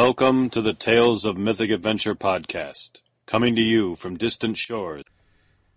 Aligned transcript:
Welcome 0.00 0.48
to 0.50 0.62
the 0.62 0.74
Tales 0.74 1.24
of 1.24 1.36
Mythic 1.36 1.70
Adventure 1.70 2.14
podcast, 2.14 3.00
coming 3.26 3.56
to 3.56 3.60
you 3.60 3.96
from 3.96 4.16
distant 4.16 4.56
shores. 4.56 5.02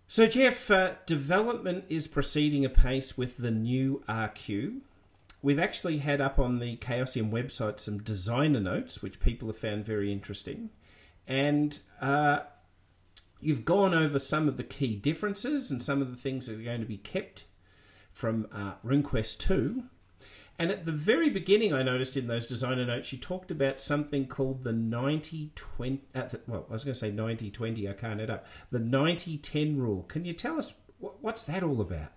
So, 0.06 0.28
Jeff, 0.28 0.70
uh, 0.70 0.92
development 1.06 1.86
is 1.88 2.06
proceeding 2.06 2.64
apace 2.64 3.18
with 3.18 3.36
the 3.36 3.50
new 3.50 4.04
RQ. 4.08 4.82
We've 5.42 5.58
actually 5.58 5.98
had 5.98 6.20
up 6.20 6.38
on 6.38 6.60
the 6.60 6.76
Chaosium 6.76 7.32
website 7.32 7.80
some 7.80 7.98
designer 7.98 8.60
notes, 8.60 9.02
which 9.02 9.18
people 9.18 9.48
have 9.48 9.58
found 9.58 9.84
very 9.84 10.12
interesting. 10.12 10.70
And 11.26 11.80
uh, 12.00 12.42
you've 13.40 13.64
gone 13.64 13.92
over 13.92 14.20
some 14.20 14.46
of 14.46 14.56
the 14.56 14.62
key 14.62 14.94
differences 14.94 15.68
and 15.68 15.82
some 15.82 16.00
of 16.00 16.12
the 16.12 16.16
things 16.16 16.46
that 16.46 16.60
are 16.60 16.62
going 16.62 16.78
to 16.78 16.86
be 16.86 16.98
kept 16.98 17.46
from 18.12 18.46
uh, 18.52 18.74
RuneQuest 18.86 19.38
2. 19.38 19.82
And 20.62 20.70
at 20.70 20.86
the 20.86 20.92
very 20.92 21.28
beginning, 21.28 21.74
I 21.74 21.82
noticed 21.82 22.16
in 22.16 22.28
those 22.28 22.46
designer 22.46 22.86
notes, 22.86 23.12
you 23.12 23.18
talked 23.18 23.50
about 23.50 23.80
something 23.80 24.28
called 24.28 24.62
the 24.62 24.72
90 24.72 25.50
20. 25.56 26.02
Uh, 26.14 26.28
well, 26.46 26.66
I 26.68 26.72
was 26.72 26.84
going 26.84 26.94
to 26.94 27.00
say 27.00 27.10
90 27.10 27.50
20, 27.50 27.88
I 27.88 27.92
can't 27.94 28.20
add 28.20 28.30
up. 28.30 28.46
The 28.70 28.78
90 28.78 29.38
10 29.38 29.76
rule. 29.76 30.04
Can 30.04 30.24
you 30.24 30.32
tell 30.32 30.56
us 30.56 30.74
what's 31.00 31.42
that 31.42 31.64
all 31.64 31.80
about? 31.80 32.12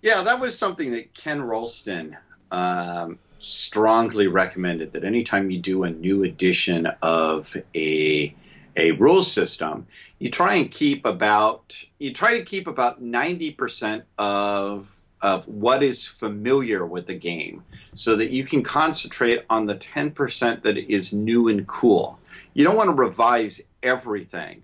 Yeah, 0.00 0.22
that 0.22 0.40
was 0.40 0.58
something 0.58 0.92
that 0.92 1.12
Ken 1.12 1.42
Rolston 1.42 2.16
um, 2.50 3.18
strongly 3.36 4.28
recommended 4.28 4.92
that 4.92 5.04
anytime 5.04 5.50
you 5.50 5.58
do 5.58 5.82
a 5.82 5.90
new 5.90 6.24
edition 6.24 6.86
of 7.02 7.54
a 7.76 8.34
a 8.78 8.92
rule 8.92 9.22
system, 9.22 9.86
you 10.18 10.30
try 10.30 10.54
and 10.54 10.70
keep 10.70 11.04
about 11.04 11.84
you 11.98 12.14
try 12.14 12.38
to 12.38 12.42
keep 12.42 12.66
about 12.66 13.02
ninety 13.02 13.50
percent 13.50 14.04
of 14.16 15.02
of 15.20 15.46
what 15.48 15.82
is 15.82 16.06
familiar 16.06 16.86
with 16.86 17.06
the 17.06 17.14
game 17.14 17.64
so 17.94 18.16
that 18.16 18.30
you 18.30 18.44
can 18.44 18.62
concentrate 18.62 19.44
on 19.50 19.66
the 19.66 19.74
10% 19.74 20.62
that 20.62 20.78
is 20.78 21.12
new 21.12 21.48
and 21.48 21.66
cool. 21.66 22.18
You 22.54 22.64
don't 22.64 22.76
want 22.76 22.90
to 22.90 22.94
revise 22.94 23.62
everything 23.82 24.62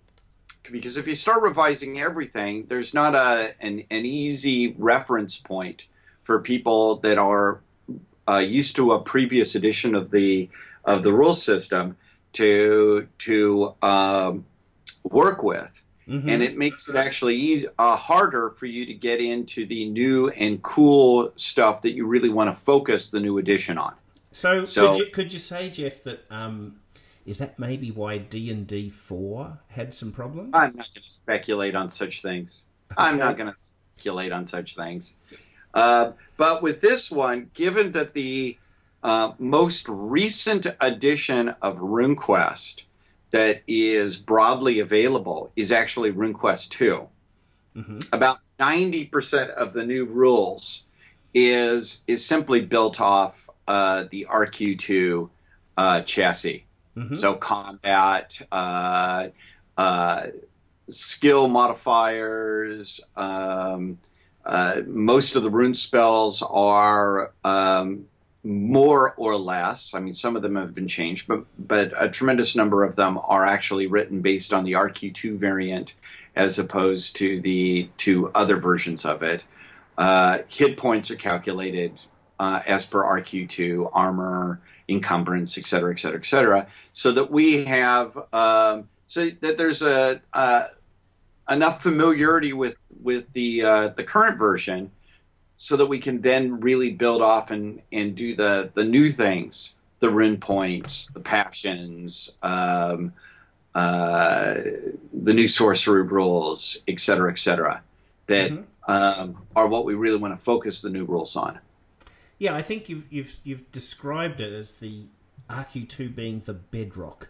because 0.70 0.96
if 0.96 1.06
you 1.06 1.14
start 1.14 1.42
revising 1.42 2.00
everything, 2.00 2.66
there's 2.66 2.94
not 2.94 3.14
a, 3.14 3.54
an, 3.60 3.84
an 3.90 4.04
easy 4.04 4.74
reference 4.78 5.36
point 5.36 5.88
for 6.22 6.40
people 6.40 6.96
that 6.96 7.18
are 7.18 7.60
uh, 8.28 8.38
used 8.38 8.76
to 8.76 8.92
a 8.92 9.00
previous 9.00 9.54
edition 9.54 9.94
of 9.94 10.10
the 10.10 10.48
of 10.84 11.02
the 11.02 11.12
rule 11.12 11.34
system 11.34 11.96
to 12.32 13.06
to 13.18 13.74
um, 13.82 14.44
work 15.02 15.42
with. 15.42 15.82
Mm-hmm. 16.08 16.28
And 16.28 16.42
it 16.42 16.58
makes 16.58 16.88
it 16.88 16.96
actually 16.96 17.36
easy, 17.36 17.66
uh, 17.78 17.96
harder 17.96 18.50
for 18.50 18.66
you 18.66 18.84
to 18.84 18.92
get 18.92 19.20
into 19.20 19.64
the 19.64 19.88
new 19.88 20.28
and 20.28 20.62
cool 20.62 21.32
stuff 21.36 21.80
that 21.82 21.92
you 21.92 22.06
really 22.06 22.28
want 22.28 22.48
to 22.48 22.52
focus 22.52 23.08
the 23.08 23.20
new 23.20 23.38
edition 23.38 23.78
on. 23.78 23.94
So, 24.32 24.64
so 24.64 24.90
could, 24.90 24.98
you, 24.98 25.12
could 25.12 25.32
you 25.32 25.38
say, 25.38 25.70
Jeff, 25.70 26.02
that 26.04 26.24
um, 26.30 26.76
is 27.24 27.38
that 27.38 27.58
maybe 27.58 27.90
why 27.90 28.18
D 28.18 28.50
and 28.50 28.66
D 28.66 28.90
four 28.90 29.58
had 29.68 29.94
some 29.94 30.12
problems? 30.12 30.50
I'm 30.52 30.76
not 30.76 30.92
going 30.94 31.04
to 31.04 31.10
speculate 31.10 31.74
on 31.74 31.88
such 31.88 32.20
things. 32.20 32.66
Okay. 32.92 33.02
I'm 33.02 33.16
not 33.16 33.38
going 33.38 33.50
to 33.50 33.56
speculate 33.56 34.32
on 34.32 34.44
such 34.44 34.76
things. 34.76 35.18
Uh, 35.72 36.12
but 36.36 36.62
with 36.62 36.80
this 36.80 37.10
one, 37.10 37.50
given 37.54 37.92
that 37.92 38.12
the 38.12 38.58
uh, 39.02 39.32
most 39.38 39.88
recent 39.88 40.66
edition 40.80 41.50
of 41.62 41.78
RuneQuest 41.78 42.84
that 43.34 43.62
is 43.66 44.16
broadly 44.16 44.78
available 44.78 45.50
is 45.56 45.72
actually 45.72 46.12
RuneQuest 46.12 46.68
2. 46.70 47.08
Mm-hmm. 47.74 47.98
About 48.12 48.38
90% 48.60 49.50
of 49.50 49.72
the 49.72 49.84
new 49.84 50.04
rules 50.04 50.84
is 51.34 52.02
is 52.06 52.24
simply 52.24 52.60
built 52.60 53.00
off 53.00 53.50
uh, 53.66 54.04
the 54.08 54.24
RQ2 54.30 55.28
uh, 55.76 56.02
chassis. 56.02 56.64
Mm-hmm. 56.96 57.16
So 57.16 57.34
combat, 57.34 58.40
uh, 58.52 59.28
uh 59.76 60.26
skill 60.88 61.48
modifiers, 61.48 63.00
um, 63.16 63.98
uh, 64.46 64.82
most 64.86 65.34
of 65.34 65.42
the 65.42 65.50
rune 65.50 65.74
spells 65.74 66.40
are 66.40 67.32
um, 67.42 68.06
more 68.44 69.14
or 69.14 69.36
less. 69.36 69.94
I 69.94 70.00
mean, 70.00 70.12
some 70.12 70.36
of 70.36 70.42
them 70.42 70.56
have 70.56 70.74
been 70.74 70.86
changed, 70.86 71.26
but 71.26 71.44
but 71.58 71.92
a 71.98 72.08
tremendous 72.08 72.54
number 72.54 72.84
of 72.84 72.94
them 72.94 73.18
are 73.26 73.46
actually 73.46 73.86
written 73.86 74.20
based 74.20 74.52
on 74.52 74.64
the 74.64 74.72
RQ2 74.72 75.38
variant, 75.38 75.94
as 76.36 76.58
opposed 76.58 77.16
to 77.16 77.40
the 77.40 77.88
to 77.98 78.30
other 78.34 78.56
versions 78.56 79.04
of 79.04 79.22
it. 79.22 79.44
Uh, 79.96 80.38
hit 80.48 80.76
points 80.76 81.10
are 81.10 81.16
calculated 81.16 82.00
uh, 82.38 82.60
as 82.66 82.84
per 82.84 83.02
RQ2, 83.02 83.90
armor, 83.94 84.60
encumbrance, 84.88 85.56
et 85.56 85.66
cetera, 85.66 85.92
et 85.92 85.98
cetera, 85.98 86.18
et 86.18 86.26
cetera, 86.26 86.66
so 86.92 87.12
that 87.12 87.30
we 87.30 87.64
have 87.64 88.16
um, 88.32 88.88
so 89.06 89.30
that 89.40 89.56
there's 89.56 89.80
a 89.80 90.20
uh, 90.34 90.64
enough 91.48 91.82
familiarity 91.82 92.52
with 92.52 92.76
with 93.02 93.32
the 93.32 93.62
uh, 93.62 93.88
the 93.88 94.04
current 94.04 94.38
version 94.38 94.90
so 95.56 95.76
that 95.76 95.86
we 95.86 95.98
can 95.98 96.20
then 96.20 96.60
really 96.60 96.90
build 96.90 97.22
off 97.22 97.50
and, 97.50 97.80
and 97.92 98.14
do 98.14 98.34
the, 98.34 98.70
the 98.74 98.84
new 98.84 99.08
things 99.08 99.76
the 100.00 100.10
rune 100.10 100.36
points, 100.36 101.10
the 101.12 101.20
passions, 101.20 102.36
um, 102.42 103.10
uh, 103.74 104.54
the 105.14 105.32
new 105.32 105.48
sorcery 105.48 106.02
rules, 106.02 106.76
et 106.86 107.00
cetera, 107.00 107.30
et 107.30 107.38
cetera, 107.38 107.82
that 108.26 108.50
mm-hmm. 108.50 108.92
um, 108.92 109.38
are 109.56 109.66
what 109.66 109.86
we 109.86 109.94
really 109.94 110.18
want 110.18 110.36
to 110.36 110.42
focus 110.42 110.82
the 110.82 110.90
new 110.90 111.06
rules 111.06 111.36
on. 111.36 111.58
Yeah, 112.38 112.54
I 112.54 112.60
think 112.60 112.90
you've 112.90 113.10
you've 113.10 113.38
you've 113.44 113.72
described 113.72 114.40
it 114.40 114.52
as 114.52 114.74
the 114.74 115.04
RQ2 115.48 116.14
being 116.14 116.42
the 116.44 116.52
bedrock 116.52 117.28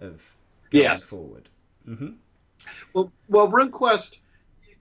of 0.00 0.34
going 0.70 0.84
yes. 0.84 1.10
forward. 1.10 1.50
Mm-hmm. 1.86 2.12
Well, 2.94 3.12
well, 3.28 3.50
RuneQuest 3.50 4.18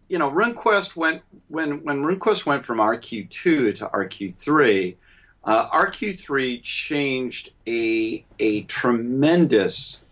you 0.09 0.17
know, 0.17 0.31
RuneQuest 0.31 0.95
went 0.95 1.21
when 1.49 1.83
when 1.83 2.03
RuneQuest 2.03 2.45
went 2.45 2.65
from 2.65 2.77
RQ2 2.77 3.29
to 3.75 3.89
RQ3. 3.93 4.95
Uh, 5.43 5.69
RQ3 5.69 6.61
changed 6.61 7.51
a 7.67 8.25
a 8.39 8.63
tremendous 8.63 10.03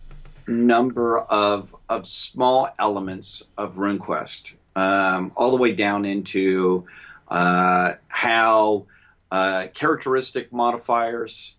number 0.48 1.20
of 1.20 1.76
of 1.90 2.06
small 2.06 2.70
elements 2.80 3.44
of 3.58 3.76
RuneQuest, 3.76 4.54
um, 4.76 5.32
all 5.36 5.52
the 5.52 5.58
way 5.58 5.72
down 5.72 6.06
into 6.06 6.86
uh, 7.30 7.92
how 8.08 8.86
uh, 9.32 9.68
characteristic 9.74 10.52
modifiers 10.52 11.56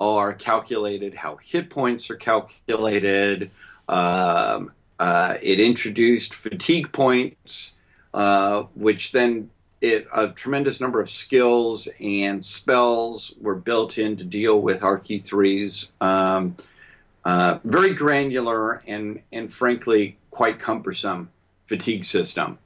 are 0.00 0.34
calculated, 0.34 1.14
how 1.14 1.36
hit 1.36 1.70
points 1.70 2.10
are 2.10 2.16
calculated, 2.16 3.50
um, 3.88 4.68
uh, 4.98 5.34
it 5.42 5.60
introduced 5.60 6.34
fatigue 6.34 6.92
points, 6.92 7.76
uh, 8.14 8.62
which 8.74 9.12
then 9.12 9.50
it, 9.80 10.06
a 10.14 10.28
tremendous 10.28 10.80
number 10.80 11.00
of 11.00 11.10
skills 11.10 11.88
and 12.00 12.44
spells 12.44 13.34
were 13.40 13.56
built 13.56 13.98
in 13.98 14.16
to 14.16 14.24
deal 14.24 14.60
with 14.60 14.80
RQ3's 14.80 15.92
um, 16.00 16.56
uh, 17.24 17.58
very 17.64 17.92
granular 17.92 18.80
and, 18.86 19.22
and 19.32 19.52
frankly 19.52 20.16
quite 20.30 20.58
cumbersome 20.58 21.30
fatigue 21.64 22.04
system. 22.04 22.58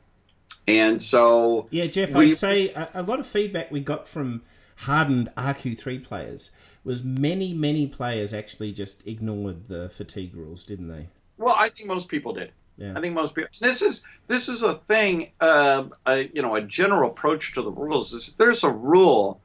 And 0.68 1.02
so, 1.02 1.66
yeah, 1.70 1.86
Jeff, 1.86 2.12
we, 2.12 2.30
I'd 2.30 2.36
say 2.36 2.68
a, 2.70 2.88
a 2.94 3.02
lot 3.02 3.18
of 3.18 3.26
feedback 3.26 3.70
we 3.70 3.80
got 3.80 4.06
from 4.06 4.42
hardened 4.76 5.30
RQ3 5.36 6.04
players 6.04 6.52
was 6.84 7.02
many, 7.02 7.52
many 7.52 7.86
players 7.86 8.32
actually 8.32 8.72
just 8.72 9.06
ignored 9.06 9.68
the 9.68 9.88
fatigue 9.90 10.34
rules, 10.34 10.64
didn't 10.64 10.88
they? 10.88 11.08
Well, 11.40 11.56
I 11.58 11.70
think 11.70 11.88
most 11.88 12.08
people 12.08 12.34
did. 12.34 12.52
Yeah. 12.76 12.92
I 12.94 13.00
think 13.00 13.14
most 13.14 13.34
people. 13.34 13.50
This 13.60 13.80
is 13.80 14.04
this 14.26 14.48
is 14.48 14.62
a 14.62 14.74
thing. 14.74 15.32
Uh, 15.40 15.84
a, 16.06 16.30
you 16.34 16.42
know, 16.42 16.54
a 16.54 16.60
general 16.60 17.10
approach 17.10 17.54
to 17.54 17.62
the 17.62 17.72
rules 17.72 18.12
is 18.12 18.28
if 18.28 18.36
there's 18.36 18.62
a 18.62 18.70
rule 18.70 19.40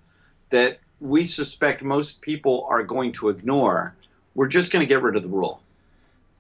that 0.50 0.80
we 1.00 1.24
suspect 1.24 1.84
most 1.84 2.22
people 2.22 2.68
are 2.70 2.84
going 2.84 3.14
to 3.14 3.30
ignore, 3.30 3.96
we're 4.36 4.48
just 4.48 4.74
going 4.74 4.86
to 4.86 4.88
get 4.88 5.02
rid 5.02 5.16
of 5.16 5.24
the 5.24 5.30
rule. 5.30 5.62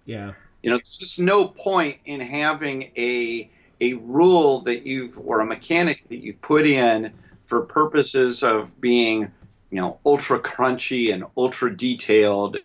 Yeah. 0.05 0.33
You 0.61 0.71
know, 0.71 0.77
there's 0.77 0.99
just 0.99 1.19
no 1.19 1.47
point 1.47 1.99
in 2.03 2.19
having 2.19 2.91
a 2.97 3.49
a 3.79 3.93
rule 3.93 4.59
that 4.61 4.85
you've 4.85 5.17
or 5.19 5.39
a 5.39 5.45
mechanic 5.45 6.03
that 6.09 6.17
you've 6.17 6.41
put 6.41 6.65
in 6.65 7.13
for 7.41 7.61
purposes 7.61 8.43
of 8.43 8.79
being, 8.81 9.31
you 9.71 9.79
know, 9.79 9.99
ultra 10.05 10.39
crunchy 10.39 11.13
and 11.13 11.23
ultra 11.37 11.73
detailed 11.73 12.57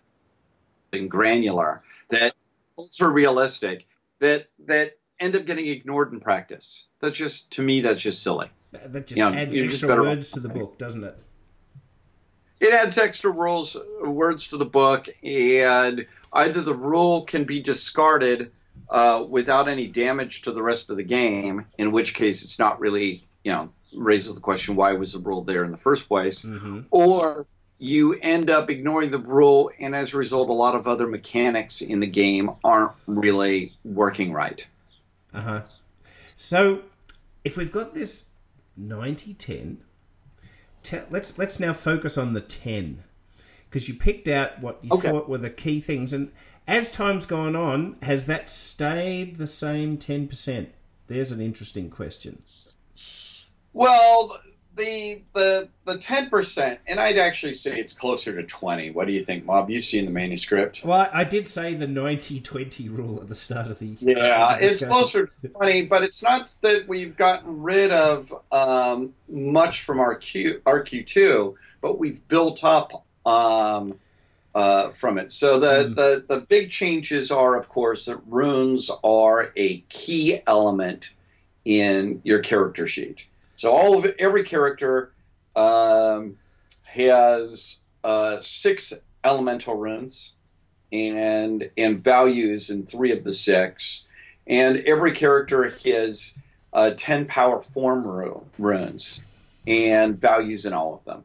and 0.91 1.09
granular 1.09 1.83
that 2.09 2.33
ultra 2.77 3.09
realistic 3.09 3.87
that 4.19 4.49
that 4.65 4.97
end 5.19 5.35
up 5.35 5.45
getting 5.45 5.67
ignored 5.67 6.11
in 6.11 6.19
practice. 6.19 6.87
That's 6.99 7.17
just 7.17 7.51
to 7.53 7.61
me 7.61 7.81
that's 7.81 8.01
just 8.01 8.23
silly. 8.23 8.49
That 8.71 9.07
just 9.07 9.17
you 9.17 9.29
know, 9.29 9.37
adds 9.37 9.55
extra 9.55 10.01
words 10.01 10.31
to 10.31 10.39
the 10.39 10.49
book, 10.49 10.77
doesn't 10.77 11.03
it? 11.03 11.17
It 12.61 12.73
adds 12.73 12.97
extra 12.97 13.31
rules, 13.31 13.75
words 14.03 14.47
to 14.49 14.57
the 14.57 14.65
book, 14.65 15.07
and 15.23 16.05
either 16.31 16.61
the 16.61 16.75
rule 16.75 17.23
can 17.23 17.43
be 17.43 17.59
discarded 17.59 18.51
uh, 18.89 19.25
without 19.27 19.67
any 19.67 19.87
damage 19.87 20.43
to 20.43 20.51
the 20.51 20.61
rest 20.61 20.89
of 20.91 20.97
the 20.97 21.03
game, 21.03 21.65
in 21.79 21.91
which 21.91 22.13
case 22.13 22.43
it's 22.43 22.59
not 22.59 22.79
really, 22.79 23.27
you 23.43 23.51
know, 23.51 23.71
raises 23.93 24.35
the 24.35 24.41
question 24.41 24.75
why 24.75 24.93
was 24.93 25.13
the 25.13 25.19
rule 25.19 25.43
there 25.43 25.63
in 25.63 25.71
the 25.71 25.77
first 25.77 26.07
place, 26.07 26.43
mm-hmm. 26.43 26.81
or 26.91 27.47
you 27.83 28.13
end 28.21 28.51
up 28.51 28.69
ignoring 28.69 29.09
the 29.09 29.17
rule, 29.17 29.71
and 29.79 29.95
as 29.95 30.13
a 30.13 30.17
result, 30.17 30.49
a 30.49 30.53
lot 30.53 30.75
of 30.75 30.87
other 30.87 31.07
mechanics 31.07 31.81
in 31.81 31.99
the 31.99 32.05
game 32.05 32.51
aren't 32.63 32.91
really 33.07 33.73
working 33.83 34.31
right. 34.31 34.67
Uh 35.33 35.41
huh. 35.41 35.61
So, 36.35 36.81
if 37.43 37.57
we've 37.57 37.71
got 37.71 37.95
this 37.95 38.25
90 38.77 39.33
10, 39.33 39.79
te- 40.83 40.99
let's, 41.09 41.39
let's 41.39 41.59
now 41.59 41.73
focus 41.73 42.19
on 42.19 42.33
the 42.33 42.41
10. 42.41 43.03
Because 43.67 43.87
you 43.87 43.95
picked 43.95 44.27
out 44.27 44.61
what 44.61 44.77
you 44.83 44.91
Okay. 44.91 45.09
thought 45.09 45.27
were 45.27 45.39
the 45.39 45.49
key 45.49 45.81
things. 45.81 46.13
And 46.13 46.31
as 46.67 46.91
time's 46.91 47.25
gone 47.25 47.55
on, 47.55 47.95
has 48.03 48.27
that 48.27 48.47
stayed 48.47 49.37
the 49.37 49.47
same 49.47 49.97
10%? 49.97 50.67
There's 51.07 51.31
an 51.31 51.41
interesting 51.41 51.89
question. 51.89 52.43
Well, 53.73 54.37
the 54.75 55.21
the 55.33 55.69
the 55.85 55.97
ten 55.97 56.29
percent, 56.29 56.79
and 56.87 56.99
I'd 56.99 57.17
actually 57.17 57.53
say 57.53 57.77
it's 57.79 57.93
closer 57.93 58.35
to 58.35 58.43
twenty. 58.43 58.91
What 58.91 59.07
do 59.07 59.13
you 59.13 59.19
think, 59.21 59.45
Mob? 59.45 59.69
You've 59.69 59.83
seen 59.83 60.05
the 60.05 60.11
manuscript. 60.11 60.83
Well, 60.83 61.09
I 61.11 61.23
did 61.23 61.47
say 61.47 61.73
the 61.73 61.87
90 61.87 62.39
20 62.41 62.89
rule 62.89 63.19
at 63.21 63.27
the 63.27 63.35
start 63.35 63.67
of 63.67 63.79
the. 63.79 63.95
Yeah, 63.99 64.57
the 64.57 64.65
it's 64.65 64.85
closer 64.85 65.31
to 65.41 65.47
twenty, 65.49 65.83
but 65.85 66.03
it's 66.03 66.23
not 66.23 66.55
that 66.61 66.87
we've 66.87 67.15
gotten 67.17 67.61
rid 67.61 67.91
of 67.91 68.33
um, 68.51 69.13
much 69.29 69.81
from 69.81 69.97
RQ 69.97 70.61
our 70.65 70.79
Q 70.81 71.03
two, 71.03 71.55
but 71.81 71.99
we've 71.99 72.25
built 72.27 72.63
up 72.63 73.05
um, 73.25 73.95
uh, 74.55 74.89
from 74.89 75.17
it. 75.17 75.31
So 75.31 75.59
the, 75.59 75.67
Mm. 75.85 75.95
the 75.95 76.25
the 76.27 76.41
big 76.41 76.69
changes 76.69 77.29
are, 77.31 77.57
of 77.57 77.67
course, 77.69 78.05
that 78.05 78.19
runes 78.27 78.89
are 79.03 79.51
a 79.55 79.79
key 79.89 80.39
element 80.47 81.11
in 81.65 82.21
your 82.23 82.39
character 82.39 82.87
sheet. 82.87 83.27
So 83.61 83.69
all 83.69 83.95
of 83.95 84.11
every 84.17 84.41
character 84.41 85.13
um, 85.55 86.37
has 86.81 87.83
uh, 88.03 88.39
six 88.39 88.91
elemental 89.23 89.75
runes 89.75 90.33
and 90.91 91.69
and 91.77 92.03
values 92.03 92.71
in 92.71 92.87
three 92.87 93.11
of 93.11 93.23
the 93.23 93.31
six, 93.31 94.07
and 94.47 94.77
every 94.77 95.11
character 95.11 95.69
has 95.85 96.39
uh, 96.73 96.93
ten 96.97 97.27
power 97.27 97.61
form 97.61 98.03
ru- 98.03 98.43
runes 98.57 99.23
and 99.67 100.19
values 100.19 100.65
in 100.65 100.73
all 100.73 100.95
of 100.95 101.05
them. 101.05 101.23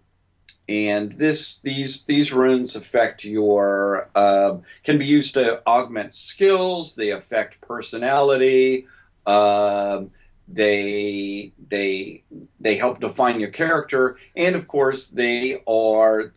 And 0.68 1.12
this 1.12 1.62
these 1.62 2.04
these 2.04 2.34
runes 2.34 2.76
affect 2.76 3.24
your 3.24 4.10
uh, 4.14 4.58
can 4.84 4.98
be 4.98 5.06
used 5.06 5.32
to 5.34 5.66
augment 5.66 6.12
skills. 6.12 6.96
They 6.96 7.12
affect 7.12 7.62
personality. 7.62 8.86
Um 9.26 10.10
they 10.48 11.52
they 11.68 12.22
they 12.60 12.76
help 12.76 13.00
define 13.00 13.40
your 13.40 13.50
character, 13.50 14.16
and 14.36 14.54
of 14.54 14.68
course 14.68 15.08
they 15.08 15.62
are 15.66 16.32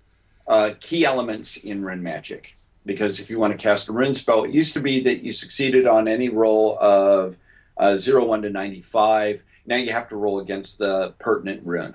uh, 0.47 0.71
key 0.79 1.05
elements 1.05 1.57
in 1.57 1.83
rune 1.83 2.01
magic. 2.01 2.57
Because 2.85 3.19
if 3.19 3.29
you 3.29 3.37
want 3.37 3.51
to 3.51 3.57
cast 3.57 3.87
a 3.89 3.91
rune 3.91 4.13
spell, 4.13 4.45
it 4.45 4.51
used 4.51 4.73
to 4.73 4.79
be 4.79 4.99
that 5.01 5.21
you 5.21 5.31
succeeded 5.31 5.85
on 5.85 6.07
any 6.07 6.29
roll 6.29 6.77
of 6.79 7.37
uh, 7.77 7.95
0, 7.95 8.25
1 8.25 8.41
to 8.43 8.49
95. 8.49 9.43
Now 9.65 9.75
you 9.75 9.91
have 9.91 10.07
to 10.09 10.15
roll 10.15 10.39
against 10.39 10.79
the 10.79 11.13
pertinent 11.19 11.61
rune. 11.65 11.93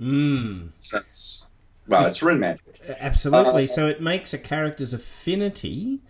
Mm, 0.00 0.70
Since, 0.76 1.46
well, 1.86 2.06
it's 2.06 2.22
rune 2.22 2.40
magic. 2.40 2.80
absolutely. 2.98 3.64
Uh, 3.64 3.66
so 3.66 3.86
it 3.86 4.00
makes 4.00 4.32
a 4.32 4.38
character's 4.38 4.94
affinity 4.94 6.00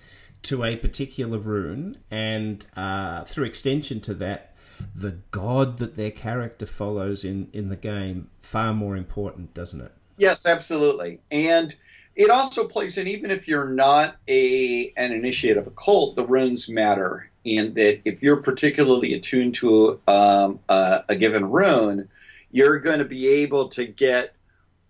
to 0.42 0.64
a 0.64 0.76
particular 0.76 1.38
rune, 1.38 1.98
and 2.10 2.64
uh, 2.76 3.24
through 3.24 3.44
extension 3.44 4.00
to 4.00 4.14
that, 4.14 4.49
the 4.94 5.18
god 5.30 5.78
that 5.78 5.96
their 5.96 6.10
character 6.10 6.66
follows 6.66 7.24
in, 7.24 7.48
in 7.52 7.68
the 7.68 7.76
game 7.76 8.28
far 8.38 8.72
more 8.74 8.96
important, 8.96 9.54
doesn't 9.54 9.80
it? 9.80 9.92
Yes, 10.16 10.46
absolutely. 10.46 11.20
And 11.30 11.74
it 12.14 12.30
also 12.30 12.66
plays 12.66 12.98
in 12.98 13.06
even 13.06 13.30
if 13.30 13.48
you're 13.48 13.68
not 13.68 14.16
a 14.28 14.92
an 14.96 15.12
initiate 15.12 15.56
of 15.56 15.66
a 15.66 15.70
cult, 15.70 16.16
the 16.16 16.26
runes 16.26 16.68
matter. 16.68 17.30
And 17.46 17.74
that 17.76 18.02
if 18.04 18.22
you're 18.22 18.42
particularly 18.42 19.14
attuned 19.14 19.54
to 19.54 19.98
um, 20.06 20.60
a, 20.68 21.04
a 21.08 21.16
given 21.16 21.50
rune, 21.50 22.08
you're 22.50 22.78
going 22.78 22.98
to 22.98 23.06
be 23.06 23.26
able 23.26 23.68
to 23.68 23.86
get 23.86 24.34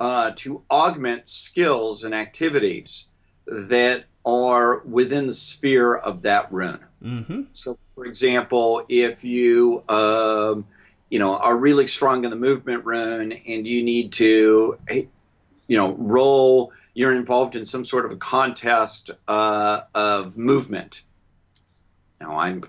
uh, 0.01 0.33
to 0.35 0.63
augment 0.71 1.29
skills 1.29 2.03
and 2.03 2.15
activities 2.15 3.11
that 3.47 4.07
are 4.25 4.81
within 4.81 5.27
the 5.27 5.33
sphere 5.33 5.95
of 5.95 6.23
that 6.23 6.51
rune. 6.53 6.85
Mm-hmm. 7.03 7.43
So, 7.53 7.79
for 8.01 8.07
example, 8.07 8.83
if 8.89 9.25
you 9.25 9.83
um, 9.91 10.65
you 11.11 11.19
know 11.19 11.37
are 11.37 11.55
really 11.55 11.87
strong 11.87 12.25
in 12.25 12.31
the 12.31 12.37
movement 12.37 12.87
rune 12.87 13.33
and 13.33 13.67
you 13.67 13.83
need 13.83 14.11
to 14.13 14.79
you 14.89 15.77
know 15.77 15.93
roll, 15.99 16.73
you're 16.95 17.15
involved 17.15 17.57
in 17.57 17.65
some 17.67 17.85
sort 17.85 18.07
of 18.07 18.13
a 18.13 18.17
contest 18.17 19.11
uh, 19.29 19.83
of 19.95 20.39
movement. 20.39 21.03
Now 22.23 22.39
I'm 22.39 22.65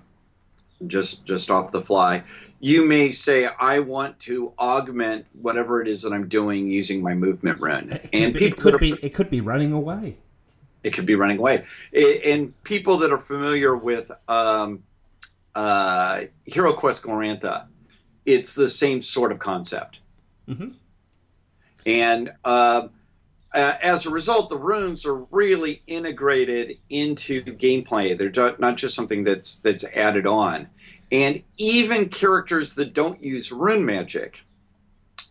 just 0.86 1.25
just 1.25 1.50
off 1.50 1.72
the 1.72 1.80
fly. 1.80 2.24
You 2.60 2.83
may 2.83 3.12
say, 3.12 3.48
"I 3.57 3.80
want 3.80 4.19
to 4.28 4.51
augment 4.60 5.28
whatever 5.42 5.81
it 5.81 5.88
is 5.88 6.01
that 6.01 6.12
I'm 6.12 6.28
doing 6.28 6.68
using 6.68 7.01
my 7.01 7.13
movement 7.13 7.62
rune," 7.62 7.98
and 8.12 8.36
people 8.36 8.57
it 8.60 8.62
could 8.62 8.80
be 8.81 8.98
it 9.01 9.13
could 9.13 9.30
be 9.30 9.39
running 9.39 9.72
away. 9.72 10.18
it 10.83 10.92
could 10.92 11.06
be 11.06 11.16
running 11.16 11.38
away. 11.38 11.63
I- 11.95 12.22
And 12.25 12.62
people 12.63 12.98
that 12.98 13.12
are 13.13 13.18
familiar 13.18 13.78
with 13.78 14.12
um, 14.28 14.83
uh, 15.56 16.21
Hero 16.45 16.74
Quest 16.74 17.03
Glorantha, 17.03 17.68
it's 18.25 18.53
the 18.53 18.69
same 18.69 19.01
sort 19.01 19.31
of 19.31 19.39
concept. 19.39 20.00
Mhm. 20.48 20.75
And 21.86 22.31
uh, 22.45 22.88
as 23.53 24.06
a 24.06 24.09
result, 24.09 24.50
the 24.50 24.57
runes 24.57 25.06
are 25.06 25.24
really 25.31 25.81
integrated 25.88 26.77
into 26.89 27.44
gameplay. 27.44 28.18
They're 28.18 28.56
not 28.59 28.77
just 28.77 28.95
something 28.95 29.24
that's 29.24 29.56
that's 29.57 29.83
added 29.95 30.25
on. 30.25 30.69
And 31.12 31.44
even 31.57 32.07
characters 32.07 32.75
that 32.75 32.94
don't 32.94 33.21
use 33.21 33.51
rune 33.51 33.86
magic 33.86 34.44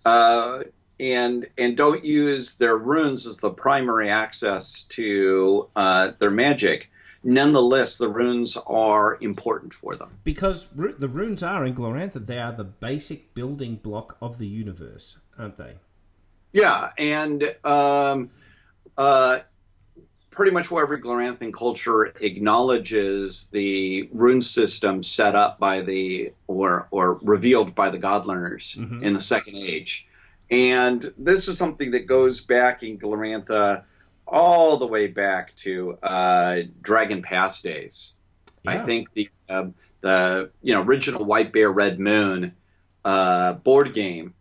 uh, 0.05 0.64
and 0.99 1.46
and 1.56 1.76
don't 1.76 2.05
use 2.05 2.55
their 2.56 2.76
runes 2.76 3.26
as 3.26 3.38
the 3.38 3.50
primary 3.50 4.11
access 4.11 4.82
to 4.82 5.69
uh, 5.76 6.12
their 6.19 6.31
magic, 6.31 6.90
nonetheless, 7.22 7.96
the 7.96 8.08
runes 8.08 8.56
are 8.67 9.19
important 9.20 9.72
for 9.72 9.94
them. 9.96 10.11
Because 10.25 10.69
ru- 10.75 10.94
the 10.97 11.09
runes 11.09 11.42
are 11.42 11.64
in 11.66 11.75
Glorantha, 11.75 12.25
they 12.25 12.38
are 12.38 12.52
the 12.52 12.64
basic 12.64 13.35
building 13.35 13.76
block 13.76 14.16
of 14.23 14.38
the 14.38 14.47
universe, 14.47 15.18
aren't 15.38 15.56
they? 15.56 15.75
Yeah, 16.52 16.90
and 16.99 17.44
um, 17.64 18.30
uh, 18.99 19.40
pretty 20.30 20.50
much 20.52 20.71
where 20.71 20.83
every 20.83 21.00
Gloranthan 21.00 21.52
culture 21.52 22.06
acknowledges 22.21 23.47
the 23.52 24.09
rune 24.12 24.40
system 24.42 25.02
set 25.02 25.35
up 25.35 25.59
by 25.61 25.80
the 25.80 26.33
or 26.47 26.88
or 26.90 27.14
revealed 27.23 27.75
by 27.75 27.90
the 27.90 27.99
God 27.99 28.26
learners 28.26 28.76
Mhm. 28.78 29.02
in 29.02 29.12
the 29.14 29.21
Second 29.21 29.56
Age, 29.56 30.09
and 30.50 31.12
this 31.18 31.47
is 31.49 31.56
something 31.59 31.90
that 31.92 32.06
goes 32.06 32.40
back 32.40 32.83
in 32.83 32.99
Glorantha 32.99 33.85
all 34.30 34.76
the 34.76 34.87
way 34.87 35.08
back 35.08 35.54
to 35.56 35.99
uh, 36.02 36.62
Dragon 36.80 37.20
Pass 37.22 37.60
days. 37.60 38.14
I 38.66 38.78
think 38.78 39.12
the 39.12 39.28
um 39.49 39.75
the 40.00 40.50
you 40.62 40.75
know 40.75 40.82
original 40.82 41.25
White 41.25 41.52
Bear 41.52 41.70
Red 41.70 41.99
Moon 41.99 42.54
uh, 43.04 43.54
board 43.54 43.94
game, 43.94 44.34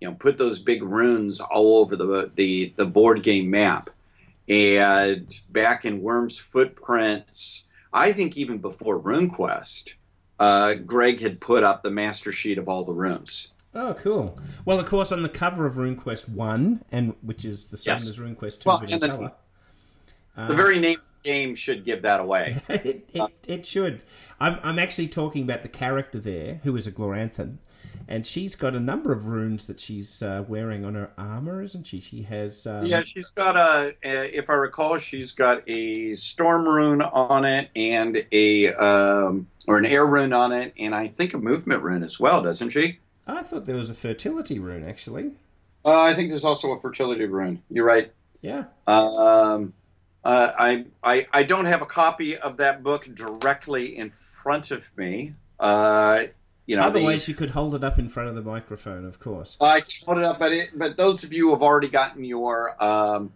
you 0.00 0.08
know, 0.08 0.14
put 0.14 0.38
those 0.38 0.58
big 0.58 0.82
runes 0.82 1.40
all 1.40 1.78
over 1.78 1.96
the 1.96 2.30
the 2.34 2.72
the 2.76 2.86
board 2.86 3.22
game 3.22 3.50
map, 3.50 3.90
and 4.48 5.32
back 5.48 5.84
in 5.84 6.02
Wyrms 6.02 6.40
Footprints, 6.40 7.68
I 7.92 8.12
think 8.12 8.36
even 8.36 8.58
before 8.58 9.00
RuneQuest, 9.00 9.94
uh, 10.38 10.74
Greg 10.74 11.20
had 11.20 11.40
put 11.40 11.62
up 11.62 11.82
the 11.82 11.90
master 11.90 12.32
sheet 12.32 12.58
of 12.58 12.68
all 12.68 12.84
the 12.84 12.92
runes. 12.92 13.51
Oh, 13.74 13.94
cool. 13.94 14.36
Well, 14.64 14.78
of 14.78 14.86
course, 14.86 15.12
on 15.12 15.22
the 15.22 15.28
cover 15.28 15.64
of 15.66 15.74
RuneQuest 15.76 16.28
One, 16.28 16.84
and 16.92 17.14
which 17.22 17.44
is 17.44 17.68
the 17.68 17.78
same 17.78 17.94
Yes. 17.94 18.10
as 18.10 18.18
RuneQuest 18.18 18.60
Two, 18.60 18.68
Well, 18.68 18.78
but 18.80 18.90
in 18.90 18.98
the- 19.00 19.08
color. 19.08 19.32
The 20.34 20.54
very 20.54 20.78
name 20.78 20.98
of 20.98 21.06
the 21.22 21.28
game 21.30 21.54
should 21.54 21.84
give 21.84 22.02
that 22.02 22.18
away. 22.20 22.60
it, 22.68 23.06
it, 23.12 23.30
it 23.46 23.66
should. 23.66 24.00
I'm, 24.40 24.58
I'm 24.62 24.78
actually 24.78 25.08
talking 25.08 25.42
about 25.42 25.62
the 25.62 25.68
character 25.68 26.18
there, 26.18 26.60
who 26.64 26.74
is 26.76 26.86
a 26.86 26.92
Gloranthan, 26.92 27.58
and 28.08 28.26
she's 28.26 28.56
got 28.56 28.74
a 28.74 28.80
number 28.80 29.12
of 29.12 29.26
runes 29.26 29.66
that 29.66 29.78
she's 29.78 30.22
uh, 30.22 30.42
wearing 30.48 30.84
on 30.86 30.94
her 30.94 31.10
armor, 31.18 31.62
isn't 31.62 31.84
she? 31.86 32.00
She 32.00 32.22
has. 32.22 32.66
Um, 32.66 32.84
Yeah, 32.84 33.02
she's 33.02 33.30
got 33.30 33.56
a. 33.56 33.94
a- 34.02 34.36
If 34.36 34.48
I 34.50 34.54
recall, 34.54 34.96
she's 34.98 35.32
got 35.32 35.62
a 35.68 36.12
storm 36.14 36.64
rune 36.66 37.02
on 37.02 37.44
it 37.44 37.68
and 37.76 38.24
a 38.32 38.72
um, 38.74 39.46
or 39.66 39.76
an 39.78 39.84
air 39.86 40.06
rune 40.06 40.32
on 40.32 40.50
it, 40.52 40.72
and 40.78 40.94
I 40.94 41.08
think 41.08 41.34
a 41.34 41.38
movement 41.38 41.82
rune 41.82 42.02
as 42.02 42.18
well, 42.18 42.42
doesn't 42.42 42.70
she? 42.70 42.98
I 43.26 43.42
thought 43.42 43.66
there 43.66 43.76
was 43.76 43.90
a 43.90 43.94
fertility 43.94 44.58
rune, 44.58 44.88
actually. 44.88 45.32
Uh, 45.84 46.00
I 46.02 46.14
think 46.14 46.28
there's 46.28 46.44
also 46.44 46.72
a 46.72 46.80
fertility 46.80 47.24
rune. 47.24 47.62
You're 47.70 47.84
right. 47.84 48.12
Yeah. 48.40 48.64
Um, 48.86 49.72
uh, 50.24 50.52
I, 50.58 50.84
I 51.02 51.26
I 51.32 51.42
don't 51.42 51.64
have 51.64 51.82
a 51.82 51.86
copy 51.86 52.36
of 52.36 52.56
that 52.58 52.82
book 52.82 53.08
directly 53.14 53.96
in 53.96 54.10
front 54.10 54.70
of 54.70 54.88
me. 54.96 55.34
Uh, 55.58 56.24
you 56.66 56.76
know, 56.76 56.82
the- 56.82 56.98
Otherwise, 57.00 57.28
you 57.28 57.34
could 57.34 57.50
hold 57.50 57.74
it 57.74 57.82
up 57.82 57.98
in 57.98 58.08
front 58.08 58.28
of 58.28 58.34
the 58.36 58.42
microphone, 58.42 59.04
of 59.04 59.18
course. 59.18 59.56
I 59.60 59.80
can 59.80 59.90
hold 60.06 60.18
it 60.18 60.24
up, 60.24 60.38
but 60.38 60.52
it, 60.52 60.70
but 60.76 60.96
those 60.96 61.24
of 61.24 61.32
you 61.32 61.46
who 61.46 61.50
have 61.54 61.62
already 61.62 61.88
gotten 61.88 62.24
your 62.24 62.82
um, 62.82 63.32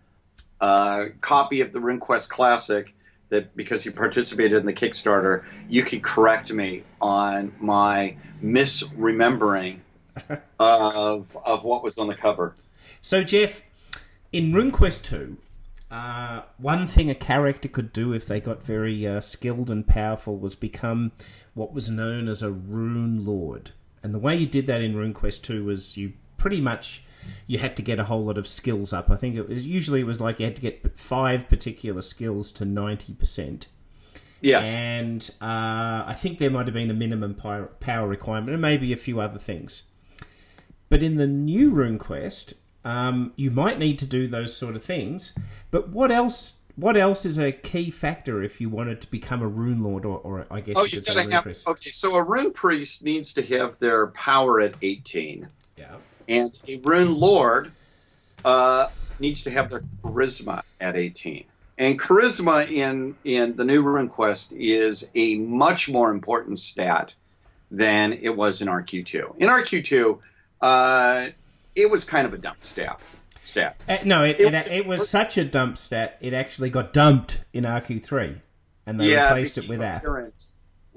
uh, 0.61 1.07
copy 1.21 1.61
of 1.61 1.73
the 1.73 1.81
RuneQuest 1.81 2.29
Classic 2.29 2.95
that 3.29 3.57
because 3.57 3.85
you 3.85 3.93
participated 3.93 4.59
in 4.59 4.67
the 4.67 4.73
Kickstarter, 4.73 5.45
you 5.69 5.83
could 5.83 6.03
correct 6.03 6.53
me 6.53 6.85
on 7.01 7.53
my 7.59 8.17
misremembering 8.43 9.81
of 10.59 11.37
of 11.45 11.65
what 11.65 11.83
was 11.83 11.99
on 11.99 12.07
the 12.07 12.15
cover. 12.15 12.55
So, 13.01 13.23
Jeff, 13.23 13.63
in 14.33 14.53
RuneQuest 14.53 15.05
2, 15.05 15.37
uh, 15.91 16.43
one 16.59 16.87
thing 16.87 17.09
a 17.09 17.15
character 17.15 17.69
could 17.69 17.93
do 17.93 18.13
if 18.13 18.27
they 18.27 18.41
got 18.41 18.63
very 18.63 19.07
uh, 19.07 19.21
skilled 19.21 19.71
and 19.71 19.87
powerful 19.87 20.37
was 20.37 20.57
become 20.57 21.13
what 21.55 21.73
was 21.73 21.89
known 21.89 22.29
as 22.29 22.43
a 22.43 22.51
Rune 22.51 23.25
Lord. 23.25 23.71
And 24.03 24.13
the 24.13 24.19
way 24.19 24.37
you 24.37 24.47
did 24.47 24.67
that 24.67 24.81
in 24.81 24.95
RuneQuest 24.95 25.43
2 25.43 25.65
was 25.65 25.97
you 25.97 26.15
pretty 26.37 26.61
much 26.61 27.05
you 27.47 27.59
had 27.59 27.77
to 27.77 27.83
get 27.83 27.99
a 27.99 28.05
whole 28.05 28.25
lot 28.25 28.39
of 28.39 28.47
skills 28.49 28.93
up. 28.93 29.11
I 29.11 29.17
think 29.17 29.37
it 29.37 29.49
was 29.49 29.67
usually 29.67 30.01
it 30.01 30.07
was 30.07 30.21
like 30.21 30.39
you 30.39 30.47
had 30.47 30.57
to 30.57 30.63
get 30.63 30.99
five 30.99 31.49
particular 31.49 32.03
skills 32.03 32.53
to 32.53 32.65
ninety 32.65 33.15
percent. 33.15 33.69
Yes, 34.41 34.75
and 34.75 35.31
uh, 35.41 36.05
I 36.07 36.15
think 36.19 36.39
there 36.39 36.51
might 36.51 36.67
have 36.67 36.75
been 36.75 36.91
a 36.91 36.95
minimum 36.95 37.35
power 37.35 38.07
requirement, 38.07 38.53
and 38.53 38.61
maybe 38.61 38.93
a 38.93 38.97
few 38.97 39.21
other 39.21 39.39
things. 39.39 39.85
But 40.89 41.03
in 41.03 41.17
the 41.17 41.27
new 41.27 41.73
RuneQuest, 41.73 42.55
um, 42.85 43.33
you 43.35 43.51
might 43.51 43.79
need 43.79 43.99
to 43.99 44.07
do 44.07 44.29
those 44.29 44.55
sort 44.55 44.77
of 44.77 44.85
things. 44.85 45.37
But 45.71 45.89
what 45.89 46.13
else? 46.13 46.61
What 46.77 46.99
else 46.99 47.25
is 47.25 47.39
a 47.39 47.51
key 47.51 47.91
factor 47.91 48.43
if 48.43 48.61
you 48.61 48.69
wanted 48.69 49.01
to 49.01 49.11
become 49.11 49.41
a 49.41 49.49
rune 49.49 49.83
lord, 49.83 50.05
or, 50.05 50.19
or 50.19 50.47
I 50.51 50.61
guess 50.61 50.77
oh, 50.77 50.85
you 50.85 50.99
have 50.99 51.07
got 51.07 51.15
to 51.15 51.31
have. 51.33 51.43
Priest? 51.45 51.67
Okay, 51.67 51.91
so 51.91 52.15
a 52.15 52.23
rune 52.23 52.53
priest 52.53 53.03
needs 53.03 53.33
to 53.33 53.43
have 53.43 53.79
their 53.79 54.09
power 54.09 54.61
at 54.61 54.75
eighteen. 54.83 55.49
Yeah. 55.79 55.97
And 56.29 56.53
a 56.67 56.77
rune 56.79 57.19
lord 57.19 57.73
uh, 58.45 58.89
needs 59.19 59.43
to 59.45 59.51
have 59.51 59.71
their 59.71 59.83
charisma 60.03 60.63
at 60.81 60.97
eighteen. 60.97 61.45
And 61.79 62.01
charisma 62.01 62.71
in 62.71 63.17
in 63.25 63.57
the 63.57 63.65
new 63.65 63.83
rune 63.83 64.09
quest 64.09 64.53
is 64.53 65.11
a 65.15 65.37
much 65.37 65.89
more 65.89 66.11
important 66.11 66.59
stat 66.59 67.15
than 67.71 68.13
it 68.13 68.37
was 68.37 68.63
in 68.63 68.69
RQ2. 68.69 69.37
In 69.39 69.49
RQ2, 69.49 70.21
uh, 70.61 71.27
it 71.75 71.91
was 71.91 72.05
kind 72.05 72.27
of 72.27 72.35
a 72.35 72.39
dump 72.39 72.65
stat. 72.65 73.01
Stat. 73.43 73.77
Uh, 73.89 73.99
no, 74.05 74.25
it, 74.25 74.41
it, 74.41 74.41
it, 74.41 74.53
was, 74.53 74.67
it, 74.67 74.87
was, 74.87 75.09
such 75.09 75.39
a 75.39 75.45
dump 75.45 75.79
stat. 75.79 76.19
It 76.21 76.33
actually 76.33 76.71
got 76.71 76.93
dumped 76.93 77.39
in 77.53 77.65
RQ3, 77.65 78.41
and 78.87 78.99
they 78.99 79.13
yeah, 79.13 79.29
replaced 79.29 79.59
it 79.59 79.69
with 79.69 79.79
that. 79.79 80.03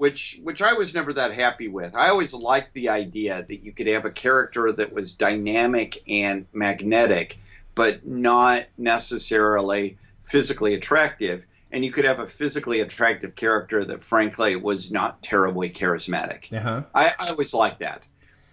Which, 0.00 0.40
which 0.42 0.62
I 0.62 0.72
was 0.72 0.94
never 0.94 1.12
that 1.12 1.34
happy 1.34 1.68
with. 1.68 1.94
I 1.94 2.08
always 2.08 2.32
liked 2.32 2.72
the 2.72 2.88
idea 2.88 3.44
that 3.46 3.62
you 3.62 3.70
could 3.70 3.86
have 3.86 4.06
a 4.06 4.10
character 4.10 4.72
that 4.72 4.94
was 4.94 5.12
dynamic 5.12 6.02
and 6.08 6.46
magnetic, 6.54 7.38
but 7.74 8.06
not 8.06 8.64
necessarily 8.78 9.98
physically 10.18 10.72
attractive. 10.72 11.44
And 11.70 11.84
you 11.84 11.92
could 11.92 12.06
have 12.06 12.18
a 12.18 12.26
physically 12.26 12.80
attractive 12.80 13.34
character 13.34 13.84
that, 13.84 14.02
frankly, 14.02 14.56
was 14.56 14.90
not 14.90 15.22
terribly 15.22 15.68
charismatic. 15.68 16.50
Uh-huh. 16.50 16.84
I, 16.94 17.12
I 17.18 17.28
always 17.28 17.52
liked 17.52 17.80
that. 17.80 18.02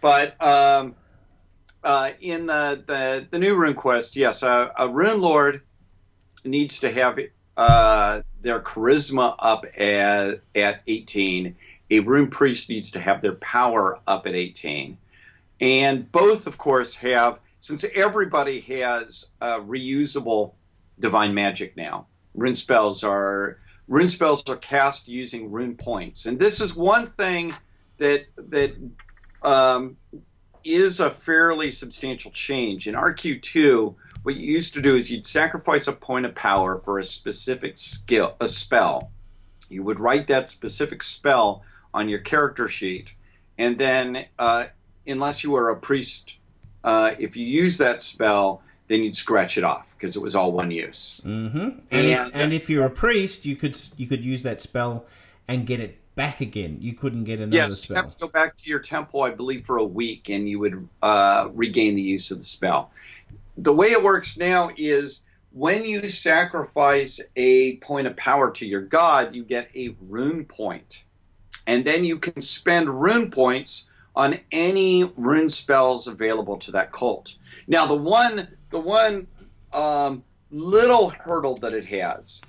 But 0.01 0.35
um, 0.41 0.95
uh, 1.81 2.11
in 2.19 2.45
the, 2.45 2.83
the, 2.85 3.25
the 3.31 3.39
new 3.39 3.55
RuneQuest, 3.55 4.17
yes, 4.17 4.43
uh, 4.43 4.71
a 4.77 4.89
Rune 4.89 5.21
Lord 5.21 5.61
needs 6.43 6.77
to 6.79 6.91
have 6.91 7.17
uh, 7.55 8.19
their 8.41 8.59
charisma 8.59 9.35
up 9.39 9.65
at, 9.77 10.41
at 10.55 10.81
18. 10.87 11.55
A 11.89 11.99
Rune 12.01 12.29
Priest 12.29 12.69
needs 12.69 12.91
to 12.91 12.99
have 12.99 13.21
their 13.21 13.35
power 13.35 13.99
up 14.07 14.27
at 14.27 14.35
18. 14.35 14.97
And 15.59 16.11
both, 16.11 16.47
of 16.47 16.57
course, 16.57 16.95
have, 16.95 17.39
since 17.57 17.83
everybody 17.95 18.59
has 18.61 19.31
reusable 19.41 20.53
divine 20.99 21.33
magic 21.33 21.75
now, 21.75 22.07
rune 22.35 22.55
spells 22.55 23.03
are 23.03 23.59
rune 23.87 24.09
spells 24.09 24.47
are 24.49 24.57
cast 24.57 25.07
using 25.07 25.51
rune 25.51 25.75
points. 25.75 26.25
And 26.25 26.39
this 26.39 26.61
is 26.61 26.75
one 26.75 27.05
thing 27.05 27.55
that 27.97 28.25
that 28.37 28.75
um, 29.41 29.97
is 30.63 30.99
a 30.99 31.09
fairly 31.09 31.71
substantial 31.71 32.31
change. 32.31 32.87
In 32.87 32.95
RQ2, 32.95 33.95
what 34.27 34.35
you 34.35 34.51
used 34.51 34.73
to 34.73 34.81
do 34.81 34.93
is 34.93 35.09
you'd 35.09 35.23
sacrifice 35.23 35.87
a 35.87 35.93
point 35.93 36.25
of 36.25 36.35
power 36.35 36.79
for 36.79 36.99
a 36.99 37.03
specific 37.05 37.77
skill, 37.77 38.35
a 38.41 38.49
spell. 38.49 39.09
You 39.69 39.83
would 39.83 40.01
write 40.01 40.27
that 40.27 40.49
specific 40.49 41.01
spell 41.01 41.63
on 41.93 42.09
your 42.09 42.19
character 42.19 42.67
sheet, 42.67 43.15
and 43.57 43.77
then, 43.77 44.25
uh, 44.37 44.65
unless 45.07 45.45
you 45.45 45.51
were 45.51 45.69
a 45.69 45.77
priest, 45.77 46.39
uh, 46.83 47.11
if 47.17 47.37
you 47.37 47.45
use 47.45 47.77
that 47.77 48.01
spell, 48.01 48.61
then 48.87 49.01
you'd 49.01 49.15
scratch 49.15 49.57
it 49.57 49.63
off 49.63 49.95
because 49.95 50.17
it 50.17 50.21
was 50.21 50.35
all 50.35 50.51
one 50.51 50.71
use. 50.71 51.21
Mm-hmm. 51.25 51.57
And, 51.57 51.81
and, 51.91 52.05
if, 52.09 52.31
and 52.33 52.53
if 52.53 52.69
you're 52.69 52.85
a 52.85 52.89
priest, 52.89 53.45
you 53.45 53.55
could 53.55 53.79
you 53.95 54.07
could 54.07 54.25
use 54.25 54.43
that 54.43 54.59
spell 54.59 55.05
and 55.47 55.65
get 55.65 55.79
it 55.79 55.99
back 56.15 56.41
again. 56.41 56.79
You 56.81 56.95
couldn't 56.95 57.23
get 57.23 57.39
another 57.39 57.55
yes, 57.55 57.79
spell. 57.79 57.95
you 57.95 58.03
have 58.03 58.11
to 58.11 58.19
go 58.19 58.27
back 58.27 58.57
to 58.57 58.69
your 58.69 58.79
temple, 58.79 59.21
I 59.21 59.29
believe, 59.29 59.65
for 59.65 59.77
a 59.77 59.85
week, 59.85 60.27
and 60.27 60.49
you 60.49 60.59
would 60.59 60.89
uh, 61.01 61.47
regain 61.53 61.95
the 61.95 62.01
use 62.01 62.29
of 62.29 62.39
the 62.39 62.43
spell. 62.43 62.91
The 63.57 63.73
way 63.73 63.91
it 63.91 64.03
works 64.03 64.37
now 64.37 64.69
is 64.77 65.23
when 65.51 65.83
you 65.83 66.07
sacrifice 66.09 67.19
a 67.35 67.77
point 67.77 68.05
of 68.07 68.15
power 68.15 68.51
to 68.51 68.65
your 68.65 68.81
god, 68.81 69.35
you 69.35 69.43
get 69.43 69.75
a 69.75 69.95
rune 70.01 70.45
point, 70.45 71.03
and 71.65 71.83
then 71.83 72.03
you 72.03 72.19
can 72.19 72.39
spend 72.41 73.01
rune 73.01 73.31
points 73.31 73.87
on 74.15 74.39
any 74.51 75.03
rune 75.15 75.49
spells 75.49 76.07
available 76.07 76.57
to 76.57 76.71
that 76.71 76.91
cult. 76.91 77.35
Now, 77.67 77.85
the 77.85 77.95
one, 77.95 78.47
the 78.69 78.79
one 78.79 79.27
um, 79.73 80.23
little 80.51 81.09
hurdle 81.09 81.55
that 81.57 81.73
it 81.73 81.85
has 81.85 82.41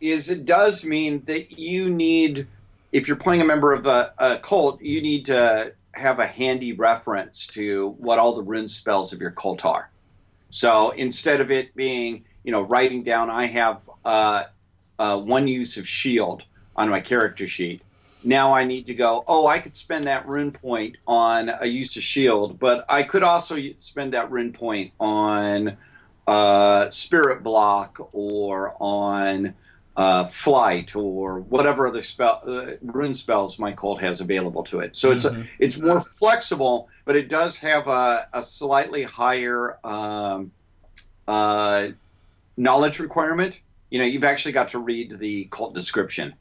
is 0.00 0.30
it 0.30 0.44
does 0.44 0.84
mean 0.84 1.24
that 1.24 1.58
you 1.58 1.88
need 1.88 2.46
if 2.92 3.06
you're 3.06 3.16
playing 3.16 3.42
a 3.42 3.44
member 3.44 3.72
of 3.72 3.86
a, 3.86 4.12
a, 4.18 4.38
cult, 4.38 4.80
you 4.80 5.02
need 5.02 5.26
to 5.26 5.72
have 5.92 6.18
a 6.18 6.26
handy 6.26 6.72
reference 6.72 7.46
to 7.48 7.94
what 7.98 8.18
all 8.18 8.34
the 8.34 8.42
rune 8.42 8.68
spells 8.68 9.12
of 9.12 9.20
your 9.20 9.30
cult 9.30 9.64
are. 9.64 9.90
So 10.50 10.90
instead 10.90 11.40
of 11.40 11.50
it 11.50 11.74
being, 11.74 12.24
you 12.44 12.52
know, 12.52 12.62
writing 12.62 13.02
down, 13.02 13.30
I 13.30 13.46
have 13.46 13.88
uh, 14.04 14.44
uh, 14.98 15.18
one 15.18 15.46
use 15.48 15.76
of 15.76 15.86
shield 15.86 16.44
on 16.76 16.88
my 16.88 17.00
character 17.00 17.46
sheet. 17.46 17.82
Now 18.24 18.54
I 18.54 18.64
need 18.64 18.86
to 18.86 18.94
go, 18.94 19.24
oh, 19.28 19.46
I 19.46 19.58
could 19.58 19.74
spend 19.74 20.04
that 20.04 20.26
rune 20.26 20.52
point 20.52 20.96
on 21.06 21.50
a 21.60 21.66
use 21.66 21.96
of 21.96 22.02
shield, 22.02 22.58
but 22.58 22.84
I 22.88 23.02
could 23.02 23.22
also 23.22 23.56
spend 23.78 24.12
that 24.14 24.30
rune 24.30 24.52
point 24.52 24.92
on 24.98 25.76
uh, 26.26 26.90
spirit 26.90 27.42
block 27.42 28.10
or 28.12 28.74
on 28.80 29.54
uh, 29.98 30.24
flight 30.24 30.94
or 30.94 31.40
whatever 31.40 31.88
other 31.88 32.00
spell 32.00 32.40
uh, 32.46 32.76
rune 32.82 33.12
spells 33.12 33.58
my 33.58 33.72
cult 33.72 34.00
has 34.00 34.20
available 34.20 34.62
to 34.62 34.78
it. 34.78 34.94
So 34.94 35.10
it's 35.10 35.26
mm-hmm. 35.26 35.40
a, 35.40 35.44
it's 35.58 35.76
more 35.76 36.00
flexible, 36.00 36.88
but 37.04 37.16
it 37.16 37.28
does 37.28 37.56
have 37.56 37.88
a, 37.88 38.28
a 38.32 38.40
slightly 38.40 39.02
higher 39.02 39.84
um, 39.84 40.52
uh, 41.26 41.88
knowledge 42.56 43.00
requirement. 43.00 43.60
You 43.90 43.98
know, 43.98 44.04
you've 44.04 44.22
actually 44.22 44.52
got 44.52 44.68
to 44.68 44.78
read 44.78 45.18
the 45.18 45.46
cult 45.50 45.74
description, 45.74 46.34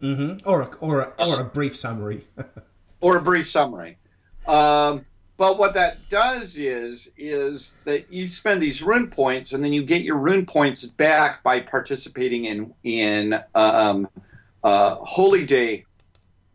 mm-hmm. 0.00 0.48
or 0.48 0.62
a, 0.62 0.66
or 0.76 1.00
a, 1.00 1.12
or 1.18 1.40
a 1.40 1.44
brief 1.44 1.76
summary, 1.76 2.24
or 3.00 3.16
a 3.16 3.22
brief 3.22 3.48
summary. 3.48 3.98
Um, 4.46 5.04
but 5.36 5.58
what 5.58 5.74
that 5.74 6.08
does 6.08 6.56
is 6.56 7.12
is 7.18 7.78
that 7.84 8.12
you 8.12 8.28
spend 8.28 8.62
these 8.62 8.82
rune 8.82 9.10
points, 9.10 9.52
and 9.52 9.62
then 9.62 9.72
you 9.72 9.84
get 9.84 10.02
your 10.02 10.16
rune 10.16 10.46
points 10.46 10.84
back 10.84 11.42
by 11.42 11.60
participating 11.60 12.44
in 12.44 12.74
in 12.84 13.40
um, 13.54 14.08
uh, 14.62 14.94
holy 14.96 15.44
day 15.44 15.84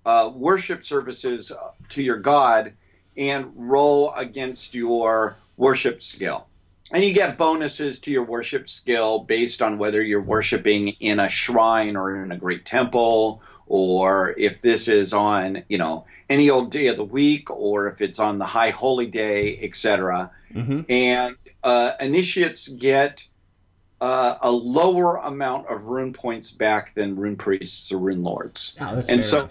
uh, 0.05 0.31
worship 0.33 0.83
services 0.83 1.51
to 1.89 2.01
your 2.01 2.17
god, 2.17 2.73
and 3.17 3.51
roll 3.55 4.13
against 4.13 4.73
your 4.73 5.37
worship 5.57 6.01
skill. 6.01 6.48
And 6.91 7.03
you 7.03 7.13
get 7.13 7.37
bonuses 7.37 7.99
to 7.99 8.11
your 8.11 8.23
worship 8.23 8.67
skill 8.67 9.19
based 9.19 9.61
on 9.61 9.77
whether 9.77 10.01
you're 10.01 10.21
worshiping 10.21 10.89
in 10.99 11.19
a 11.19 11.29
shrine 11.29 11.95
or 11.95 12.23
in 12.23 12.31
a 12.31 12.37
great 12.37 12.65
temple 12.65 13.43
or 13.67 14.33
if 14.37 14.61
this 14.61 14.87
is 14.87 15.13
on 15.13 15.63
you 15.69 15.77
know 15.77 16.05
any 16.29 16.49
old 16.49 16.71
day 16.71 16.87
of 16.87 16.97
the 16.97 17.03
week 17.03 17.51
or 17.51 17.87
if 17.87 18.01
it's 18.01 18.17
on 18.17 18.39
the 18.39 18.45
high 18.45 18.71
holy 18.71 19.05
day 19.05 19.59
etc 19.61 20.31
mm-hmm. 20.51 20.81
and 20.89 21.37
uh, 21.63 21.91
initiates 21.99 22.67
get 22.69 23.25
uh, 24.01 24.35
a 24.41 24.51
lower 24.51 25.17
amount 25.17 25.67
of 25.67 25.85
rune 25.85 26.13
points 26.13 26.51
back 26.51 26.93
than 26.93 27.15
rune 27.15 27.35
priests 27.35 27.91
or 27.91 27.97
rune 27.97 28.23
lords. 28.23 28.77
Oh, 28.79 29.03
and 29.09 29.23
so 29.23 29.49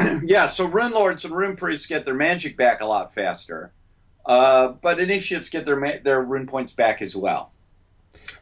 yeah 0.22 0.46
so 0.46 0.66
rune 0.66 0.92
lords 0.92 1.24
and 1.24 1.34
rune 1.34 1.56
priests 1.56 1.86
get 1.86 2.04
their 2.04 2.14
magic 2.14 2.56
back 2.56 2.80
a 2.80 2.86
lot 2.86 3.14
faster 3.14 3.72
uh, 4.26 4.68
but 4.68 4.98
initiates 4.98 5.48
get 5.48 5.64
their 5.64 6.00
their 6.04 6.22
rune 6.22 6.46
points 6.46 6.72
back 6.72 7.02
as 7.02 7.14
well 7.16 7.52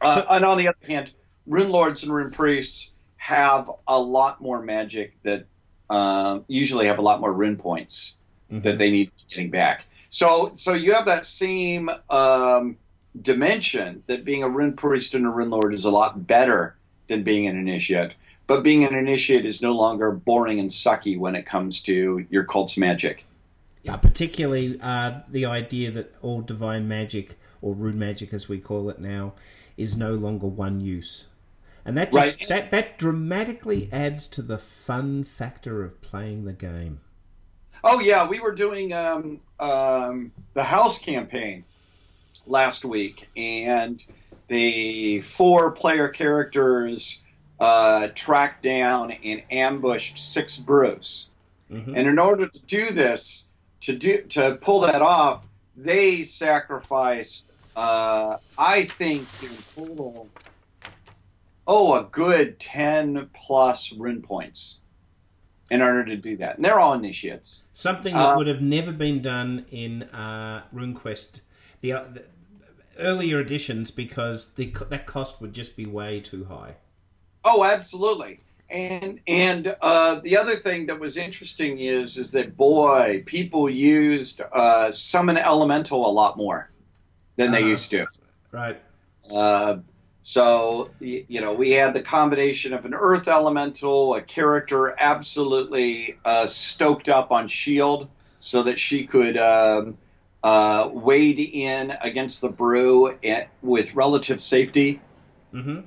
uh, 0.00 0.14
so, 0.16 0.26
and 0.30 0.44
on 0.44 0.58
the 0.58 0.68
other 0.68 0.76
hand 0.86 1.12
rune 1.46 1.70
lords 1.70 2.02
and 2.02 2.12
rune 2.12 2.30
priests 2.30 2.92
have 3.16 3.70
a 3.86 3.98
lot 3.98 4.40
more 4.40 4.62
magic 4.62 5.20
that 5.22 5.44
uh, 5.90 6.40
usually 6.48 6.86
have 6.86 6.98
a 6.98 7.02
lot 7.02 7.20
more 7.20 7.32
rune 7.32 7.56
points 7.56 8.16
mm-hmm. 8.50 8.62
that 8.62 8.78
they 8.78 8.90
need 8.90 9.10
getting 9.28 9.50
back. 9.50 9.86
So 10.10 10.50
so 10.54 10.72
you 10.72 10.94
have 10.94 11.06
that 11.06 11.24
same 11.24 11.90
um, 12.08 12.76
dimension 13.20 14.02
that 14.06 14.24
being 14.24 14.42
a 14.42 14.48
rune 14.48 14.74
priest 14.74 15.14
and 15.14 15.26
a 15.26 15.30
rune 15.30 15.50
lord 15.50 15.74
is 15.74 15.84
a 15.84 15.90
lot 15.90 16.26
better 16.26 16.76
than 17.08 17.22
being 17.22 17.46
an 17.46 17.56
initiate. 17.56 18.14
But 18.46 18.62
being 18.62 18.84
an 18.84 18.94
initiate 18.94 19.44
is 19.44 19.60
no 19.60 19.72
longer 19.72 20.10
boring 20.10 20.58
and 20.58 20.70
sucky 20.70 21.18
when 21.18 21.36
it 21.36 21.44
comes 21.44 21.82
to 21.82 22.26
your 22.30 22.44
cult's 22.44 22.78
magic. 22.78 23.26
Yeah, 23.82 23.96
particularly 23.96 24.78
uh, 24.82 25.20
the 25.28 25.46
idea 25.46 25.90
that 25.92 26.14
all 26.20 26.40
divine 26.40 26.88
magic, 26.88 27.38
or 27.62 27.74
rune 27.74 27.98
magic 27.98 28.32
as 28.32 28.48
we 28.48 28.58
call 28.58 28.90
it 28.90 28.98
now, 29.00 29.34
is 29.76 29.96
no 29.96 30.14
longer 30.14 30.46
one 30.46 30.80
use. 30.80 31.28
And 31.84 31.96
that 31.96 32.12
just, 32.12 32.26
Right. 32.26 32.48
that 32.48 32.70
that 32.70 32.98
dramatically 32.98 33.88
adds 33.92 34.26
to 34.28 34.42
the 34.42 34.58
fun 34.58 35.24
factor 35.24 35.84
of 35.84 36.00
playing 36.02 36.44
the 36.44 36.52
game. 36.52 37.00
Oh 37.84 38.00
yeah, 38.00 38.26
we 38.28 38.40
were 38.40 38.52
doing 38.52 38.92
um, 38.92 39.40
um, 39.60 40.32
the 40.54 40.64
house 40.64 40.98
campaign 40.98 41.64
last 42.46 42.84
week, 42.84 43.28
and 43.36 44.02
the 44.48 45.20
four 45.20 45.70
player 45.70 46.08
characters 46.08 47.22
uh, 47.60 48.08
tracked 48.14 48.62
down 48.62 49.12
and 49.12 49.42
ambushed 49.50 50.18
six 50.18 50.56
broos. 50.58 51.30
Mhm. 51.70 51.94
And 51.96 52.08
in 52.08 52.18
order 52.18 52.48
to 52.48 52.58
do 52.66 52.90
this, 52.90 53.47
to 53.88 53.96
do 53.96 54.22
to 54.22 54.58
pull 54.60 54.80
that 54.80 55.00
off, 55.00 55.44
they 55.74 56.22
sacrificed, 56.22 57.50
uh, 57.74 58.36
I 58.58 58.84
think, 58.84 59.26
in 59.42 59.50
total, 59.74 60.28
oh, 61.66 61.94
a 61.94 62.04
good 62.04 62.58
ten 62.58 63.30
plus 63.32 63.92
rune 63.92 64.20
points 64.20 64.80
in 65.70 65.80
order 65.80 66.04
to 66.04 66.16
do 66.16 66.36
that. 66.36 66.56
And 66.56 66.64
they're 66.64 66.78
all 66.78 66.92
initiates. 66.92 67.62
Something 67.72 68.14
that 68.14 68.34
Uh, 68.34 68.36
would 68.36 68.46
have 68.46 68.60
never 68.60 68.92
been 68.92 69.22
done 69.22 69.64
in 69.70 70.02
uh, 70.04 70.64
RuneQuest, 70.74 71.40
the, 71.80 71.92
uh, 71.92 72.04
the 72.12 72.24
earlier 72.98 73.40
editions, 73.40 73.90
because 73.90 74.52
the 74.54 74.74
that 74.90 75.06
cost 75.06 75.40
would 75.40 75.54
just 75.54 75.76
be 75.76 75.86
way 75.86 76.20
too 76.20 76.44
high. 76.44 76.74
Oh, 77.42 77.64
absolutely. 77.64 78.40
And 78.70 79.20
and 79.26 79.74
uh, 79.80 80.16
the 80.16 80.36
other 80.36 80.56
thing 80.56 80.86
that 80.86 81.00
was 81.00 81.16
interesting 81.16 81.78
is 81.78 82.18
is 82.18 82.32
that 82.32 82.56
boy, 82.56 83.22
people 83.26 83.70
used 83.70 84.42
uh, 84.52 84.90
summon 84.90 85.38
elemental 85.38 86.06
a 86.08 86.12
lot 86.12 86.36
more 86.36 86.70
than 87.36 87.50
they 87.50 87.62
Uh-huh. 87.62 87.70
used 87.70 87.90
to. 87.92 88.06
Right. 88.52 88.82
Uh, 89.32 89.78
so 90.22 90.94
you 91.00 91.40
know, 91.40 91.54
we 91.54 91.72
had 91.72 91.94
the 91.94 92.02
combination 92.02 92.74
of 92.74 92.84
an 92.84 92.94
earth 92.94 93.28
elemental, 93.28 94.14
a 94.14 94.22
character 94.22 94.94
absolutely 94.98 96.20
uh, 96.24 96.46
stoked 96.46 97.08
up 97.08 97.32
on 97.32 97.48
shield, 97.48 98.10
so 98.38 98.62
that 98.64 98.78
she 98.78 99.06
could 99.06 99.38
um, 99.38 99.96
uh, 100.42 100.90
wade 100.92 101.38
in 101.40 101.96
against 102.02 102.40
the 102.42 102.50
broo 102.50 103.12
at, 103.24 103.48
with 103.62 103.94
relative 103.94 104.40
safety. 104.40 105.00
hmm 105.52 105.80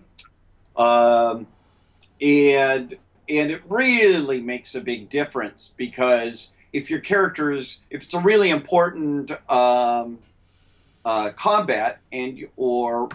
um, 0.75 1.47
and 2.21 2.95
and 3.29 3.51
it 3.51 3.61
really 3.67 4.41
makes 4.41 4.75
a 4.75 4.81
big 4.81 5.09
difference 5.09 5.73
because 5.77 6.51
if 6.73 6.89
your 6.89 6.99
characters 6.99 7.81
if 7.89 8.03
it's 8.03 8.13
a 8.13 8.19
really 8.19 8.49
important 8.49 9.31
um, 9.49 10.19
uh, 11.05 11.31
combat 11.31 11.99
and 12.11 12.47
or 12.57 13.09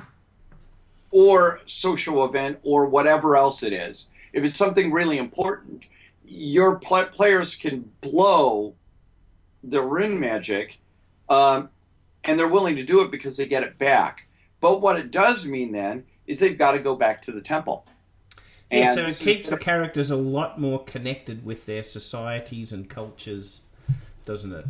or 1.10 1.60
social 1.64 2.24
event 2.24 2.58
or 2.62 2.86
whatever 2.86 3.36
else 3.36 3.62
it 3.62 3.72
is 3.72 4.10
if 4.32 4.44
it's 4.44 4.56
something 4.56 4.90
really 4.90 5.18
important 5.18 5.84
your 6.24 6.78
pl- 6.78 7.06
players 7.06 7.54
can 7.54 7.90
blow 8.00 8.74
the 9.62 9.80
rune 9.80 10.18
magic 10.18 10.78
um, 11.28 11.68
and 12.24 12.38
they're 12.38 12.48
willing 12.48 12.76
to 12.76 12.82
do 12.82 13.02
it 13.02 13.10
because 13.10 13.36
they 13.36 13.46
get 13.46 13.62
it 13.62 13.78
back 13.78 14.26
but 14.60 14.80
what 14.80 14.98
it 14.98 15.10
does 15.10 15.46
mean 15.46 15.72
then 15.72 16.04
is 16.26 16.40
they've 16.40 16.58
got 16.58 16.72
to 16.72 16.78
go 16.78 16.96
back 16.96 17.22
to 17.22 17.32
the 17.32 17.40
temple. 17.40 17.86
Yeah, 18.70 18.94
so 18.94 19.06
it 19.06 19.16
keeps 19.16 19.48
the 19.48 19.56
characters 19.56 20.10
a 20.10 20.16
lot 20.16 20.60
more 20.60 20.82
connected 20.84 21.44
with 21.46 21.66
their 21.66 21.84
societies 21.84 22.72
and 22.72 22.88
cultures, 22.88 23.60
doesn't 24.24 24.52
it? 24.52 24.66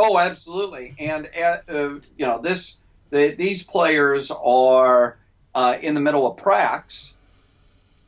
oh, 0.00 0.18
absolutely. 0.18 0.94
And 0.98 1.28
uh, 1.36 1.58
uh, 1.68 1.88
you 2.16 2.26
know 2.26 2.38
this, 2.38 2.78
the, 3.10 3.34
these 3.34 3.62
players 3.62 4.30
are 4.30 5.18
uh, 5.54 5.76
in 5.80 5.94
the 5.94 6.00
middle 6.00 6.26
of 6.26 6.38
Prax, 6.38 7.14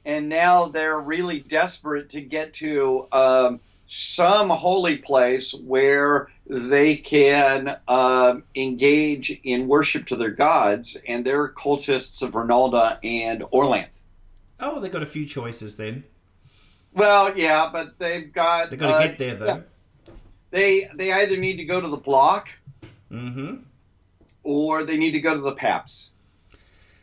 and 0.05 0.29
now 0.29 0.67
they're 0.67 0.99
really 0.99 1.41
desperate 1.41 2.09
to 2.11 2.21
get 2.21 2.55
to 2.55 3.07
um, 3.13 3.61
some 3.87 4.49
holy 4.49 4.97
place 4.97 5.53
where 5.53 6.29
they 6.47 6.97
can 6.97 7.77
um, 7.89 8.45
engage 8.55 9.41
in 9.45 9.69
worship 9.69 10.07
to 10.07 10.17
their 10.17 10.31
gods, 10.31 10.97
and 11.07 11.25
they're 11.25 11.49
cultists 11.49 12.23
of 12.23 12.33
Ernalda 12.33 12.99
and 13.03 13.43
Orlanth. 13.53 14.01
Oh, 14.63 14.81
they've 14.81 14.93
got 14.93 15.03
a 15.03 15.07
few 15.07 15.27
choices 15.27 15.77
then. 15.77 16.05
Well, 16.95 17.37
yeah, 17.37 17.69
but 17.73 17.99
they've 17.99 18.33
got 18.33 18.71
They've 18.71 18.79
got 18.79 18.89
to 18.89 18.95
uh, 18.95 19.07
get 19.09 19.19
there 19.19 19.35
though. 19.35 19.45
yeah. 19.45 19.61
they 20.51 20.89
they 20.95 21.13
either 21.13 21.37
need 21.37 21.57
to 21.57 21.65
go 21.65 21.81
to 21.81 21.89
the 21.89 21.97
block 21.97 22.51
mm-hmm. 23.11 23.57
or 24.43 24.85
they 24.85 24.97
need 24.97 25.13
to 25.13 25.21
go 25.21 25.35
to 25.35 25.41
the 25.41 25.53
Paps. 25.53 26.13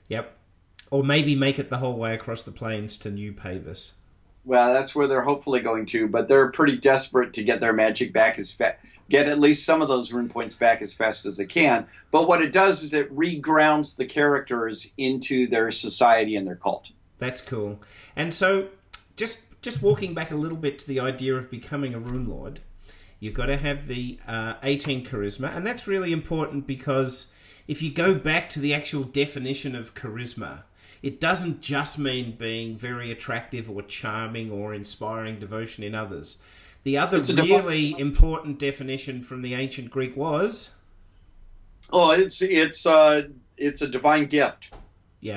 Yep. 0.07 0.35
Or 0.91 1.03
maybe 1.03 1.35
make 1.35 1.59
it 1.59 1.69
the 1.69 1.77
whole 1.77 1.97
way 1.97 2.15
across 2.15 2.43
the 2.43 2.51
plains 2.51 2.97
to 2.99 3.11
New 3.11 3.33
Pavis. 3.33 3.93
Well, 4.45 4.73
that's 4.73 4.95
where 4.95 5.07
they're 5.07 5.21
hopefully 5.21 5.59
going 5.59 5.85
to, 5.87 6.07
but 6.07 6.27
they're 6.27 6.51
pretty 6.51 6.77
desperate 6.77 7.33
to 7.33 7.43
get 7.43 7.59
their 7.59 7.73
magic 7.73 8.13
back 8.13 8.39
as 8.39 8.51
fast, 8.51 8.77
get 9.09 9.27
at 9.27 9.39
least 9.39 9.65
some 9.65 9.81
of 9.81 9.87
those 9.87 10.11
rune 10.11 10.29
points 10.29 10.55
back 10.55 10.81
as 10.81 10.93
fast 10.93 11.25
as 11.25 11.37
they 11.37 11.45
can. 11.45 11.85
But 12.09 12.27
what 12.27 12.41
it 12.41 12.51
does 12.51 12.81
is 12.81 12.93
it 12.93 13.15
regrounds 13.15 13.97
the 13.97 14.05
characters 14.05 14.91
into 14.97 15.45
their 15.45 15.69
society 15.71 16.35
and 16.35 16.47
their 16.47 16.55
cult. 16.55 16.91
That's 17.19 17.41
cool. 17.41 17.79
And 18.15 18.33
so, 18.33 18.69
just 19.15 19.41
just 19.61 19.81
walking 19.81 20.13
back 20.13 20.31
a 20.31 20.35
little 20.35 20.57
bit 20.57 20.79
to 20.79 20.87
the 20.87 20.99
idea 20.99 21.35
of 21.35 21.51
becoming 21.51 21.93
a 21.93 21.99
rune 21.99 22.27
lord, 22.27 22.61
you've 23.19 23.33
got 23.33 23.47
to 23.47 23.57
have 23.57 23.87
the 23.87 24.19
uh, 24.27 24.53
18 24.63 25.05
charisma, 25.05 25.55
and 25.55 25.67
that's 25.67 25.87
really 25.87 26.11
important 26.11 26.65
because 26.65 27.33
if 27.67 27.81
you 27.81 27.91
go 27.91 28.15
back 28.15 28.49
to 28.49 28.59
the 28.59 28.73
actual 28.73 29.03
definition 29.03 29.75
of 29.75 29.93
charisma, 29.93 30.63
it 31.01 31.19
doesn't 31.19 31.61
just 31.61 31.99
mean 31.99 32.35
being 32.37 32.77
very 32.77 33.11
attractive 33.11 33.69
or 33.69 33.81
charming 33.81 34.49
or 34.49 34.73
inspiring 34.73 35.39
devotion 35.39 35.83
in 35.83 35.93
others. 35.93 36.41
The 36.83 36.97
other 36.97 37.17
It's 37.17 37.29
a 37.29 37.35
devi- 37.35 37.57
really 37.57 37.95
important 37.99 38.57
definition 38.57 39.21
from 39.21 39.41
the 39.41 39.53
ancient 39.53 39.91
Greek 39.91 40.15
was 40.15 40.69
Oh, 41.91 42.11
it's 42.11 42.41
it's 42.41 42.85
uh, 42.85 43.23
it's 43.57 43.81
a 43.81 43.87
divine 43.87 44.25
gift. 44.25 44.71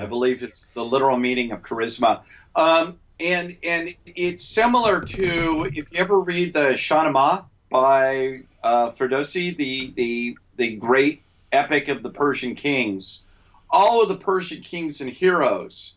I 0.02 0.06
believe 0.06 0.42
it's 0.42 0.68
the 0.74 0.84
literal 0.84 1.16
meaning 1.16 1.52
of 1.52 1.62
charisma. 1.62 2.22
Um, 2.54 2.98
and 3.20 3.56
and 3.62 3.94
it's 4.06 4.44
similar 4.44 5.00
to 5.00 5.68
if 5.74 5.92
you 5.92 5.98
ever 5.98 6.20
read 6.20 6.54
the 6.54 6.70
Shahnameh 6.70 7.44
by 7.70 8.42
uh, 8.62 8.90
Ferdowsi, 8.90 9.56
the, 9.56 9.92
the 9.96 10.38
the 10.56 10.76
great 10.76 11.22
epic 11.50 11.88
of 11.88 12.02
the 12.02 12.10
Persian 12.10 12.54
kings. 12.54 13.24
All 13.70 14.02
of 14.02 14.08
the 14.08 14.16
Persian 14.16 14.60
kings 14.60 15.00
and 15.00 15.10
heroes 15.10 15.94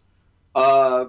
uh, 0.56 1.06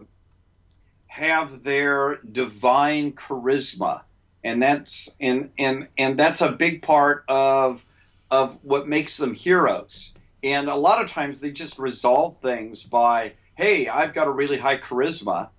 have 1.06 1.62
their 1.62 2.16
divine 2.16 3.12
charisma, 3.12 4.02
and 4.42 4.62
that's 4.62 5.16
and 5.20 5.50
and 5.58 5.88
and 5.96 6.18
that's 6.18 6.40
a 6.40 6.52
big 6.52 6.82
part 6.82 7.24
of 7.28 7.84
of 8.30 8.58
what 8.62 8.88
makes 8.88 9.16
them 9.16 9.34
heroes. 9.34 10.16
And 10.42 10.68
a 10.68 10.75
lot 10.75 11.03
of 11.03 11.11
times 11.11 11.40
they 11.40 11.51
just 11.51 11.79
resolve 11.79 12.37
things 12.40 12.85
by, 12.85 13.35
"Hey, 13.55 13.88
I've 13.88 14.14
got 14.14 14.29
a 14.29 14.31
really 14.33 14.59
high 14.59 14.77
charisma. 14.77 15.51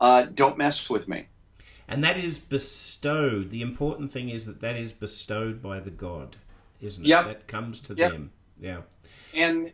Uh, 0.00 0.22
don't 0.24 0.56
mess 0.58 0.88
with 0.88 1.08
me." 1.08 1.26
and 1.88 2.04
that 2.04 2.16
is 2.16 2.38
bestowed. 2.38 3.50
The 3.50 3.62
important 3.62 4.12
thing 4.12 4.28
is 4.30 4.46
that 4.46 4.60
that 4.60 4.76
is 4.76 4.92
bestowed 4.92 5.60
by 5.60 5.80
the 5.80 5.90
god, 5.90 6.36
isn't 6.80 7.02
it? 7.04 7.08
Yep. 7.08 7.24
That 7.26 7.48
comes 7.48 7.80
to 7.80 7.94
Yep. 7.94 8.12
them. 8.12 8.30
Yeah. 8.60 8.82
and 9.34 9.72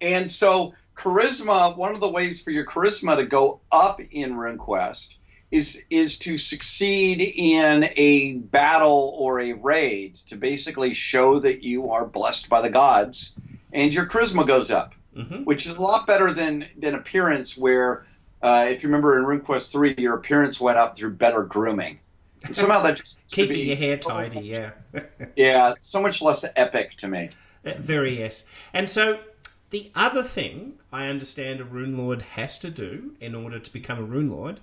and 0.00 0.30
so 0.30 0.74
charisma 0.96 1.76
one 1.76 1.94
of 1.94 2.00
the 2.00 2.08
ways 2.08 2.40
for 2.40 2.50
your 2.50 2.64
charisma 2.64 3.16
to 3.16 3.24
go 3.24 3.60
up 3.72 4.00
in 4.00 4.34
RuneQuest 4.34 5.16
is 5.52 5.82
is 5.90 6.18
to 6.18 6.36
succeed 6.36 7.20
in 7.36 7.88
a 7.96 8.38
battle 8.50 9.14
or 9.18 9.38
a 9.40 9.52
raid 9.52 10.14
to 10.14 10.34
basically 10.36 10.92
show 10.92 11.38
that 11.38 11.62
you 11.62 11.88
are 11.90 12.04
blessed 12.06 12.48
by 12.48 12.60
the 12.60 12.70
gods 12.70 13.38
and 13.72 13.94
your 13.94 14.06
charisma 14.06 14.44
goes 14.46 14.70
up 14.70 14.94
hmm 15.14 15.42
which 15.44 15.66
is 15.66 15.76
a 15.76 15.82
lot 15.82 16.06
better 16.06 16.32
than 16.32 16.66
than 16.78 16.94
appearance 16.94 17.56
where 17.56 18.06
uh, 18.42 18.66
if 18.68 18.82
you 18.82 18.88
remember 18.88 19.16
in 19.18 19.24
RuneQuest 19.24 19.70
3 19.70 19.94
your 19.98 20.14
appearance 20.14 20.60
went 20.60 20.78
up 20.78 20.96
through 20.96 21.12
better 21.14 21.42
grooming 21.44 22.00
and 22.44 22.56
somehow 22.56 22.80
that 22.82 22.96
just 22.96 23.20
Keeping 23.30 23.58
your 23.68 23.76
hair 23.76 24.00
so 24.02 24.08
tidy, 24.08 24.34
much- 24.36 24.44
yeah. 24.44 24.70
yeah 25.36 25.74
so 25.80 26.00
much 26.02 26.20
less 26.22 26.44
epic 26.56 26.96
to 26.96 27.06
me 27.08 27.28
Uh, 27.64 27.74
Very 27.78 28.18
yes. 28.18 28.44
And 28.72 28.88
so 28.90 29.20
the 29.70 29.90
other 29.94 30.24
thing 30.24 30.54
I 30.92 31.06
understand 31.06 31.60
a 31.60 31.64
rune 31.64 31.96
lord 31.96 32.22
has 32.36 32.58
to 32.60 32.70
do 32.70 33.12
in 33.20 33.34
order 33.34 33.58
to 33.60 33.72
become 33.72 33.98
a 33.98 34.02
rune 34.14 34.30
lord 34.30 34.58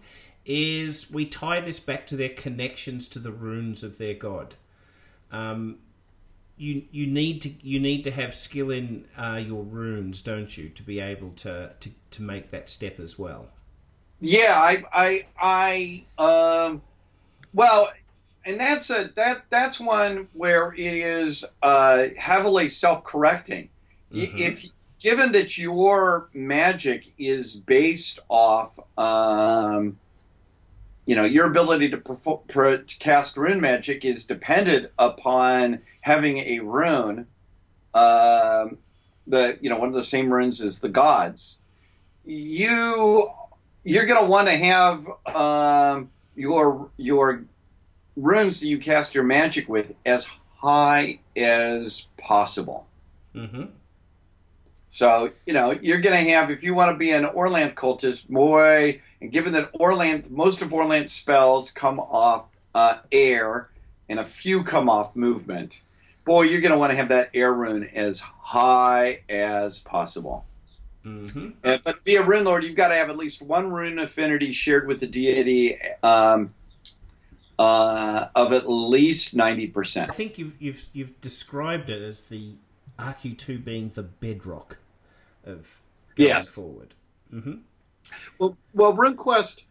is 0.50 1.12
we 1.12 1.26
tie 1.26 1.62
this 1.62 1.80
back 1.80 2.08
to 2.08 2.16
their 2.16 2.30
connections 2.30 3.08
to 3.08 3.20
the 3.20 3.32
runes 3.32 3.84
of 3.84 4.00
their 4.00 4.16
god. 4.16 4.56
Um, 5.32 5.78
you 6.58 6.84
you 6.92 7.06
need 7.06 7.42
to 7.44 7.52
you 7.62 7.80
need 7.80 8.04
to 8.04 8.12
have 8.12 8.36
skill 8.36 8.72
in 8.72 9.06
uh, 9.16 9.36
your 9.36 9.64
runes, 9.64 10.24
don't 10.24 10.58
you, 10.58 10.70
to 10.70 10.82
be 10.84 11.00
able 11.00 11.32
to, 11.38 11.72
to 11.80 11.90
to 12.12 12.22
make 12.24 12.50
that 12.50 12.68
step 12.68 13.00
as 13.00 13.18
well. 13.20 13.50
Yeah, 14.20 14.60
I 14.60 14.84
I 14.92 15.26
I 15.40 16.06
um 16.18 16.82
well 17.54 17.90
and 18.44 18.60
that's 18.60 18.90
a 18.90 19.12
that 19.16 19.44
that's 19.50 19.80
one 19.80 20.28
where 20.34 20.74
it 20.74 20.94
is 20.94 21.46
uh, 21.62 22.08
heavily 22.18 22.70
self-correcting. 22.70 23.70
Mm-hmm. 24.12 24.38
If 24.38 24.66
given 25.00 25.32
that 25.34 25.60
your 25.60 26.30
magic 26.34 27.14
is 27.20 27.56
based 27.56 28.20
off 28.28 28.80
um, 28.98 29.98
you 31.10 31.16
know 31.16 31.26
your 31.26 31.48
ability 31.48 31.90
to, 31.90 31.98
perform, 31.98 32.42
to 32.48 32.98
cast 33.00 33.36
rune 33.36 33.60
magic 33.60 34.06
is 34.06 34.26
dependent 34.26 34.92
upon 35.00 35.82
having 36.02 36.38
a 36.38 36.60
rune 36.60 37.26
um, 37.96 38.78
the 39.26 39.58
you 39.60 39.72
know 39.72 39.80
one 39.80 39.88
of 39.88 39.96
the 39.96 40.04
same 40.04 40.32
runes 40.32 40.62
as 40.62 40.82
the 40.82 40.88
gods 40.88 41.62
you 42.26 43.28
you're 43.84 44.06
going 44.06 44.24
to 44.24 44.30
want 44.30 44.50
to 44.50 44.56
have 44.56 45.08
um, 45.36 46.12
your 46.36 46.92
your 46.98 47.44
runes 48.16 48.60
that 48.60 48.68
you 48.68 48.78
cast 48.78 49.16
your 49.16 49.24
magic 49.24 49.68
with 49.68 49.96
as 50.06 50.30
high 50.58 51.20
as 51.36 52.06
possible 52.20 52.88
mm-hmm. 53.34 53.64
So, 55.00 55.32
you 55.46 55.54
know, 55.54 55.72
you're 55.72 56.02
going 56.02 56.26
to 56.26 56.32
have, 56.32 56.52
if 56.52 56.62
you 56.62 56.74
want 56.74 56.92
to 56.92 56.98
be 56.98 57.12
an 57.12 57.24
Orlanth 57.24 57.74
cultist, 57.74 58.28
boy, 58.28 59.00
and 59.22 59.32
given 59.32 59.54
that 59.54 59.72
Orlanth, 59.72 60.30
most 60.30 60.62
of 60.62 60.74
Orlanth's 60.74 61.14
spells 61.14 61.72
come 61.72 62.02
off 62.02 62.50
uh, 62.76 62.98
air 63.10 63.70
and 64.10 64.20
a 64.20 64.26
few 64.26 64.62
come 64.62 64.90
off 64.90 65.16
movement, 65.16 65.84
boy, 66.26 66.42
you're 66.42 66.60
going 66.60 66.74
to 66.74 66.78
want 66.78 66.92
to 66.92 66.98
have 66.98 67.08
that 67.08 67.30
air 67.34 67.54
rune 67.54 67.86
as 67.96 68.20
high 68.20 69.22
as 69.30 69.80
possible. 69.80 70.46
Mm-hmm. 71.06 71.52
Uh, 71.64 71.78
but 71.82 71.96
to 71.96 72.04
be 72.04 72.18
a 72.18 72.22
rune 72.22 72.44
lord, 72.44 72.66
you've 72.66 72.76
got 72.76 72.90
to 72.90 72.96
have 72.96 73.10
at 73.10 73.16
least 73.16 73.42
one 73.42 73.72
rune 73.72 74.00
affinity 74.00 74.52
shared 74.52 74.86
with 74.86 75.00
the 75.00 75.08
deity 75.08 75.78
um, 76.04 76.54
uh, 77.58 78.26
of 78.36 78.52
at 78.52 78.68
least 78.68 79.34
90%. 79.34 80.10
I 80.10 80.12
think 80.12 80.38
you've, 80.38 80.62
you've, 80.62 80.88
you've 80.92 81.22
described 81.22 81.90
it 81.90 82.02
as 82.02 82.24
the 82.24 82.56
RQ2 83.00 83.64
being 83.64 83.92
the 83.96 84.04
bedrock 84.04 84.76
of 85.50 85.82
going 86.16 86.30
yes. 86.30 86.56
forward. 86.56 86.94
Mm-hmm. 87.34 87.56
Well, 88.40 88.58
well, 88.74 88.96
RuneQuest, 88.96 89.64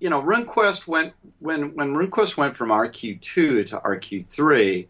you 0.00 0.10
know, 0.10 0.22
RuneQuest 0.22 0.86
went 0.86 1.14
when 1.40 1.74
when 1.74 1.94
RuneQuest 1.94 2.36
went 2.36 2.56
from 2.56 2.68
RQ2 2.68 3.20
to 3.66 3.80
RQ3. 3.84 4.86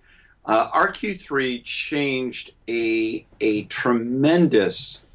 Uh, 0.46 0.70
RQ3 0.70 1.62
changed 1.64 2.52
a 2.68 3.26
a 3.40 3.64
tremendous 3.64 5.06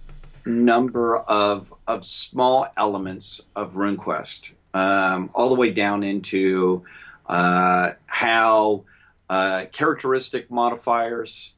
number 0.45 1.17
of 1.17 1.73
of 1.87 2.03
small 2.03 2.67
elements 2.77 3.41
of 3.55 3.75
RuneQuest, 3.75 4.51
um, 4.73 5.29
all 5.35 5.49
the 5.49 5.55
way 5.55 5.71
down 5.71 6.03
into 6.03 6.83
uh, 7.27 7.91
how 8.07 8.83
uh, 9.29 9.65
characteristic 9.71 10.49
modifiers 10.49 11.53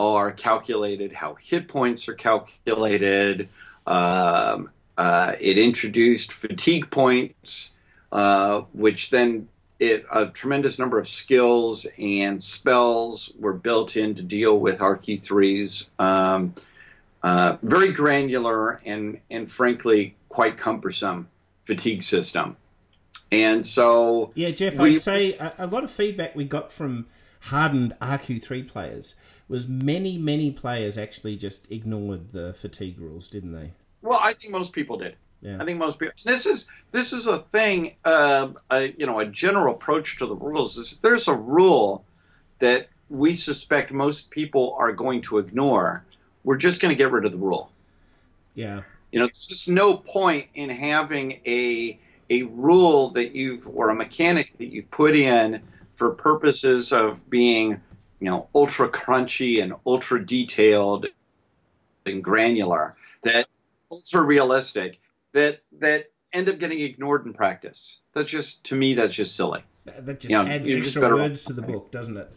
are 0.00 0.32
calculated, 0.32 1.12
how 1.12 1.34
hit 1.34 1.68
points 1.68 2.08
are 2.08 2.14
calculated. 2.14 3.48
Um, 3.86 4.68
uh, 4.96 5.32
it 5.38 5.58
introduced 5.58 6.32
fatigue 6.32 6.90
points, 6.90 7.74
uh, 8.10 8.62
which 8.72 9.10
then 9.10 9.48
it, 9.78 10.04
a 10.12 10.26
tremendous 10.26 10.78
number 10.78 10.98
of 10.98 11.06
skills 11.06 11.86
and 11.98 12.42
spells 12.42 13.32
were 13.38 13.52
built 13.52 13.96
in 13.96 14.14
to 14.14 14.22
deal 14.22 14.58
with 14.58 14.80
RQ3's 14.80 15.90
um, 15.98 16.54
uh, 17.22 17.56
very 17.62 17.92
granular 17.92 18.80
and, 18.86 19.20
and 19.30 19.50
frankly 19.50 20.16
quite 20.28 20.56
cumbersome 20.56 21.28
fatigue 21.62 22.02
system. 22.02 22.56
And 23.30 23.64
so, 23.66 24.32
yeah, 24.34 24.50
Jeff, 24.50 24.76
we, 24.76 24.94
I'd 24.94 25.00
say 25.00 25.34
a, 25.34 25.52
a 25.58 25.66
lot 25.66 25.84
of 25.84 25.90
feedback 25.90 26.34
we 26.34 26.44
got 26.44 26.72
from 26.72 27.06
hardened 27.40 27.94
RQ3 28.00 28.66
players 28.66 29.14
was 29.50 29.66
many, 29.66 30.16
many 30.16 30.52
players 30.52 30.96
actually 30.96 31.36
just 31.36 31.66
ignored 31.70 32.32
the 32.32 32.54
fatigue 32.54 33.00
rules, 33.00 33.28
didn't 33.28 33.52
they? 33.52 33.72
Well, 34.00 34.20
I 34.22 34.32
think 34.32 34.52
most 34.52 34.72
people 34.72 34.96
did. 34.96 35.16
Yeah. 35.42 35.56
I 35.60 35.64
think 35.64 35.78
most 35.78 35.98
people. 35.98 36.14
This 36.24 36.46
is 36.46 36.68
this 36.92 37.12
is 37.12 37.26
a 37.26 37.38
thing. 37.38 37.96
Uh, 38.04 38.50
a, 38.70 38.94
you 38.96 39.06
know, 39.06 39.18
a 39.18 39.26
general 39.26 39.74
approach 39.74 40.18
to 40.18 40.26
the 40.26 40.36
rules 40.36 40.76
is 40.76 40.92
if 40.92 41.00
there's 41.00 41.26
a 41.26 41.34
rule 41.34 42.04
that 42.60 42.88
we 43.08 43.34
suspect 43.34 43.92
most 43.92 44.30
people 44.30 44.76
are 44.78 44.92
going 44.92 45.20
to 45.22 45.38
ignore, 45.38 46.04
we're 46.44 46.56
just 46.56 46.80
going 46.80 46.94
to 46.94 46.98
get 46.98 47.10
rid 47.10 47.24
of 47.24 47.32
the 47.32 47.38
rule. 47.38 47.72
Yeah. 48.54 48.82
You 49.10 49.18
know, 49.18 49.26
there's 49.26 49.48
just 49.48 49.68
no 49.68 49.96
point 49.96 50.46
in 50.54 50.70
having 50.70 51.40
a 51.44 51.98
a 52.28 52.44
rule 52.44 53.10
that 53.10 53.34
you've 53.34 53.66
or 53.66 53.88
a 53.88 53.94
mechanic 53.94 54.56
that 54.58 54.66
you've 54.66 54.90
put 54.92 55.16
in 55.16 55.62
for 55.90 56.12
purposes 56.12 56.92
of 56.92 57.28
being 57.28 57.80
you 58.20 58.30
know, 58.30 58.48
ultra 58.54 58.88
crunchy 58.88 59.62
and 59.62 59.74
ultra 59.86 60.24
detailed 60.24 61.06
and 62.06 62.22
granular 62.22 62.96
that 63.22 63.46
ultra 63.90 64.22
realistic 64.22 65.00
that 65.32 65.62
that 65.78 66.10
end 66.32 66.48
up 66.48 66.58
getting 66.58 66.80
ignored 66.80 67.26
in 67.26 67.32
practice. 67.32 68.00
That's 68.12 68.30
just 68.30 68.64
to 68.66 68.74
me 68.74 68.94
that's 68.94 69.14
just 69.14 69.34
silly. 69.34 69.64
That 69.84 70.20
just 70.20 70.30
you 70.30 70.36
know, 70.36 70.48
adds 70.48 70.68
extra 70.68 71.02
just 71.02 71.14
words 71.14 71.44
to 71.44 71.52
the 71.52 71.62
book, 71.62 71.90
doesn't 71.90 72.16
it? 72.16 72.30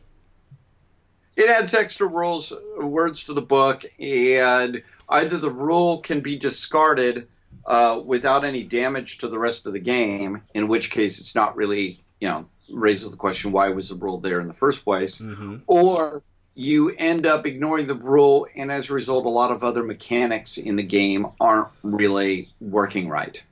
It 1.35 1.49
adds 1.49 1.73
extra 1.73 2.07
rules 2.07 2.53
words 2.77 3.23
to 3.25 3.33
the 3.33 3.41
book, 3.41 3.83
and 3.99 4.83
either 5.09 5.37
the 5.37 5.49
rule 5.49 5.99
can 5.99 6.21
be 6.21 6.35
discarded 6.35 7.27
uh, 7.65 8.01
without 8.05 8.45
any 8.45 8.63
damage 8.63 9.17
to 9.19 9.27
the 9.27 9.39
rest 9.39 9.65
of 9.65 9.73
the 9.73 9.79
game, 9.79 10.43
in 10.53 10.67
which 10.67 10.91
case 10.91 11.19
it's 11.19 11.35
not 11.35 11.55
really 11.55 12.03
you 12.19 12.27
know 12.27 12.47
raises 12.69 13.11
the 13.11 13.17
question 13.17 13.51
why 13.51 13.69
was 13.69 13.89
the 13.89 13.95
rule 13.95 14.19
there 14.19 14.39
in 14.39 14.47
the 14.47 14.53
first 14.53 14.83
place? 14.83 15.19
Mm-hmm. 15.19 15.57
or 15.67 16.23
you 16.55 16.91
end 16.97 17.25
up 17.25 17.45
ignoring 17.45 17.87
the 17.87 17.95
rule 17.95 18.47
and 18.55 18.71
as 18.71 18.89
a 18.89 18.93
result 18.93 19.25
a 19.25 19.29
lot 19.29 19.51
of 19.51 19.63
other 19.63 19.83
mechanics 19.83 20.57
in 20.57 20.75
the 20.75 20.83
game 20.83 21.25
aren't 21.39 21.69
really 21.81 22.49
working 22.61 23.09
right. 23.09 23.43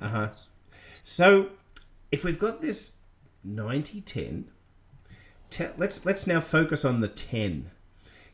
Uh-huh. 0.00 0.28
So 1.02 1.48
if 2.12 2.24
we've 2.24 2.38
got 2.38 2.60
this 2.60 2.92
90 3.42 4.00
10 4.02 4.44
te- 5.50 5.68
let's 5.76 6.04
let's 6.04 6.26
now 6.26 6.40
focus 6.40 6.84
on 6.84 7.00
the 7.00 7.08
10 7.08 7.70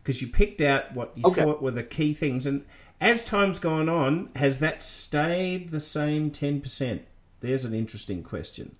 because 0.02 0.22
you 0.22 0.28
picked 0.28 0.60
out 0.60 0.94
what 0.94 1.12
you 1.14 1.22
okay. 1.26 1.42
thought 1.42 1.62
were 1.62 1.70
the 1.70 1.82
key 1.82 2.14
things 2.14 2.46
and 2.46 2.64
as 3.00 3.24
time's 3.24 3.58
gone 3.58 3.88
on 3.88 4.30
has 4.36 4.58
that 4.58 4.82
stayed 4.82 5.70
the 5.70 5.80
same 5.80 6.30
10% 6.30 7.00
there's 7.40 7.64
an 7.64 7.74
interesting 7.74 8.22
question 8.22 8.74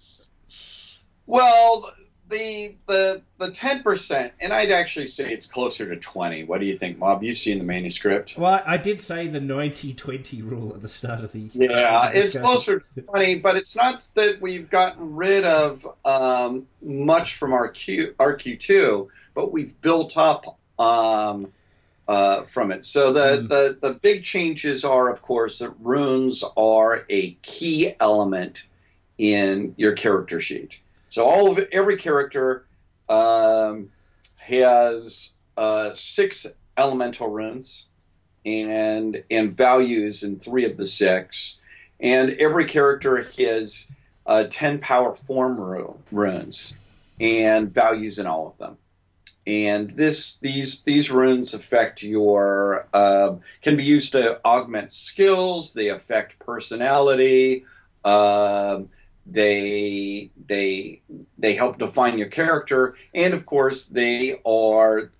well, 1.30 1.92
the 2.30 2.76
the 2.86 3.22
the 3.38 3.50
ten 3.50 3.82
percent, 3.82 4.32
and 4.40 4.52
I'd 4.52 4.70
actually 4.70 5.06
say 5.06 5.32
it's 5.32 5.46
closer 5.46 5.88
to 5.88 5.96
twenty. 5.96 6.44
What 6.44 6.60
do 6.60 6.66
you 6.66 6.74
think, 6.74 6.98
Mob? 6.98 7.22
You've 7.22 7.36
seen 7.36 7.58
the 7.58 7.64
manuscript. 7.64 8.38
Well, 8.38 8.62
I 8.64 8.76
did 8.76 9.00
say 9.00 9.26
the 9.26 9.40
90-20 9.40 10.48
rule 10.48 10.72
at 10.74 10.80
the 10.80 10.88
start 10.88 11.20
of 11.20 11.32
the 11.32 11.50
yeah. 11.52 12.10
The 12.12 12.18
it's 12.18 12.38
closer 12.38 12.84
to 12.94 13.02
twenty, 13.02 13.38
but 13.38 13.56
it's 13.56 13.76
not 13.76 14.08
that 14.14 14.40
we've 14.40 14.70
gotten 14.70 15.14
rid 15.14 15.44
of 15.44 15.86
um, 16.04 16.66
much 16.80 17.34
from 17.34 17.50
RQ 17.50 18.14
RQ 18.14 18.58
two, 18.58 19.10
but 19.34 19.52
we've 19.52 19.78
built 19.80 20.16
up. 20.16 20.58
Um, 20.78 21.52
uh, 22.08 22.42
from 22.42 22.72
it. 22.72 22.84
So 22.84 23.12
the, 23.12 23.20
mm. 23.20 23.48
the, 23.48 23.78
the 23.80 23.94
big 23.94 24.24
changes 24.24 24.84
are, 24.84 25.08
of 25.08 25.22
course, 25.22 25.60
that 25.60 25.72
runes 25.78 26.42
are 26.56 27.04
a 27.08 27.32
key 27.42 27.92
element 28.00 28.66
in 29.16 29.74
your 29.76 29.92
character 29.92 30.40
sheet. 30.40 30.80
So 31.10 31.24
all 31.24 31.50
of 31.50 31.58
every 31.72 31.96
character 31.96 32.66
um, 33.08 33.90
has 34.36 35.34
uh, 35.56 35.90
six 35.92 36.46
elemental 36.76 37.28
runes 37.28 37.88
and 38.46 39.22
and 39.30 39.54
values 39.54 40.22
in 40.22 40.38
three 40.38 40.64
of 40.64 40.78
the 40.78 40.86
six, 40.86 41.60
and 41.98 42.30
every 42.38 42.64
character 42.64 43.26
has 43.36 43.90
uh, 44.24 44.44
ten 44.48 44.78
power 44.78 45.12
form 45.12 45.60
runes 46.10 46.78
and 47.20 47.74
values 47.74 48.18
in 48.18 48.26
all 48.26 48.46
of 48.46 48.56
them. 48.58 48.78
And 49.46 49.90
this 49.90 50.38
these 50.38 50.82
these 50.82 51.10
runes 51.10 51.54
affect 51.54 52.04
your 52.04 52.86
uh, 52.94 53.34
can 53.62 53.76
be 53.76 53.84
used 53.84 54.12
to 54.12 54.40
augment 54.44 54.92
skills. 54.92 55.72
They 55.72 55.88
affect 55.88 56.38
personality. 56.38 57.64
Um, 58.04 58.90
they 59.30 60.30
they 60.46 61.02
they 61.38 61.54
help 61.54 61.78
define 61.78 62.18
your 62.18 62.28
character, 62.28 62.96
and 63.14 63.32
of 63.32 63.46
course 63.46 63.86
they 63.86 64.40
are 64.44 65.10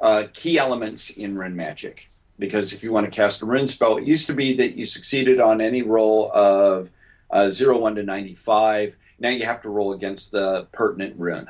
uh, 0.00 0.24
key 0.32 0.58
elements 0.58 1.10
in 1.10 1.36
rune 1.36 1.54
magic. 1.54 2.10
Because 2.38 2.72
if 2.72 2.82
you 2.82 2.92
want 2.92 3.04
to 3.04 3.10
cast 3.10 3.42
a 3.42 3.46
rune 3.46 3.66
spell, 3.66 3.98
it 3.98 4.04
used 4.04 4.26
to 4.28 4.32
be 4.32 4.54
that 4.54 4.74
you 4.76 4.84
succeeded 4.84 5.40
on 5.40 5.60
any 5.60 5.82
roll 5.82 6.30
of 6.32 6.88
uh, 7.30 7.50
0, 7.50 7.78
1 7.78 7.96
to 7.96 8.02
95. 8.04 8.96
Now 9.18 9.30
you 9.30 9.44
have 9.44 9.60
to 9.62 9.70
roll 9.70 9.92
against 9.92 10.30
the 10.30 10.68
pertinent 10.72 11.18
rune. 11.18 11.48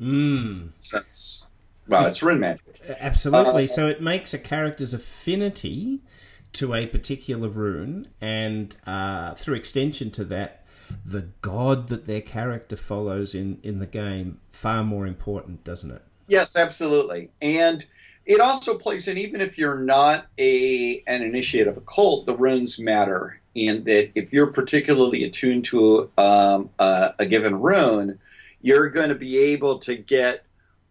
Mm. 0.00 0.70
Since 0.76 1.46
Well, 1.88 2.06
it's 2.06 2.22
rune 2.22 2.38
magic. 2.38 2.80
Absolutely. 3.00 3.64
Uh, 3.64 3.66
so 3.66 3.88
it 3.88 4.00
makes 4.00 4.32
a 4.32 4.38
character's 4.38 4.94
affinity 4.94 6.02
to 6.52 6.74
a 6.74 6.86
particular 6.86 7.48
rune, 7.48 8.08
and 8.20 8.76
uh, 8.86 9.34
through 9.34 9.56
extension 9.56 10.10
to 10.12 10.24
that, 10.24 10.64
the 11.04 11.28
god 11.42 11.88
that 11.88 12.06
their 12.06 12.20
character 12.20 12.76
follows 12.76 13.34
in, 13.34 13.58
in 13.62 13.78
the 13.78 13.86
game 13.86 14.40
far 14.48 14.84
more 14.84 15.06
important, 15.06 15.64
doesn't 15.64 15.90
it? 15.90 16.02
Yes, 16.28 16.56
absolutely. 16.56 17.30
And 17.40 17.84
it 18.24 18.40
also 18.40 18.76
plays 18.76 19.06
in 19.06 19.16
even 19.16 19.40
if 19.40 19.56
you're 19.56 19.78
not 19.78 20.26
a 20.38 21.02
an 21.06 21.22
initiate 21.22 21.68
of 21.68 21.76
a 21.76 21.82
cult, 21.82 22.26
the 22.26 22.36
runes 22.36 22.78
matter. 22.78 23.40
In 23.54 23.84
that, 23.84 24.10
if 24.14 24.34
you're 24.34 24.48
particularly 24.48 25.24
attuned 25.24 25.64
to 25.66 26.10
um, 26.18 26.68
a, 26.78 27.14
a 27.18 27.24
given 27.24 27.58
rune, 27.58 28.18
you're 28.60 28.90
going 28.90 29.08
to 29.08 29.14
be 29.14 29.38
able 29.38 29.78
to 29.78 29.94
get 29.94 30.44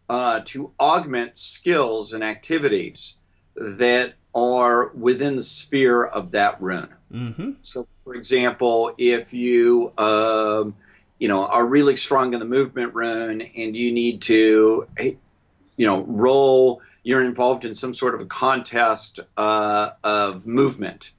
uh, 0.10 0.42
to 0.46 0.72
augment 0.80 1.38
skills 1.38 2.12
and 2.12 2.24
activities 2.24 3.20
that 3.56 4.16
are 4.34 4.90
within 4.90 5.36
the 5.36 5.42
sphere 5.42 6.04
of 6.04 6.32
that 6.32 6.60
rune. 6.62 6.94
Mm-hmm. 7.16 7.52
So, 7.62 7.88
for 8.04 8.14
example, 8.14 8.94
if 8.98 9.34
you 9.34 9.92
um, 9.98 10.76
you 11.18 11.30
know 11.30 11.46
are 11.46 11.66
really 11.66 11.96
strong 11.96 12.34
in 12.34 12.40
the 12.40 12.46
movement 12.46 12.94
rune 12.94 13.42
and 13.42 13.76
you 13.76 13.92
need 13.92 14.22
to 14.24 14.86
you 15.00 15.86
know 15.86 16.04
roll, 16.04 16.82
you're 17.04 17.24
involved 17.24 17.64
in 17.64 17.74
some 17.74 17.94
sort 17.94 18.16
of 18.16 18.22
a 18.22 18.26
contest 18.26 19.22
uh, 19.38 19.92
of 20.04 20.46
movement. 20.46 21.14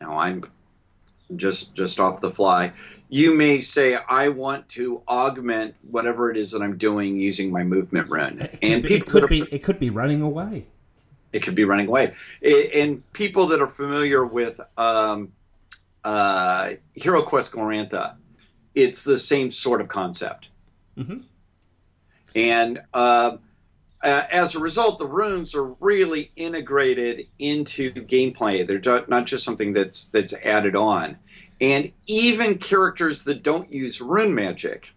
Now, 0.00 0.18
I'm 0.18 0.44
just 1.34 1.74
just 1.74 1.98
off 1.98 2.20
the 2.20 2.30
fly. 2.30 2.72
You 3.08 3.34
may 3.34 3.60
say, 3.60 3.96
"I 4.08 4.28
want 4.28 4.68
to 4.70 5.02
augment 5.08 5.74
whatever 5.82 6.30
it 6.30 6.36
is 6.36 6.52
that 6.52 6.62
I'm 6.62 6.76
doing 6.76 7.18
using 7.18 7.50
my 7.50 7.64
movement 7.64 8.08
rune," 8.08 8.40
and 8.62 8.82
But 8.82 8.88
people 8.88 9.08
it 9.08 9.10
could 9.10 9.28
be 9.28 9.42
it 9.50 9.64
could 9.64 9.80
be 9.80 9.90
running 9.90 10.22
away. 10.22 10.68
It 11.36 11.42
could 11.42 11.54
be 11.54 11.64
running 11.64 11.86
away. 11.88 12.14
And 12.74 13.02
people 13.12 13.46
that 13.46 13.60
are 13.60 13.66
familiar 13.66 14.24
with 14.24 14.60
um, 14.76 15.32
uh, 16.04 16.70
Hero 16.94 17.22
Quest 17.22 17.52
Glorantha, 17.52 18.16
it's 18.74 19.04
the 19.04 19.18
same 19.18 19.50
sort 19.50 19.80
of 19.80 19.88
concept. 19.88 20.48
Mhm. 20.96 21.24
And 22.34 22.80
um 22.94 23.40
uh, 24.04 24.24
as 24.30 24.54
a 24.54 24.58
result, 24.58 24.98
the 24.98 25.06
runes 25.06 25.54
are 25.54 25.72
really 25.80 26.30
integrated 26.36 27.26
into 27.38 27.92
gameplay. 27.92 28.66
They're 28.66 29.04
not 29.08 29.26
just 29.26 29.44
something 29.44 29.72
that's 29.72 30.04
that's 30.06 30.34
added 30.44 30.76
on. 30.76 31.18
And 31.60 31.90
even 32.06 32.58
characters 32.58 33.24
that 33.24 33.42
don't 33.42 33.72
use 33.72 34.00
rune 34.00 34.34
magic, 34.34 34.92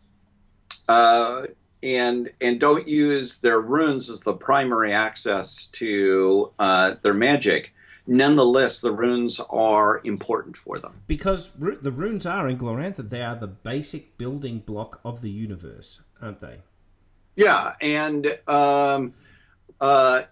uh, 0.87 1.43
and 1.81 2.29
and 2.41 2.59
don't 2.59 2.87
use 2.87 3.37
their 3.37 3.61
runes 3.61 4.09
as 4.09 4.21
the 4.21 4.33
primary 4.33 4.91
access 4.93 5.65
to 5.65 6.51
uh, 6.59 6.95
their 7.01 7.13
magic, 7.13 7.73
nonetheless, 8.07 8.79
the 8.79 8.91
runes 8.91 9.39
are 9.49 10.01
important 10.03 10.57
for 10.57 10.79
them. 10.79 11.01
Because 11.07 11.51
ru- 11.57 11.77
the 11.81 11.91
runes 11.91 12.25
are 12.25 12.49
in 12.49 12.57
Glorantha, 12.57 13.09
they 13.09 13.21
are 13.21 13.35
the 13.35 13.47
basic 13.47 14.17
building 14.17 14.59
block 14.59 14.99
of 15.05 15.21
the 15.21 15.29
universe, 15.29 16.03
aren't 16.21 16.39
they? 16.41 16.57
Yeah, 17.35 17.73
and 17.81 18.27
um, 18.47 19.13
uh, 19.79 20.23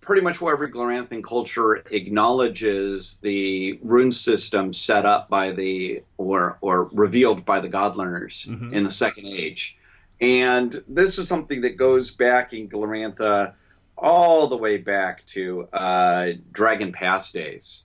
pretty 0.00 0.22
much 0.22 0.40
where 0.40 0.52
every 0.54 0.70
Gloranthan 0.70 1.22
culture 1.22 1.84
acknowledges 1.92 3.18
the 3.22 3.78
rune 3.82 4.10
system 4.10 4.72
set 4.72 5.04
up 5.04 5.28
by 5.28 5.52
the 5.52 6.02
or 6.16 6.58
or 6.60 6.84
revealed 6.92 7.44
by 7.44 7.60
the 7.60 7.68
God 7.68 7.96
learners 7.96 8.46
Mhm. 8.50 8.72
in 8.72 8.82
the 8.84 8.90
Second 8.90 9.26
Age, 9.26 9.78
and 10.20 10.82
this 10.88 11.18
is 11.18 11.28
something 11.28 11.60
that 11.62 11.76
goes 11.76 12.10
back 12.10 12.52
in 12.52 12.68
Glorantha 12.68 13.54
all 13.96 14.46
the 14.46 14.56
way 14.56 14.78
back 14.78 15.24
to 15.26 15.68
uh, 15.72 16.32
Dragon 16.52 16.92
Pass 16.92 17.32
days. 17.32 17.84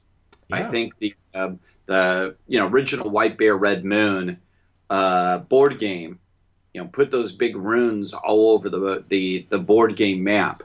I 0.51 0.63
think 0.63 0.97
the 0.97 1.15
um 1.33 1.59
the 1.85 2.35
you 2.47 2.59
know 2.59 2.67
original 2.67 3.09
White 3.09 3.37
Bear 3.37 3.55
Red 3.55 3.85
Moon 3.85 4.39
uh, 4.89 5.37
board 5.39 5.79
game, 5.79 6.19
you 6.73 6.81
know, 6.81 6.87
put 6.87 7.11
those 7.11 7.31
big 7.31 7.55
runes 7.55 8.13
all 8.13 8.51
over 8.51 8.69
the 8.69 9.03
the 9.07 9.47
the 9.49 9.59
board 9.59 9.95
game 9.95 10.23
map, 10.23 10.63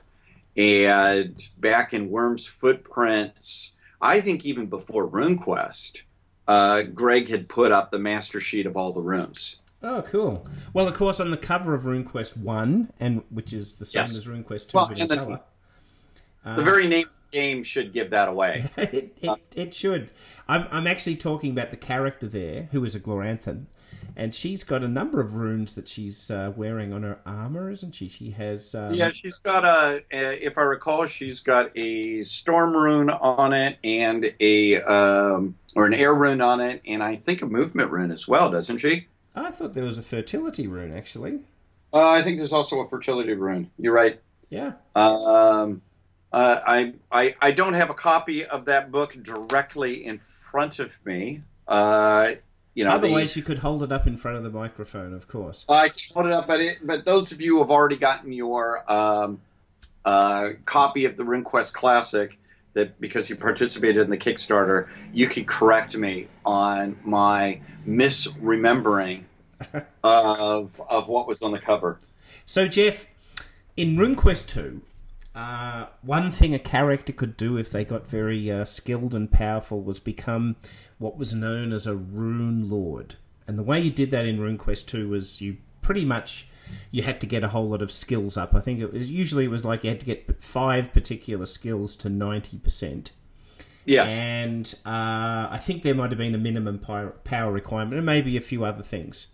and 0.57 1.41
back 1.59 1.95
in 1.95 2.11
Wyrms 2.11 2.49
Footprints, 2.49 3.77
I 4.01 4.21
think 4.21 4.45
even 4.45 4.67
before 4.67 5.09
RuneQuest, 5.09 6.03
uh, 6.49 6.83
Greg 6.83 7.29
had 7.29 7.49
put 7.49 7.71
up 7.71 7.91
the 7.91 7.99
master 7.99 8.41
sheet 8.41 8.67
of 8.67 8.77
all 8.77 8.93
the 8.93 9.01
runes. 9.01 9.61
Oh, 9.89 10.03
cool. 10.03 10.45
Well, 10.73 10.89
of 10.89 10.95
course, 10.95 11.21
on 11.21 11.31
the 11.31 11.37
cover 11.37 11.73
of 11.73 11.83
RuneQuest 11.83 12.37
One, 12.39 12.93
and 12.99 13.23
which 13.31 13.53
is 13.53 13.77
the 13.77 13.87
same 13.87 14.01
Yes. 14.03 14.19
as 14.19 14.27
RuneQuest 14.27 14.69
Two, 14.71 14.77
Well, 14.79 14.89
but 14.89 14.99
the- 15.09 15.17
color. 15.17 15.41
The 16.45 16.63
very 16.63 16.87
name 16.89 17.07
of 17.07 17.13
the 17.31 17.37
game 17.39 17.63
should 17.65 17.93
give 17.93 18.11
that 18.11 18.29
away. 18.29 18.69
it, 18.77 19.17
it, 19.21 19.39
it 19.55 19.75
should. 19.75 20.11
I'm, 20.49 20.67
I'm 20.71 20.87
actually 20.87 21.17
talking 21.17 21.51
about 21.53 21.71
the 21.71 21.77
character 21.77 22.27
there, 22.29 22.69
who 22.73 22.85
is 22.85 22.95
a 22.95 23.01
Gloranthan, 23.01 23.67
and 24.17 24.33
she's 24.35 24.63
got 24.65 24.83
a 24.85 24.89
number 24.89 25.21
of 25.21 25.35
runes 25.35 25.75
that 25.75 25.87
she's 25.89 26.31
uh, 26.31 26.53
wearing 26.57 26.93
on 26.93 27.03
her 27.03 27.19
armor, 27.27 27.71
isn't 27.71 27.95
she? 27.97 28.09
She 28.09 28.31
has. 28.31 28.75
Um, 28.77 28.93
Yeah, 28.95 29.11
she's 29.11 29.39
got 29.39 29.65
a, 29.65 30.03
a. 30.13 30.45
If 30.47 30.57
I 30.59 30.63
recall, 30.63 31.07
she's 31.07 31.41
got 31.41 31.71
a 31.77 32.23
storm 32.23 32.73
rune 32.75 33.11
on 33.11 33.53
it 33.53 33.79
and 33.85 34.33
a 34.41 34.81
um, 34.83 35.57
or 35.75 35.87
an 35.87 35.95
air 35.95 36.15
rune 36.15 36.41
on 36.41 36.61
it, 36.61 36.81
and 36.87 37.03
I 37.03 37.17
think 37.17 37.43
a 37.43 37.47
movement 37.47 37.91
rune 37.91 38.11
as 38.13 38.27
well, 38.29 38.51
doesn't 38.53 38.79
she? 38.79 39.07
I 39.37 39.51
thought 39.51 39.75
there 39.75 39.85
was 39.85 39.99
a 39.99 40.03
fertility 40.03 40.67
rune, 40.67 40.97
actually. 40.97 41.41
Uh, 41.93 42.09
I 42.11 42.23
think 42.23 42.39
there's 42.39 42.53
also 42.53 42.81
a 42.81 42.89
fertility 42.89 43.35
rune. 43.35 43.71
You're 43.79 43.93
right. 43.93 44.21
Yeah. 44.51 44.73
Um, 44.95 45.83
uh, 46.33 46.61
I, 46.67 46.95
I 47.13 47.35
I 47.41 47.51
don't 47.53 47.75
have 47.75 47.91
a 47.91 47.95
copy 47.95 48.45
of 48.45 48.65
that 48.67 48.91
book 48.91 49.17
directly 49.23 50.05
in 50.05 50.19
front 50.19 50.79
of 50.79 50.99
me. 51.05 51.43
Uh, 51.69 52.33
you 52.75 52.85
know, 52.85 52.91
the- 52.99 53.07
Otherwise, 53.09 53.37
you 53.37 53.43
could 53.43 53.59
hold 53.59 53.83
it 53.83 53.93
up 53.93 54.07
in 54.07 54.17
front 54.17 54.37
of 54.37 54.43
the 54.43 54.51
microphone, 54.51 55.13
of 55.15 55.29
course. 55.29 55.65
I 55.69 55.89
can 55.91 56.15
hold 56.15 56.27
it 56.27 56.33
up, 56.33 56.47
but 56.47 56.61
it, 56.61 56.79
but 56.83 57.05
those 57.05 57.33
of 57.33 57.41
you 57.41 57.55
who 57.57 57.63
have 57.63 57.71
already 57.71 57.97
gotten 57.97 58.33
your 58.33 58.91
um, 58.93 59.41
uh, 60.05 60.51
copy 60.65 61.05
of 61.07 61.17
the 61.17 61.23
RuneQuest 61.23 61.73
Classic, 61.73 62.39
that 62.77 63.01
because 63.01 63.29
you 63.29 63.37
participated 63.37 64.03
in 64.03 64.11
the 64.11 64.17
Kickstarter, 64.17 64.89
you 65.13 65.27
can 65.27 65.45
correct 65.45 65.97
me 65.97 66.29
on 66.45 66.97
my 67.03 67.61
misremembering 67.87 69.25
of 70.05 70.81
of 70.89 71.09
what 71.09 71.27
was 71.27 71.43
on 71.43 71.51
the 71.51 71.59
cover. 71.59 71.99
So, 72.45 72.69
Jeff, 72.69 73.07
in 73.77 73.97
RuneQuest 73.97 74.47
2, 74.49 74.83
uh, 75.35 75.87
one 76.03 76.31
thing 76.31 76.55
a 76.55 76.59
character 76.59 77.13
could 77.13 77.37
do 77.37 77.57
if 77.57 77.71
they 77.73 77.85
got 77.85 78.07
very 78.07 78.51
uh, 78.51 78.65
skilled 78.65 79.15
and 79.15 79.31
powerful 79.31 79.83
was 79.83 79.99
become 79.99 80.57
what 80.99 81.19
was 81.19 81.35
known 81.35 81.73
as 81.73 81.87
a 81.87 81.97
Rune 81.97 82.71
Lord. 82.71 83.17
And 83.49 83.59
the 83.59 83.63
way 83.63 83.81
you 83.81 83.91
did 83.91 84.11
that 84.13 84.27
in 84.27 84.39
RuneQuest 84.39 84.87
2 84.87 85.09
was 85.09 85.41
you 85.41 85.57
pretty 85.83 86.05
much 86.05 86.49
you 86.91 87.03
had 87.03 87.21
to 87.21 87.27
get 87.27 87.45
a 87.45 87.49
whole 87.49 87.69
lot 87.69 87.83
of 87.83 87.93
skills 87.93 88.37
up. 88.37 88.55
I 88.55 88.61
think 88.61 88.81
it 88.81 88.93
was 88.93 89.11
usually 89.11 89.45
it 89.45 89.51
was 89.51 89.65
like 89.65 89.85
you 89.85 89.91
had 89.91 90.01
to 90.01 90.07
get 90.07 90.43
five 90.43 90.93
particular 90.93 91.47
skills 91.47 91.97
to 91.97 92.09
ninety 92.09 92.59
percent. 92.59 93.13
Yes, 93.85 94.19
And 94.19 94.75
uh, 94.85 95.47
I 95.49 95.61
think 95.63 95.85
there 95.85 95.95
might 95.95 96.11
have 96.11 96.19
been 96.19 96.35
a 96.35 96.39
minimum 96.39 96.81
power, 96.81 97.53
requirement 97.53 97.95
and 97.95 98.05
maybe 98.05 98.37
a 98.37 98.41
few 98.41 98.65
other 98.65 98.83
things. 98.83 99.29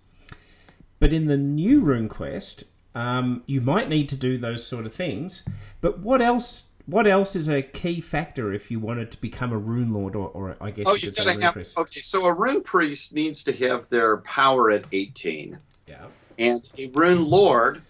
But 1.01 1.14
in 1.14 1.25
the 1.27 1.38
new 1.38 1.81
RuneQuest, 1.83 2.64
um, 2.95 3.42
you 3.47 3.62
might 3.62 3.88
need 3.88 4.11
to 4.11 4.16
do 4.16 4.37
those 4.37 4.66
sort 4.66 4.85
of 4.85 4.95
things. 4.95 5.49
But 5.81 6.01
what 6.01 6.21
else? 6.21 6.68
What 6.85 7.07
else 7.07 7.35
is 7.35 7.49
a 7.49 7.62
key 7.62 8.01
factor 8.01 8.53
if 8.53 8.71
you 8.71 8.79
wanted 8.79 9.11
to 9.12 9.21
become 9.21 9.53
a 9.53 9.59
Rune 9.59 9.92
Lord, 9.95 10.14
or, 10.16 10.29
or 10.29 10.57
I 10.61 10.71
guess 10.73 10.87
Oh, 10.87 10.95
you 10.95 11.07
you've 11.07 11.16
got 11.16 11.33
to 11.33 11.40
have. 11.40 11.55
Priest? 11.55 11.79
Okay, 11.79 12.01
so 12.01 12.27
a 12.27 12.35
rune 12.35 12.62
priest 12.62 13.14
needs 13.14 13.42
to 13.45 13.53
have 13.53 13.88
their 13.88 14.18
power 14.18 14.71
at 14.71 14.85
eighteen. 14.92 15.61
Yeah. 15.87 16.07
And 16.38 16.62
a 16.79 16.87
rune 16.88 17.29
lord 17.29 17.83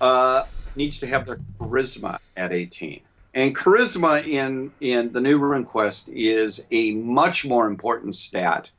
uh, 0.00 0.44
needs 0.76 0.98
to 0.98 1.06
have 1.06 1.26
their 1.26 1.38
charisma 1.58 2.18
at 2.36 2.52
18 2.52 3.00
and 3.34 3.56
charisma 3.56 4.24
in 4.26 4.70
in 4.80 5.12
the 5.12 5.20
new 5.20 5.38
rune 5.38 5.64
quest 5.64 6.08
is 6.10 6.66
a 6.70 6.92
much 6.92 7.44
more 7.44 7.66
important 7.66 8.14
stat 8.16 8.70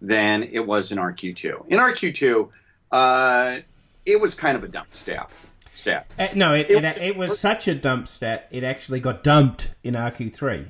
than 0.00 0.42
it 0.44 0.66
was 0.66 0.90
in 0.92 0.98
rq2 0.98 1.66
in 1.68 1.78
rq2 1.78 2.48
uh, 2.90 3.58
it 4.04 4.20
was 4.20 4.34
kind 4.34 4.56
of 4.56 4.64
a 4.64 4.68
dump 4.68 4.94
stat 4.94 5.30
stat 5.72 6.06
Uh, 6.18 6.28
no, 6.34 6.52
it, 6.54 6.70
It 6.70 6.76
it, 6.76 6.82
was- 6.82 6.96
it, 6.98 7.16
was 7.16 7.38
such 7.38 7.66
a 7.68 7.74
dump 7.74 8.06
stat. 8.06 8.46
It 8.50 8.62
actually 8.64 9.00
got 9.00 9.24
dumped 9.24 9.70
in 9.82 9.94
RQ3, 9.94 10.66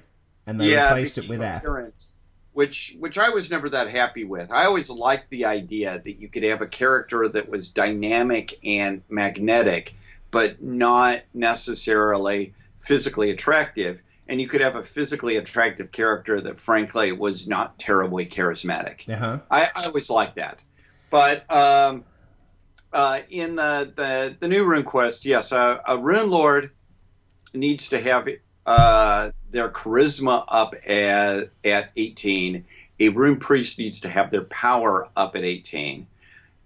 and 0.47 0.61
they 0.61 0.71
yeah 0.71 0.87
replaced 0.95 1.19
it 1.19 1.29
with 1.29 1.41
that. 1.41 1.57
appearance, 1.59 2.19
which 2.53 2.97
which 2.99 3.19
I 3.19 3.31
was 3.31 3.51
never 3.51 3.69
that 3.71 3.89
happy 3.89 4.25
with. 4.25 4.51
I 4.51 4.65
always 4.65 4.91
liked 4.91 5.31
the 5.31 5.45
idea 5.45 6.01
that 6.05 6.21
you 6.21 6.29
could 6.29 6.43
have 6.43 6.61
a 6.61 6.67
character 6.67 7.29
that 7.29 7.49
was 7.49 7.69
dynamic 7.69 8.59
and 8.65 9.03
magnetic, 9.09 9.95
but 10.31 10.63
not 10.63 11.23
necessarily 11.35 12.55
physically 12.77 13.31
attractive. 13.31 14.03
And 14.29 14.41
you 14.41 14.49
could 14.49 14.61
have 14.61 14.77
a 14.77 14.83
physically 14.83 15.37
attractive 15.37 15.93
character 15.93 16.41
that, 16.41 16.59
frankly, 16.59 17.13
was 17.13 17.49
not 17.49 17.79
terribly 17.79 18.25
charismatic. 18.25 19.09
Uh 19.11 19.17
huh. 19.17 19.39
I, 19.51 19.71
I 19.75 19.87
always 19.87 20.09
liked 20.09 20.37
that. 20.37 20.59
But 21.11 21.51
um, 21.51 22.05
uh, 22.93 23.21
in 23.29 23.57
the, 23.57 23.93
the 23.95 24.37
the 24.39 24.49
new 24.49 24.65
rune 24.65 24.85
quest, 24.85 25.25
yes, 25.25 25.53
a, 25.53 25.81
a 25.87 25.99
rune 25.99 26.31
lord 26.31 26.71
needs 27.53 27.89
to 27.89 28.01
have 28.01 28.29
uh, 28.65 29.31
their 29.53 29.69
charisma 29.69 30.45
up 30.49 30.75
at 30.87 31.51
at 31.65 31.91
18. 31.97 32.65
A 33.01 33.09
rune 33.11 33.39
priest 33.39 33.79
needs 33.79 34.01
to 34.01 34.09
have 34.09 34.31
their 34.31 34.45
power 34.45 35.09
up 35.17 35.37
at 35.37 35.45
18, 35.45 36.07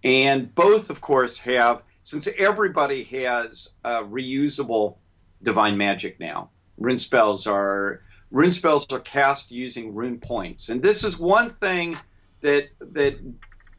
and 0.04 0.54
both, 0.54 0.90
of 0.90 1.00
course, 1.00 1.38
have 1.40 1.82
since 2.02 2.28
everybody 2.38 3.02
has 3.04 3.74
reusable 3.84 4.96
divine 5.42 5.76
magic 5.76 6.20
now. 6.20 6.50
Rune 6.78 6.98
spells 6.98 7.46
are 7.46 8.02
rune 8.30 8.52
spells 8.52 8.86
are 8.92 9.00
cast 9.00 9.50
using 9.50 9.94
rune 9.94 10.18
points, 10.18 10.68
and 10.68 10.82
this 10.82 11.04
is 11.04 11.18
one 11.18 11.50
thing 11.50 11.98
that 12.40 12.68
that 12.80 13.18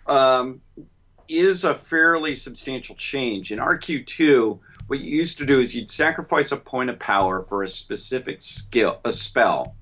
um, 0.08 0.62
is 1.28 1.64
a 1.64 1.76
fairly 1.76 2.36
substantial 2.36 2.96
change 2.96 3.52
in 3.52 3.60
RQ2. 3.60 4.60
What 4.88 5.02
you 5.02 5.18
used 5.18 5.38
to 5.40 5.46
do 5.46 5.60
is 5.60 5.76
you'd 5.76 5.90
sacrifice 5.90 6.52
a 6.52 6.58
point 6.58 6.90
of 6.90 6.98
power 6.98 7.44
for 7.44 7.62
a 7.62 7.68
specific 7.68 8.42
skill, 8.42 9.00
a 9.04 9.12
spell. 9.12 9.76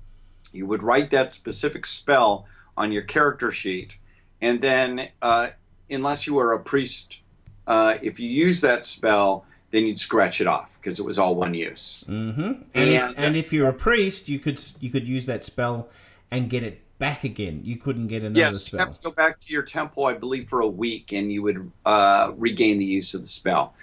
You 0.52 0.66
would 0.66 0.82
write 0.82 1.10
that 1.10 1.32
specific 1.32 1.86
spell 1.86 2.46
on 2.76 2.92
your 2.92 3.02
character 3.02 3.50
sheet, 3.50 3.98
and 4.40 4.60
then, 4.60 5.08
uh, 5.22 5.48
unless 5.88 6.26
you 6.26 6.34
were 6.34 6.52
a 6.52 6.60
priest, 6.60 7.20
uh, 7.66 7.94
if 8.02 8.20
you 8.20 8.28
use 8.28 8.60
that 8.60 8.84
spell, 8.84 9.46
then 9.70 9.86
you'd 9.86 9.98
scratch 9.98 10.40
it 10.40 10.46
off 10.46 10.78
because 10.80 10.98
it 10.98 11.04
was 11.04 11.18
all 11.18 11.34
one 11.34 11.54
use. 11.54 12.04
Mm-hmm. 12.08 12.62
And, 12.74 12.90
if, 12.90 13.14
and 13.16 13.36
if 13.36 13.52
you're 13.52 13.68
a 13.68 13.74
priest, 13.74 14.28
you 14.28 14.38
could 14.38 14.60
you 14.80 14.90
could 14.90 15.06
use 15.06 15.26
that 15.26 15.44
spell 15.44 15.88
and 16.30 16.50
get 16.50 16.62
it 16.62 16.82
back 16.98 17.24
again. 17.24 17.60
You 17.64 17.76
couldn't 17.76 18.08
get 18.08 18.22
another 18.22 18.38
yes, 18.38 18.64
spell. 18.64 18.80
you 18.80 18.86
have 18.86 18.96
to 18.96 19.02
go 19.02 19.10
back 19.10 19.40
to 19.40 19.52
your 19.52 19.62
temple, 19.62 20.06
I 20.06 20.14
believe, 20.14 20.48
for 20.48 20.60
a 20.60 20.66
week, 20.66 21.12
and 21.12 21.32
you 21.32 21.42
would 21.42 21.70
uh, 21.84 22.32
regain 22.36 22.78
the 22.78 22.84
use 22.84 23.14
of 23.14 23.20
the 23.20 23.26
spell. 23.26 23.74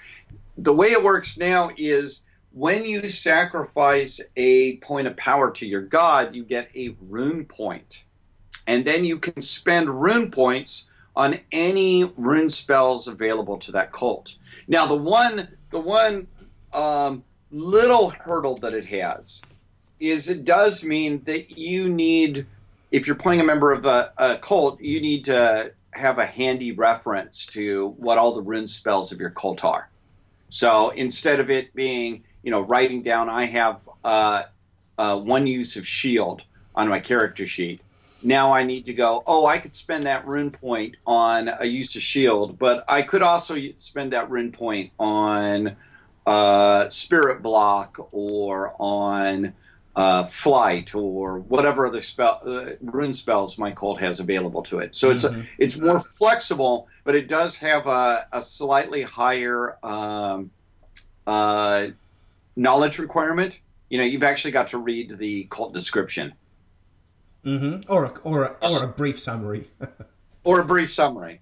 The 0.58 0.74
way 0.74 0.92
it 0.92 1.04
works 1.04 1.38
now 1.38 1.72
is 1.78 2.24
when 2.52 2.86
you 2.86 3.10
sacrifice 3.10 4.22
a 4.36 4.78
point 4.78 5.08
of 5.08 5.18
power 5.18 5.50
to 5.52 5.66
your 5.66 5.82
god, 5.82 6.36
you 6.36 6.44
get 6.44 6.76
a 6.76 6.96
rune 7.02 7.46
point, 7.46 8.04
and 8.68 8.86
then 8.86 9.04
you 9.04 9.18
can 9.18 9.42
spend 9.42 9.90
rune 9.90 10.30
points 10.30 10.88
on 11.16 11.40
any 11.52 12.04
rune 12.18 12.50
spells 12.50 13.08
available 13.08 13.58
to 13.58 13.72
that 13.72 13.92
cult. 13.92 14.36
Now, 14.68 14.86
the 14.86 14.96
one 14.96 15.48
the 15.72 15.80
one 15.80 16.28
um, 16.72 17.24
little 17.52 18.10
hurdle 18.10 18.56
that 18.58 18.74
it 18.74 18.86
has 18.86 19.42
is 20.00 20.30
it 20.30 20.44
does 20.44 20.84
mean 20.84 21.24
that 21.24 21.58
you 21.58 21.90
need 21.90 22.46
if 22.92 23.08
you're 23.08 23.16
playing 23.16 23.42
a 23.42 23.44
member 23.44 23.72
of 23.72 23.86
a, 23.86 24.14
a, 24.18 24.38
cult, 24.38 24.80
you 24.80 25.02
need 25.02 25.26
to 25.26 25.74
have 25.92 26.20
a 26.20 26.26
handy 26.26 26.72
reference 26.72 27.48
to 27.48 27.96
what 27.98 28.20
all 28.20 28.34
the 28.34 28.42
rune 28.42 28.68
spells 28.68 29.12
of 29.12 29.20
your 29.20 29.32
cult 29.32 29.66
are. 29.66 29.90
So 30.54 30.92
instead 30.92 31.40
of 31.40 31.50
it 31.50 31.74
being, 31.74 32.26
you 32.44 32.52
know, 32.52 32.62
writing 32.62 33.02
down, 33.02 33.28
I 33.28 33.46
have 33.46 33.90
uh, 34.04 34.44
uh, 35.00 35.18
one 35.18 35.48
use 35.48 35.78
of 35.78 35.88
shield 35.88 36.44
on 36.76 36.88
my 36.88 37.00
character 37.00 37.48
sheet. 37.48 37.82
Now 38.22 38.54
I 38.54 38.62
need 38.62 38.86
to 38.86 38.94
go, 38.94 39.24
oh, 39.26 39.48
I 39.48 39.58
could 39.58 39.74
spend 39.74 40.04
that 40.04 40.28
rune 40.28 40.52
point 40.52 40.98
on 41.08 41.50
a 41.60 41.66
use 41.66 41.96
of 41.96 42.04
shield, 42.04 42.60
but 42.60 42.86
I 42.88 43.02
could 43.02 43.24
also 43.24 43.58
spend 43.78 44.14
that 44.14 44.30
rune 44.30 44.52
point 44.52 44.92
on 45.00 45.76
uh, 46.28 46.88
spirit 46.88 47.42
block 47.42 47.98
or 48.12 48.76
on 48.78 49.56
uh, 49.96 50.24
flight 50.24 50.96
or 50.96 51.40
whatever 51.40 51.86
other 51.86 52.02
spell 52.02 52.42
uh, 52.46 52.72
rune 52.82 53.14
spells 53.14 53.58
my 53.58 53.72
cult 53.72 54.00
has 54.00 54.20
available 54.20 54.64
to 54.64 54.80
it. 54.80 54.96
So 54.96 55.12
it's 55.12 55.24
mm-hmm. 55.24 55.42
a, 55.42 55.46
it's 55.60 55.78
more 55.78 56.00
flexible, 56.00 56.88
but 57.04 57.16
it 57.16 57.28
does 57.28 57.56
have 57.58 57.86
a, 57.86 58.28
a 58.32 58.42
slightly 58.42 59.04
higher 59.04 59.78
um, 59.84 60.50
uh, 61.28 61.88
knowledge 62.56 62.98
requirement. 62.98 63.60
You 63.90 64.00
know, 64.00 64.04
you've 64.04 64.24
actually 64.24 64.52
got 64.52 64.68
to 64.68 64.80
read 64.80 65.12
the 65.12 65.44
cult 65.46 65.74
description, 65.74 66.34
mm-hmm. 67.46 67.92
or 67.92 68.06
a, 68.06 68.10
or 68.24 68.44
a, 68.46 68.56
or 68.68 68.84
a 68.84 68.88
brief 68.88 69.20
summary, 69.20 69.68
or 70.44 70.60
a 70.60 70.66
brief 70.66 70.92
summary. 70.92 71.42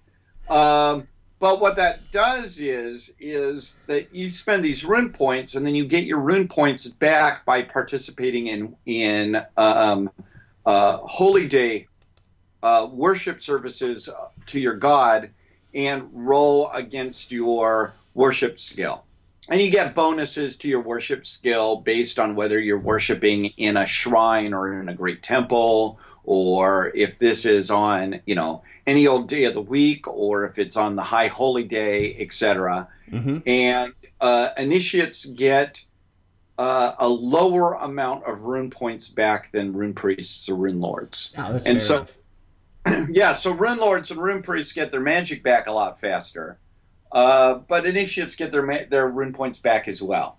Um, 0.50 1.08
but 1.42 1.60
what 1.60 1.74
that 1.74 2.12
does 2.12 2.60
is 2.60 3.16
is 3.18 3.80
that 3.88 4.14
you 4.14 4.30
spend 4.30 4.64
these 4.64 4.84
rune 4.84 5.10
points, 5.10 5.56
and 5.56 5.66
then 5.66 5.74
you 5.74 5.84
get 5.84 6.04
your 6.04 6.20
rune 6.20 6.46
points 6.46 6.86
back 6.86 7.44
by 7.44 7.62
participating 7.62 8.46
in 8.46 8.76
in 8.86 9.44
um, 9.56 10.08
uh, 10.64 10.98
holy 10.98 11.48
day 11.48 11.88
uh, 12.62 12.86
worship 12.88 13.40
services 13.42 14.08
to 14.46 14.60
your 14.60 14.76
god, 14.76 15.30
and 15.74 16.08
roll 16.12 16.70
against 16.70 17.32
your 17.32 17.92
worship 18.14 18.56
skill. 18.56 19.02
And 19.48 19.60
you 19.60 19.70
get 19.70 19.94
bonuses 19.94 20.56
to 20.58 20.68
your 20.68 20.80
worship 20.80 21.26
skill 21.26 21.76
based 21.76 22.20
on 22.20 22.36
whether 22.36 22.60
you're 22.60 22.78
worshiping 22.78 23.46
in 23.56 23.76
a 23.76 23.84
shrine 23.84 24.54
or 24.54 24.80
in 24.80 24.88
a 24.88 24.94
great 24.94 25.20
temple, 25.20 25.98
or 26.22 26.92
if 26.94 27.18
this 27.18 27.44
is 27.44 27.68
on, 27.68 28.20
you 28.24 28.36
know, 28.36 28.62
any 28.86 29.08
old 29.08 29.26
day 29.26 29.44
of 29.44 29.54
the 29.54 29.60
week, 29.60 30.06
or 30.06 30.44
if 30.44 30.60
it's 30.60 30.76
on 30.76 30.94
the 30.94 31.02
high 31.02 31.26
holy 31.26 31.64
day, 31.64 32.16
etc. 32.20 32.86
Mm-hmm. 33.10 33.38
And 33.46 33.94
uh, 34.20 34.50
initiates 34.56 35.26
get 35.26 35.84
uh, 36.56 36.92
a 37.00 37.08
lower 37.08 37.74
amount 37.74 38.24
of 38.24 38.42
rune 38.42 38.70
points 38.70 39.08
back 39.08 39.50
than 39.50 39.72
rune 39.72 39.94
priests 39.94 40.48
or 40.48 40.54
rune 40.54 40.80
lords. 40.80 41.34
Oh, 41.36 41.58
and 41.66 41.80
so, 41.80 42.06
yeah, 43.08 43.32
so 43.32 43.50
rune 43.50 43.78
lords 43.78 44.12
and 44.12 44.22
rune 44.22 44.42
priests 44.42 44.72
get 44.72 44.92
their 44.92 45.00
magic 45.00 45.42
back 45.42 45.66
a 45.66 45.72
lot 45.72 46.00
faster. 46.00 46.58
Uh, 47.12 47.54
but 47.68 47.84
initiates 47.84 48.34
get 48.34 48.50
their 48.50 48.86
their 48.90 49.06
rune 49.06 49.32
points 49.32 49.58
back 49.58 49.86
as 49.86 50.00
well. 50.00 50.38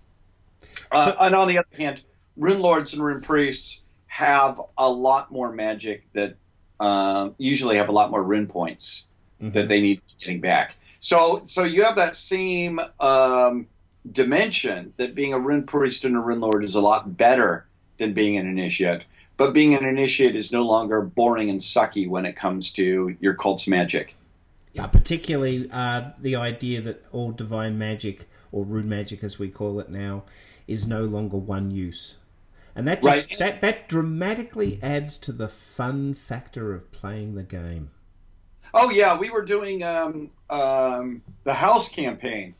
Uh, 0.90 1.04
so, 1.06 1.16
and 1.20 1.34
on 1.34 1.48
the 1.48 1.58
other 1.58 1.76
hand, 1.78 2.02
rune 2.36 2.60
lords 2.60 2.92
and 2.92 3.02
rune 3.02 3.20
priests 3.20 3.82
have 4.06 4.60
a 4.76 4.88
lot 4.88 5.30
more 5.30 5.52
magic 5.52 6.12
that 6.12 6.36
um, 6.80 7.34
usually 7.38 7.76
have 7.76 7.88
a 7.88 7.92
lot 7.92 8.10
more 8.10 8.22
rune 8.22 8.46
points 8.46 9.08
mm-hmm. 9.40 9.52
that 9.52 9.68
they 9.68 9.80
need 9.80 10.00
getting 10.20 10.40
back. 10.40 10.76
So 11.00 11.42
so 11.44 11.62
you 11.64 11.84
have 11.84 11.96
that 11.96 12.16
same 12.16 12.80
um, 12.98 13.66
dimension 14.10 14.92
that 14.96 15.14
being 15.14 15.32
a 15.32 15.38
rune 15.38 15.64
priest 15.64 16.04
and 16.04 16.16
a 16.16 16.20
rune 16.20 16.40
lord 16.40 16.64
is 16.64 16.74
a 16.74 16.80
lot 16.80 17.16
better 17.16 17.66
than 17.98 18.12
being 18.12 18.36
an 18.36 18.46
initiate. 18.46 19.04
But 19.36 19.52
being 19.52 19.74
an 19.74 19.84
initiate 19.84 20.36
is 20.36 20.52
no 20.52 20.62
longer 20.62 21.02
boring 21.02 21.50
and 21.50 21.60
sucky 21.60 22.08
when 22.08 22.24
it 22.24 22.36
comes 22.36 22.70
to 22.72 23.16
your 23.20 23.34
cult's 23.34 23.66
magic. 23.66 24.16
Yeah, 24.74 24.88
particularly 24.88 25.70
uh, 25.72 26.10
the 26.18 26.34
idea 26.36 26.82
that 26.82 27.04
all 27.12 27.30
divine 27.30 27.78
magic, 27.78 28.28
or 28.50 28.64
rune 28.64 28.88
magic 28.88 29.22
as 29.24 29.38
we 29.38 29.48
call 29.48 29.78
it 29.80 29.88
now, 29.88 30.24
is 30.66 30.86
no 30.86 31.04
longer 31.04 31.36
one 31.36 31.70
use. 31.70 32.18
And 32.74 32.88
that 32.88 33.02
just, 33.02 33.16
right. 33.16 33.38
that 33.38 33.60
that 33.60 33.88
dramatically 33.88 34.80
adds 34.82 35.16
to 35.18 35.32
the 35.32 35.48
fun 35.48 36.12
factor 36.12 36.74
of 36.74 36.90
playing 36.90 37.36
the 37.36 37.44
game. 37.44 37.90
Oh 38.72 38.90
yeah, 38.90 39.16
we 39.16 39.30
were 39.30 39.44
doing 39.44 39.84
um, 39.84 40.32
um, 40.50 41.22
the 41.44 41.54
house 41.54 41.88
campaign 41.88 42.56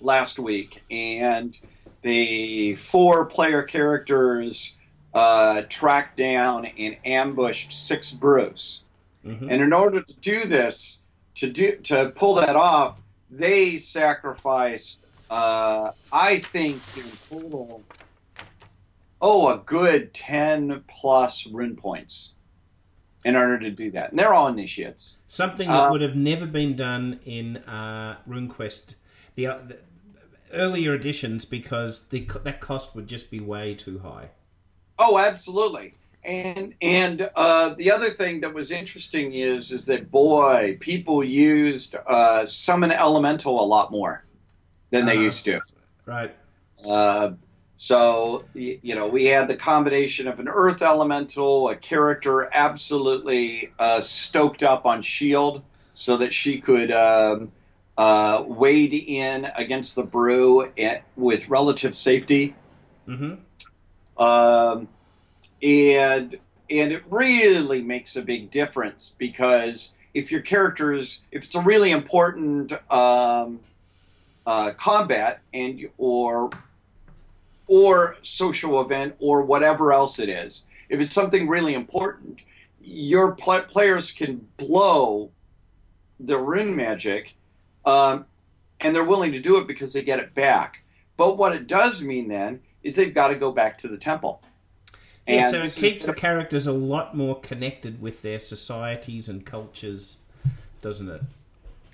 last 0.00 0.40
week, 0.40 0.82
and 0.90 1.56
the 2.02 2.74
four 2.74 3.26
player 3.26 3.62
characters 3.62 4.76
uh, 5.14 5.62
tracked 5.68 6.16
down 6.16 6.66
and 6.66 6.96
ambushed 7.04 7.72
six 7.72 8.10
broos. 8.10 8.84
Mm-hmm. 9.24 9.48
And 9.50 9.62
in 9.62 9.72
order 9.72 10.02
to 10.02 10.12
do 10.14 10.44
this, 10.44 11.02
to 11.38 11.50
do 11.50 11.76
to 11.76 12.12
pull 12.14 12.34
that 12.34 12.56
off, 12.56 12.98
they 13.30 13.76
sacrificed. 13.76 15.04
Uh, 15.30 15.92
I 16.10 16.38
think 16.38 16.80
in 16.96 17.04
total, 17.28 17.82
oh, 19.20 19.48
a 19.48 19.58
good 19.58 20.14
ten 20.14 20.84
plus 20.88 21.46
rune 21.46 21.76
points 21.76 22.32
in 23.24 23.36
order 23.36 23.58
to 23.58 23.70
do 23.70 23.90
that. 23.90 24.10
And 24.10 24.18
they're 24.18 24.32
all 24.32 24.46
initiates. 24.46 25.18
Something 25.26 25.68
that 25.68 25.88
uh, 25.88 25.90
would 25.90 26.00
have 26.00 26.16
never 26.16 26.46
been 26.46 26.76
done 26.76 27.20
in 27.26 27.58
uh, 27.58 28.16
RuneQuest, 28.26 28.94
the, 29.34 29.46
uh, 29.48 29.58
the 29.66 29.78
earlier 30.52 30.94
editions, 30.94 31.44
because 31.44 32.06
the, 32.06 32.26
that 32.44 32.60
cost 32.60 32.96
would 32.96 33.06
just 33.06 33.30
be 33.30 33.40
way 33.40 33.74
too 33.74 33.98
high. 33.98 34.30
Oh, 34.98 35.18
absolutely. 35.18 35.94
And 36.28 36.74
and 36.82 37.30
uh, 37.34 37.70
the 37.70 37.90
other 37.90 38.10
thing 38.10 38.42
that 38.42 38.52
was 38.52 38.70
interesting 38.70 39.32
is 39.32 39.72
is 39.72 39.86
that 39.86 40.10
boy, 40.10 40.76
people 40.78 41.24
used 41.24 41.96
uh, 42.06 42.44
summon 42.44 42.92
elemental 42.92 43.58
a 43.58 43.64
lot 43.64 43.90
more 43.90 44.26
than 44.90 45.06
they 45.06 45.16
uh, 45.16 45.22
used 45.22 45.46
to. 45.46 45.62
Right. 46.04 46.36
Uh, 46.86 47.30
so 47.78 48.44
you 48.52 48.94
know, 48.94 49.08
we 49.08 49.24
had 49.24 49.48
the 49.48 49.56
combination 49.56 50.28
of 50.28 50.38
an 50.38 50.48
earth 50.48 50.82
elemental, 50.82 51.70
a 51.70 51.76
character 51.76 52.50
absolutely 52.52 53.70
uh, 53.78 54.02
stoked 54.02 54.62
up 54.62 54.84
on 54.84 55.00
shield, 55.00 55.62
so 55.94 56.18
that 56.18 56.34
she 56.34 56.60
could 56.60 56.92
um, 56.92 57.52
uh, 57.96 58.44
wade 58.46 58.92
in 58.92 59.50
against 59.56 59.96
the 59.96 60.04
broo 60.04 60.66
at, 60.76 61.04
with 61.16 61.48
relative 61.48 61.94
safety. 61.94 62.54
Mm-hmm. 63.08 64.22
Um, 64.22 64.88
and 65.62 66.36
and 66.70 66.92
it 66.92 67.02
really 67.08 67.82
makes 67.82 68.16
a 68.16 68.22
big 68.22 68.50
difference 68.50 69.14
because 69.18 69.92
if 70.14 70.30
your 70.30 70.42
characters, 70.42 71.22
if 71.30 71.44
it's 71.44 71.54
a 71.54 71.60
really 71.60 71.90
important 71.90 72.72
um, 72.92 73.60
uh, 74.46 74.72
combat 74.72 75.40
and 75.54 75.88
or 75.96 76.50
or 77.66 78.16
social 78.22 78.80
event 78.80 79.14
or 79.18 79.42
whatever 79.42 79.92
else 79.92 80.18
it 80.18 80.28
is, 80.28 80.66
if 80.88 81.00
it's 81.00 81.12
something 81.14 81.48
really 81.48 81.74
important, 81.74 82.40
your 82.82 83.34
pl- 83.34 83.62
players 83.62 84.10
can 84.10 84.48
blow 84.56 85.30
the 86.18 86.38
rune 86.38 86.74
magic, 86.74 87.36
um, 87.84 88.24
and 88.80 88.94
they're 88.94 89.04
willing 89.04 89.32
to 89.32 89.40
do 89.40 89.58
it 89.58 89.66
because 89.66 89.92
they 89.92 90.02
get 90.02 90.18
it 90.18 90.34
back. 90.34 90.82
But 91.16 91.36
what 91.36 91.54
it 91.54 91.66
does 91.66 92.02
mean 92.02 92.28
then 92.28 92.60
is 92.82 92.96
they've 92.96 93.14
got 93.14 93.28
to 93.28 93.34
go 93.34 93.52
back 93.52 93.78
to 93.78 93.88
the 93.88 93.98
temple. 93.98 94.42
Yeah, 95.28 95.50
so 95.50 95.62
it 95.62 95.74
keeps 95.74 96.06
the 96.06 96.14
characters 96.14 96.66
a 96.66 96.72
lot 96.72 97.14
more 97.14 97.38
connected 97.40 98.00
with 98.00 98.22
their 98.22 98.38
societies 98.38 99.28
and 99.28 99.44
cultures, 99.44 100.16
doesn't 100.80 101.08
it? 101.08 101.22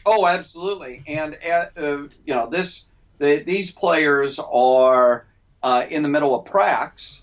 Oh, 0.06 0.26
absolutely. 0.26 1.02
And 1.06 1.36
uh, 1.44 1.66
uh, 1.76 1.96
you 2.24 2.34
know, 2.34 2.46
this 2.48 2.86
the, 3.18 3.42
these 3.42 3.72
players 3.72 4.38
are 4.38 5.26
uh, 5.62 5.86
in 5.88 6.02
the 6.02 6.08
middle 6.08 6.34
of 6.34 6.44
Prax, 6.44 7.22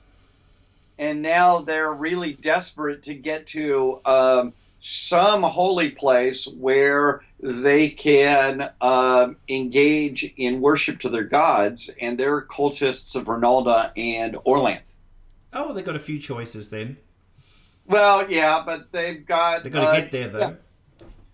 and 0.97 1.21
now 1.21 1.59
they're 1.59 1.93
really 1.93 2.33
desperate 2.33 3.03
to 3.03 3.13
get 3.13 3.47
to 3.47 4.01
um, 4.05 4.53
some 4.79 5.43
holy 5.43 5.91
place 5.91 6.45
where 6.45 7.21
they 7.39 7.87
can 7.89 8.69
um, 8.81 9.37
engage 9.47 10.33
in 10.37 10.59
worship 10.59 10.99
to 10.99 11.09
their 11.09 11.23
gods, 11.23 11.89
and 12.01 12.17
they're 12.17 12.41
cultists 12.41 13.15
of 13.15 13.25
Ernalda 13.25 13.91
and 13.95 14.35
Orlanth. 14.45 14.95
Oh, 15.53 15.73
they've 15.73 15.85
got 15.85 15.95
a 15.95 15.99
few 15.99 16.19
choices 16.19 16.69
then. 16.69 16.97
Well, 17.85 18.31
yeah, 18.31 18.63
but 18.65 18.91
they've 18.91 19.25
got 19.25 19.63
they've 19.63 19.71
got 19.71 19.81
to 19.81 19.87
uh, 19.87 19.99
get 19.99 20.11
there 20.11 20.29
though. 20.29 20.39
Yeah. 20.39 20.53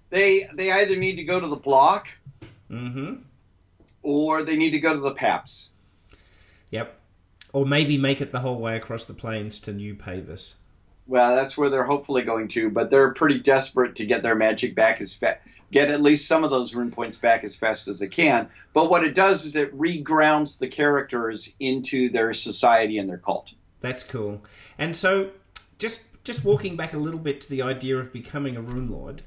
They 0.10 0.50
they 0.54 0.72
either 0.72 0.96
need 0.96 1.18
to 1.18 1.24
go 1.24 1.40
to 1.40 1.48
the 1.48 1.56
block, 1.56 2.10
mm-hmm. 2.72 3.22
or 4.02 4.44
they 4.44 4.56
need 4.56 4.72
to 4.72 4.80
go 4.80 4.94
to 4.94 5.00
the 5.00 5.12
Paps. 5.12 5.72
Yep, 6.72 7.00
or 7.54 7.66
maybe 7.66 7.98
make 7.98 8.22
it 8.22 8.32
the 8.32 8.40
whole 8.40 8.60
way 8.60 8.76
across 8.78 9.06
the 9.06 9.14
plains 9.14 9.60
to 9.62 9.74
New 9.74 9.96
Pavis. 9.96 10.56
Well, 11.08 11.36
that's 11.36 11.58
where 11.58 11.70
they're 11.70 11.86
hopefully 11.86 12.22
going 12.22 12.50
to, 12.50 12.70
but 12.70 12.90
they're 12.90 13.14
pretty 13.14 13.40
desperate 13.40 13.96
to 13.96 14.06
get 14.06 14.24
their 14.24 14.36
magic 14.36 14.76
back 14.76 15.00
as 15.00 15.14
fast, 15.14 15.40
get 15.72 15.90
at 15.90 16.02
least 16.02 16.28
some 16.28 16.44
of 16.44 16.50
those 16.50 16.76
rune 16.76 16.92
points 16.92 17.16
back 17.16 17.46
as 17.46 17.56
fast 17.56 17.88
as 17.88 18.00
they 18.00 18.08
can. 18.08 18.50
But 18.74 18.90
what 18.90 19.06
it 19.06 19.16
does 19.16 19.46
is 19.46 19.56
it 19.56 19.78
regrounds 19.78 20.60
the 20.60 20.68
characters 20.68 21.54
into 21.62 22.10
their 22.10 22.34
society 22.34 22.98
and 22.98 23.10
their 23.10 23.18
cult. 23.18 23.54
That's 23.82 24.04
cool. 24.04 24.44
And 24.78 24.96
so, 24.96 25.32
just 25.78 26.04
just 26.24 26.44
walking 26.44 26.76
back 26.76 26.94
a 26.94 26.98
little 26.98 27.20
bit 27.20 27.42
to 27.42 27.50
the 27.50 27.62
idea 27.62 27.98
of 27.98 28.12
becoming 28.12 28.58
a 28.58 28.62
rune 28.62 28.92
lord, 28.92 29.24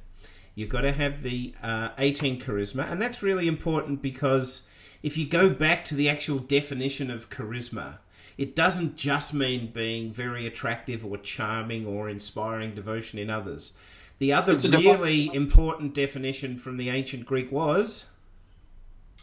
you've 0.54 0.68
got 0.68 0.82
to 0.82 0.92
have 0.92 1.22
the 1.22 1.54
uh, 1.62 1.90
18 1.98 2.40
charisma, 2.40 2.90
and 2.90 3.00
that's 3.00 3.22
really 3.22 3.48
important 3.48 4.02
because 4.02 4.68
if 5.02 5.16
you 5.16 5.26
go 5.26 5.48
back 5.48 5.84
to 5.86 5.94
the 5.94 6.08
actual 6.08 6.38
definition 6.38 7.10
of 7.10 7.30
charisma, 7.30 7.98
it 8.36 8.54
doesn't 8.56 8.96
just 8.96 9.32
mean 9.34 9.70
being 9.72 10.12
very 10.12 10.46
attractive 10.46 11.04
or 11.04 11.16
charming 11.18 11.86
or 11.86 12.08
inspiring 12.08 12.74
devotion 12.74 13.18
in 13.18 13.30
others. 13.30 13.76
The 14.18 14.34
other 14.34 14.56
really 14.56 15.30
important 15.34 15.94
definition 15.94 16.58
from 16.58 16.76
the 16.76 16.90
ancient 16.90 17.24
Greek 17.24 17.50
was. 17.50 18.06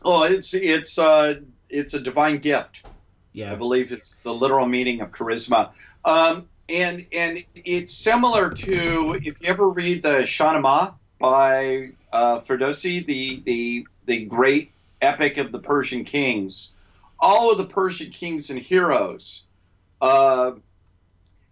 Oh, 0.04 0.24
it's 0.24 0.54
it's 0.54 0.98
uh, 0.98 1.36
it's 1.70 1.94
a 1.94 2.00
divine 2.00 2.40
gift. 2.40 2.84
Yeah, 3.38 3.52
I 3.52 3.56
believe 3.56 3.92
it's 3.92 4.18
the 4.24 4.34
literal 4.34 4.66
meaning 4.66 5.00
of 5.00 5.12
charisma. 5.12 5.70
Um, 6.04 6.50
and 6.68 7.06
and 7.14 7.44
it's 7.54 7.94
similar 7.94 8.50
to 8.50 9.16
if 9.22 9.40
you 9.40 9.48
ever 9.48 9.70
read 9.70 10.02
the 10.02 10.24
Shahnameh 10.24 10.96
by 11.20 11.92
uh, 12.12 12.40
Ferdowsi, 12.40 13.06
the 13.06 13.44
the 13.46 13.88
the 14.08 14.26
great 14.26 14.72
epic 15.04 15.38
of 15.38 15.52
the 15.52 15.60
Persian 15.60 16.04
kings. 16.04 16.74
All 17.20 17.52
of 17.52 17.60
the 17.60 17.66
Persian 17.66 18.10
kings 18.10 18.50
and 18.50 18.58
heroes 18.58 19.44
uh, 20.02 20.54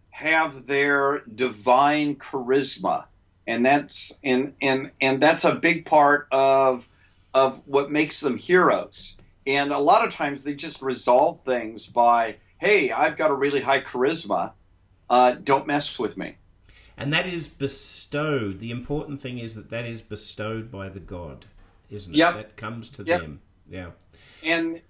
have 0.10 0.66
their 0.66 1.20
divine 1.20 2.16
charisma, 2.16 3.06
and 3.46 3.64
that's 3.64 4.20
and 4.24 4.56
and 4.60 4.90
and 5.00 5.22
that's 5.22 5.46
a 5.46 5.54
big 5.54 5.86
part 5.86 6.28
of 6.32 6.90
of 7.36 7.62
what 7.68 7.92
makes 7.92 8.22
them 8.22 8.38
heroes. 8.38 9.22
And 9.48 9.72
a 9.72 9.80
lot 9.80 10.06
of 10.06 10.14
times 10.14 10.44
they 10.44 10.56
just 10.56 10.82
resolve 10.82 11.42
things 11.44 11.88
by, 11.88 12.38
hey, 12.58 12.92
I've 12.92 13.18
got 13.18 13.32
a 13.32 13.36
really 13.36 13.62
high 13.62 13.82
charisma. 13.82 14.54
Uh, 15.10 15.34
don't 15.34 15.68
mess 15.68 16.00
with 16.00 16.18
me. 16.18 16.38
And 16.98 17.14
that 17.14 17.28
is 17.28 17.48
bestowed. 17.48 18.60
The 18.60 18.72
important 18.72 19.22
thing 19.22 19.38
is 19.38 19.56
that 19.56 19.70
that 19.70 19.86
is 19.86 20.02
bestowed 20.02 20.72
by 20.72 20.90
the 20.90 21.00
god, 21.00 21.46
isn't 21.90 22.14
it? 22.14 22.18
Yep. 22.18 22.36
That 22.36 22.58
comes 22.58 22.90
to 22.92 23.04
yep. 23.04 23.22
them. 23.22 23.42
Yeah. 23.70 23.92
And 24.44 24.82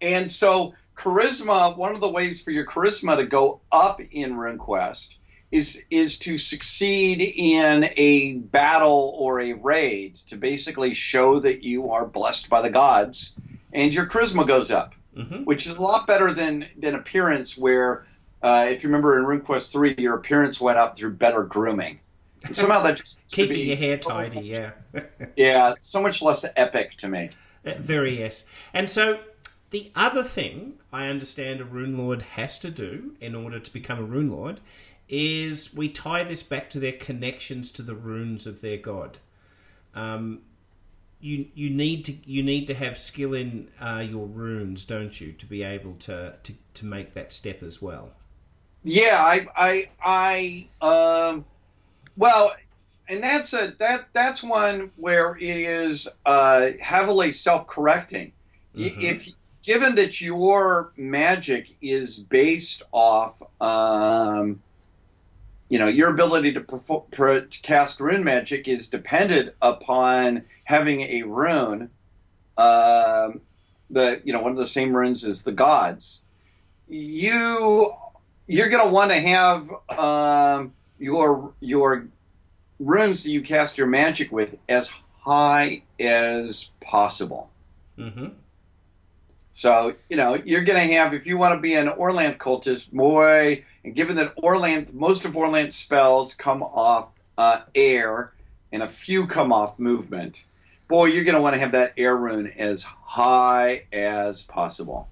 and 0.00 0.30
so 0.30 0.74
charisma, 0.96 1.76
one 1.76 1.94
of 1.94 2.00
the 2.00 2.08
ways 2.08 2.42
for 2.42 2.50
your 2.50 2.66
charisma 2.66 3.16
to 3.16 3.26
go 3.26 3.60
up 3.70 4.00
in 4.00 4.34
RuneQuest 4.34 5.17
is 5.50 5.82
is 5.90 6.18
to 6.18 6.36
succeed 6.36 7.20
in 7.22 7.88
a 7.96 8.34
battle 8.34 9.14
or 9.18 9.40
a 9.40 9.54
raid 9.54 10.14
to 10.14 10.36
basically 10.36 10.92
show 10.92 11.40
that 11.40 11.62
you 11.62 11.90
are 11.90 12.06
blessed 12.06 12.50
by 12.50 12.60
the 12.60 12.70
gods 12.70 13.38
and 13.72 13.94
your 13.94 14.06
charisma 14.06 14.46
goes 14.46 14.70
up 14.70 14.94
mm-hmm. 15.18 15.44
which 15.44 15.66
is 15.66 15.76
a 15.76 15.82
lot 15.82 16.06
better 16.06 16.32
than 16.32 16.66
than 16.76 16.94
appearance 16.94 17.58
where 17.58 18.06
uh, 18.42 18.66
if 18.68 18.82
you 18.82 18.88
remember 18.88 19.18
in 19.18 19.24
RuneQuest 19.24 19.72
3 19.72 19.96
your 19.98 20.14
appearance 20.14 20.60
went 20.60 20.78
up 20.78 20.96
through 20.96 21.14
better 21.14 21.42
grooming. 21.42 22.00
And 22.44 22.56
somehow 22.56 22.82
that 22.82 22.98
just 22.98 23.20
keeping 23.28 23.58
your 23.58 23.76
hair 23.76 24.00
so 24.00 24.10
tidy 24.10 24.40
yeah. 24.40 24.70
Yeah 25.36 25.74
so 25.80 26.00
much 26.00 26.22
less 26.22 26.44
epic 26.56 26.96
to 26.98 27.08
me. 27.08 27.30
Uh, 27.66 27.72
very 27.78 28.20
yes. 28.20 28.44
And 28.72 28.88
so 28.88 29.20
the 29.70 29.90
other 29.96 30.22
thing 30.22 30.74
I 30.92 31.08
understand 31.08 31.60
a 31.60 31.64
rune 31.64 31.98
lord 31.98 32.22
has 32.22 32.58
to 32.60 32.70
do 32.70 33.16
in 33.20 33.34
order 33.34 33.58
to 33.58 33.72
become 33.72 33.98
a 33.98 34.04
rune 34.04 34.30
lord 34.30 34.60
is 35.08 35.74
we 35.74 35.88
tie 35.88 36.24
this 36.24 36.42
back 36.42 36.68
to 36.70 36.78
their 36.78 36.92
connections 36.92 37.70
to 37.72 37.82
the 37.82 37.94
runes 37.94 38.46
of 38.46 38.60
their 38.60 38.76
god. 38.76 39.18
Um, 39.94 40.42
you 41.20 41.46
you 41.54 41.70
need 41.70 42.04
to 42.04 42.14
you 42.24 42.42
need 42.42 42.66
to 42.66 42.74
have 42.74 42.98
skill 42.98 43.34
in 43.34 43.68
uh, 43.80 43.98
your 43.98 44.26
runes, 44.26 44.84
don't 44.84 45.20
you, 45.20 45.32
to 45.32 45.46
be 45.46 45.62
able 45.62 45.94
to, 46.00 46.34
to 46.42 46.52
to 46.74 46.86
make 46.86 47.14
that 47.14 47.32
step 47.32 47.62
as 47.62 47.82
well. 47.82 48.10
Yeah, 48.84 49.18
I 49.20 49.46
I 49.56 50.68
I 50.80 51.26
um, 51.30 51.44
well, 52.16 52.54
and 53.08 53.22
that's 53.22 53.52
a 53.52 53.74
that 53.78 54.12
that's 54.12 54.42
one 54.42 54.92
where 54.96 55.36
it 55.36 55.56
is 55.56 56.08
uh, 56.24 56.70
heavily 56.80 57.32
self 57.32 57.66
correcting. 57.66 58.32
Mm-hmm. 58.76 59.00
If 59.00 59.28
given 59.62 59.96
that 59.96 60.20
your 60.20 60.92
magic 60.96 61.76
is 61.82 62.18
based 62.18 62.84
off 62.92 63.42
um, 63.60 64.62
you 65.68 65.78
know 65.78 65.88
your 65.88 66.10
ability 66.10 66.52
to, 66.52 66.60
perform, 66.60 67.02
to 67.10 67.60
cast 67.62 68.00
rune 68.00 68.24
magic 68.24 68.68
is 68.68 68.88
dependent 68.88 69.54
upon 69.62 70.44
having 70.64 71.02
a 71.02 71.22
rune 71.22 71.90
um, 72.56 73.40
the 73.90 74.20
you 74.24 74.32
know 74.32 74.40
one 74.40 74.52
of 74.52 74.58
the 74.58 74.66
same 74.66 74.96
runes 74.96 75.24
as 75.24 75.42
the 75.42 75.52
gods 75.52 76.22
you 76.88 77.90
you're 78.46 78.68
going 78.68 78.84
to 78.84 78.92
want 78.92 79.10
to 79.10 79.20
have 79.20 79.70
um, 79.98 80.72
your 80.98 81.52
your 81.60 82.08
runes 82.78 83.22
that 83.22 83.30
you 83.30 83.42
cast 83.42 83.76
your 83.76 83.86
magic 83.86 84.32
with 84.32 84.56
as 84.68 84.90
high 85.20 85.82
as 86.00 86.70
possible 86.80 87.50
mm-hmm. 87.98 88.28
So, 89.58 89.96
you 90.08 90.16
know, 90.16 90.34
you're 90.36 90.62
going 90.62 90.88
to 90.88 90.94
have, 90.94 91.14
if 91.14 91.26
you 91.26 91.36
want 91.36 91.56
to 91.56 91.60
be 91.60 91.74
an 91.74 91.88
Orlanth 91.88 92.36
cultist, 92.36 92.92
boy, 92.92 93.64
and 93.82 93.92
given 93.92 94.14
that 94.14 94.36
Orlanth, 94.36 94.94
most 94.94 95.24
of 95.24 95.32
Orlanth's 95.32 95.74
spells 95.74 96.32
come 96.32 96.62
off 96.62 97.10
uh, 97.36 97.62
air 97.74 98.34
and 98.70 98.84
a 98.84 98.86
few 98.86 99.26
come 99.26 99.52
off 99.52 99.76
movement, 99.76 100.44
boy, 100.86 101.06
you're 101.06 101.24
going 101.24 101.34
to 101.34 101.40
want 101.40 101.54
to 101.56 101.58
have 101.58 101.72
that 101.72 101.92
air 101.96 102.16
rune 102.16 102.52
as 102.56 102.84
high 102.84 103.82
as 103.92 104.44
possible. 104.44 105.08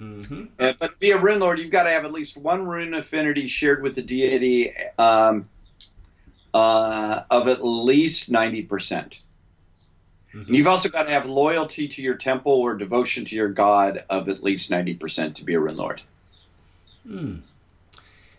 Mm-hmm. 0.00 0.44
Uh, 0.56 0.72
but 0.78 0.92
to 0.92 0.98
be 1.00 1.10
a 1.10 1.18
rune 1.18 1.40
lord, 1.40 1.58
you've 1.58 1.72
got 1.72 1.82
to 1.82 1.90
have 1.90 2.04
at 2.04 2.12
least 2.12 2.36
one 2.36 2.68
rune 2.68 2.94
affinity 2.94 3.48
shared 3.48 3.82
with 3.82 3.96
the 3.96 4.02
deity 4.02 4.70
um, 5.00 5.48
uh, 6.54 7.22
of 7.28 7.48
at 7.48 7.64
least 7.64 8.30
90%. 8.30 9.18
Mm-hmm. 10.30 10.46
And 10.46 10.56
you've 10.56 10.66
also 10.66 10.88
got 10.88 11.04
to 11.04 11.10
have 11.10 11.26
loyalty 11.26 11.88
to 11.88 12.02
your 12.02 12.14
temple 12.14 12.52
or 12.52 12.74
devotion 12.76 13.24
to 13.26 13.36
your 13.36 13.48
god 13.48 14.04
of 14.08 14.28
at 14.28 14.42
least 14.42 14.70
90% 14.70 15.34
to 15.34 15.44
be 15.44 15.54
a 15.54 15.60
rune 15.60 15.76
lord. 15.76 16.02
Hmm. 17.06 17.36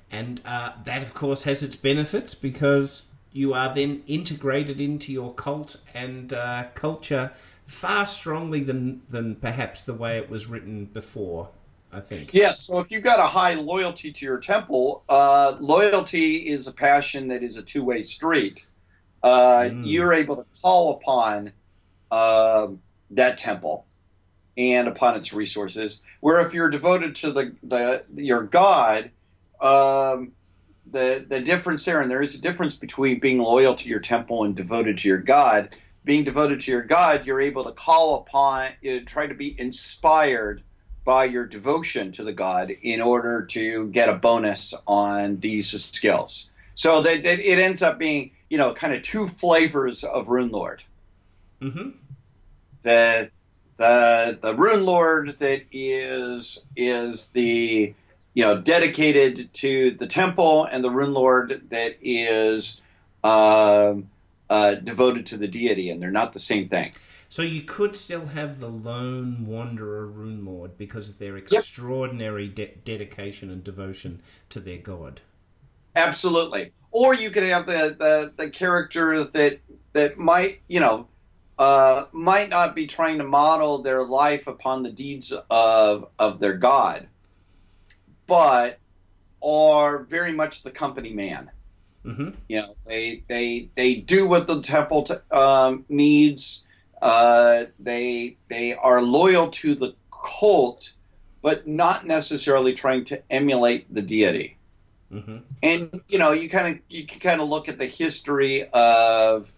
And 0.10 0.42
uh, 0.46 0.74
that, 0.86 1.04
of 1.04 1.14
course, 1.14 1.44
has 1.44 1.64
its 1.64 1.76
benefits 1.76 2.36
because 2.36 3.12
you 3.32 3.54
are 3.54 3.74
then 3.74 4.04
integrated 4.08 4.82
into 4.82 5.12
your 5.12 5.34
cult 5.34 5.78
and 5.94 6.34
uh, 6.34 6.66
culture 6.76 7.32
far 7.66 8.06
strongly 8.06 8.62
than, 8.62 9.02
than 9.10 9.36
perhaps 9.36 9.84
the 9.84 9.94
way 9.94 10.18
it 10.18 10.30
was 10.30 10.48
written 10.48 10.86
before, 10.86 11.50
I 11.92 12.02
think. 12.02 12.34
Yes, 12.34 12.62
so 12.62 12.80
if 12.80 12.92
you've 12.92 13.04
got 13.04 13.20
a 13.20 13.28
high 13.28 13.54
loyalty 13.54 14.12
to 14.12 14.26
your 14.26 14.38
temple, 14.38 15.04
uh, 15.08 15.56
loyalty 15.60 16.50
is 16.50 16.68
a 16.68 16.74
passion 16.74 17.30
that 17.30 17.42
is 17.42 17.56
a 17.56 17.62
two 17.62 17.84
way 17.84 18.02
street. 18.02 18.68
uh, 19.24 19.70
mm. 19.70 19.84
you're 19.86 20.14
able 20.14 20.36
to 20.36 20.46
call 20.62 20.94
upon 20.94 21.54
uh, 22.12 22.68
that 23.12 23.38
temple 23.38 23.86
and 24.58 24.88
upon 24.88 25.16
its 25.16 25.34
resources. 25.34 26.02
Where 26.20 26.46
if 26.46 26.54
you're 26.54 26.70
devoted 26.70 27.16
to 27.16 27.32
the, 27.32 27.56
the 27.64 28.04
your 28.16 28.44
God, 28.44 29.10
um, 29.60 30.34
the 30.92 31.26
the 31.28 31.40
difference 31.40 31.86
there, 31.86 32.02
and 32.02 32.12
there 32.12 32.22
is 32.22 32.36
a 32.36 32.42
difference 32.42 32.76
between 32.76 33.20
being 33.20 33.40
loyal 33.40 33.74
to 33.76 33.90
your 33.90 34.00
temple 34.00 34.44
and 34.44 34.56
devoted 34.56 34.98
to 35.00 35.08
your 35.08 35.18
God. 35.18 35.76
Being 36.04 36.24
devoted 36.24 36.60
to 36.62 36.72
your 36.72 36.82
God, 36.82 37.28
you're 37.28 37.40
able 37.40 37.64
to 37.64 37.72
call 37.72 38.16
upon, 38.16 38.72
you 38.82 39.02
try 39.02 39.28
to 39.28 39.36
be 39.36 39.60
inspired 39.60 40.64
by 41.04 41.26
your 41.26 41.46
devotion 41.46 42.12
to 42.14 42.24
the 42.24 42.34
God 42.34 42.72
in 42.72 43.02
order 43.02 43.46
to 43.46 43.88
get 43.90 44.10
a 44.10 44.16
bonus 44.16 44.74
on 44.88 45.40
these 45.40 45.70
skills. 45.80 46.50
So 46.74 47.02
that, 47.04 47.22
that 47.22 47.40
it 47.40 47.60
ends 47.60 47.84
up 47.84 48.00
being, 48.00 48.32
you 48.50 48.58
know, 48.58 48.74
kind 48.74 48.94
of 48.96 49.04
two 49.04 49.28
flavors 49.28 50.04
of 50.04 50.30
Rune 50.30 50.50
Lord. 50.50 50.82
Mm-hmm. 51.62 51.92
The 52.84 53.32
the 53.78 54.38
the 54.42 54.56
Rune 54.56 54.86
Lord 54.86 55.40
that 55.40 55.64
is 55.72 56.66
is 56.76 57.30
the 57.30 57.94
you 58.34 58.44
know 58.44 58.60
dedicated 58.60 59.54
to 59.56 59.92
the 59.92 60.08
temple, 60.08 60.66
and 60.66 60.84
the 60.84 60.92
Rune 60.92 61.14
Lord 61.14 61.70
that 61.70 61.98
is 62.02 62.82
uh, 63.24 63.96
uh, 64.50 64.76
devoted 64.76 65.26
to 65.28 65.38
the 65.38 65.48
deity, 65.48 65.90
and 65.90 66.02
they're 66.02 66.12
not 66.12 66.34
the 66.34 66.40
same 66.40 66.68
thing. 66.68 66.94
So 67.32 67.44
you 67.44 67.62
could 67.62 67.96
still 67.96 68.26
have 68.26 68.60
the 68.60 68.68
lone 68.68 69.46
wanderer 69.48 70.06
rune 70.06 70.44
lord 70.44 70.78
because 70.78 71.08
of 71.08 71.18
their 71.18 71.38
extraordinary 71.38 72.50
de- 72.50 72.76
dedication 72.84 73.50
and 73.50 73.64
devotion 73.64 74.22
to 74.50 74.60
their 74.60 74.80
god. 74.80 75.22
Absolutely. 75.96 76.74
Or 76.92 77.16
you 77.16 77.30
could 77.30 77.44
have 77.44 77.68
the, 77.68 77.96
the, 77.98 78.34
the 78.36 78.50
character 78.50 79.24
that 79.24 79.60
that 79.94 80.18
might, 80.18 80.60
you 80.68 80.82
know, 80.82 81.08
uh, 81.62 82.08
might 82.12 82.50
not 82.50 82.74
be 82.74 82.88
trying 82.88 83.20
to 83.20 83.24
model 83.24 83.84
their 83.84 84.04
life 84.04 84.48
upon 84.48 84.82
the 84.82 84.90
deeds 84.90 85.32
of 85.52 86.08
of 86.18 86.40
their 86.40 86.54
god, 86.54 87.08
but 88.26 88.80
are 89.44 90.00
very 90.00 90.32
much 90.32 90.64
the 90.64 90.72
company 90.72 91.14
man. 91.14 91.52
Mm-hmm. 92.04 92.30
You 92.50 92.58
know, 92.58 92.76
they 92.88 93.24
they 93.28 93.70
they 93.76 93.94
do 93.94 94.28
what 94.28 94.48
the 94.48 94.60
temple 94.64 95.04
t- 95.04 95.14
um, 95.30 95.86
needs 95.88 96.66
uh, 97.00 97.66
they 97.78 98.38
they 98.48 98.74
are 98.74 99.00
loyal 99.00 99.52
to 99.52 99.76
the 99.76 99.94
cult, 100.40 100.94
but 101.44 101.68
not 101.68 102.08
necessarily 102.08 102.74
trying 102.74 103.04
to 103.04 103.22
emulate 103.32 103.94
the 103.94 104.02
deity. 104.02 104.58
Mm-hmm. 105.14 105.38
And 105.62 106.02
you 106.08 106.18
know, 106.18 106.32
you 106.32 106.50
kind 106.50 106.76
of 106.76 106.82
you 106.90 107.06
can 107.06 107.20
kind 107.20 107.40
of 107.40 107.48
look 107.50 107.70
at 107.70 107.78
the 107.78 107.86
history 107.86 108.68
of 108.70 109.52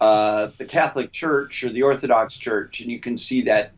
uh, 0.00 0.48
the 0.58 0.64
Catholic 0.64 1.12
Church 1.12 1.64
or 1.64 1.70
the 1.70 1.82
Orthodox 1.82 2.36
Church, 2.36 2.80
and 2.80 2.90
you 2.90 2.98
can 2.98 3.16
see 3.16 3.42
that 3.42 3.72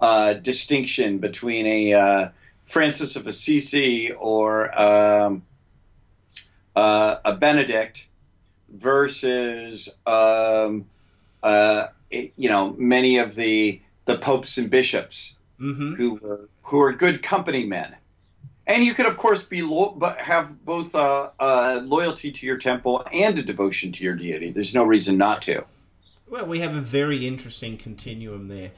uh, 0.00 0.34
distinction 0.34 1.18
between 1.18 1.66
a 1.66 1.92
uh, 1.92 2.28
Francis 2.60 3.16
of 3.16 3.26
Assisi 3.26 4.12
or 4.12 4.78
um, 4.78 5.42
uh, 6.76 7.16
a 7.24 7.34
Benedict 7.34 8.08
versus 8.68 9.96
um, 10.06 10.86
uh, 11.42 11.86
you 12.10 12.48
know, 12.48 12.74
many 12.78 13.18
of 13.18 13.34
the 13.34 13.80
the 14.04 14.18
popes 14.18 14.58
and 14.58 14.70
bishops 14.70 15.36
mm-hmm. 15.60 15.94
who 15.94 16.14
were 16.14 16.48
who 16.62 16.80
are 16.80 16.92
good 16.92 17.22
company 17.22 17.64
men. 17.64 17.96
And 18.72 18.82
you 18.82 18.94
could, 18.94 19.04
of 19.04 19.18
course, 19.18 19.42
be 19.42 19.60
lo- 19.60 19.94
but 19.94 20.18
have 20.22 20.64
both 20.64 20.94
uh, 20.94 21.28
uh, 21.38 21.82
loyalty 21.84 22.30
to 22.32 22.46
your 22.46 22.56
temple 22.56 23.04
and 23.12 23.38
a 23.38 23.42
devotion 23.42 23.92
to 23.92 24.02
your 24.02 24.14
deity. 24.14 24.50
There's 24.50 24.74
no 24.74 24.82
reason 24.82 25.18
not 25.18 25.42
to. 25.42 25.66
Well, 26.26 26.46
we 26.46 26.60
have 26.60 26.74
a 26.74 26.80
very 26.80 27.28
interesting 27.28 27.76
continuum 27.76 28.48
there. 28.48 28.70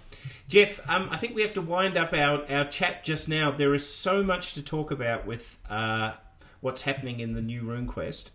Jeff, 0.48 0.80
um, 0.88 1.08
I 1.12 1.16
think 1.16 1.36
we 1.36 1.42
have 1.42 1.54
to 1.54 1.62
wind 1.62 1.96
up 1.96 2.12
our, 2.12 2.44
our 2.50 2.68
chat 2.68 3.04
just 3.04 3.28
now. 3.28 3.52
There 3.52 3.72
is 3.72 3.88
so 3.88 4.24
much 4.24 4.54
to 4.54 4.62
talk 4.62 4.90
about 4.90 5.28
with 5.28 5.60
uh, 5.70 6.14
what's 6.60 6.82
happening 6.82 7.20
in 7.20 7.34
the 7.34 7.40
new 7.40 7.62
RuneQuest. 7.62 8.30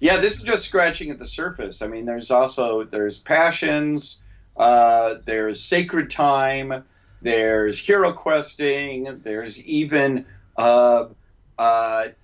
Yeah, 0.00 0.16
this 0.16 0.34
is 0.34 0.42
just 0.42 0.64
scratching 0.64 1.12
at 1.12 1.20
the 1.20 1.26
surface. 1.26 1.80
I 1.80 1.86
mean, 1.86 2.06
there's 2.06 2.32
also 2.32 2.82
there's 2.82 3.18
passions, 3.18 4.24
uh, 4.56 5.14
there's 5.26 5.62
sacred 5.62 6.10
time, 6.10 6.84
there's 7.20 7.78
hero 7.78 8.10
questing, 8.10 9.04
there's 9.22 9.64
even 9.64 10.26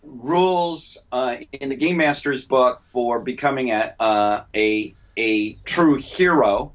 rules 0.02 0.98
uh, 1.12 1.36
in 1.52 1.68
the 1.68 1.76
game 1.76 1.96
master's 1.96 2.44
book 2.44 2.82
for 2.82 3.20
becoming 3.20 3.70
a 3.70 3.94
uh, 3.98 4.42
a 4.54 4.94
a 5.16 5.54
true 5.64 5.96
hero. 5.96 6.72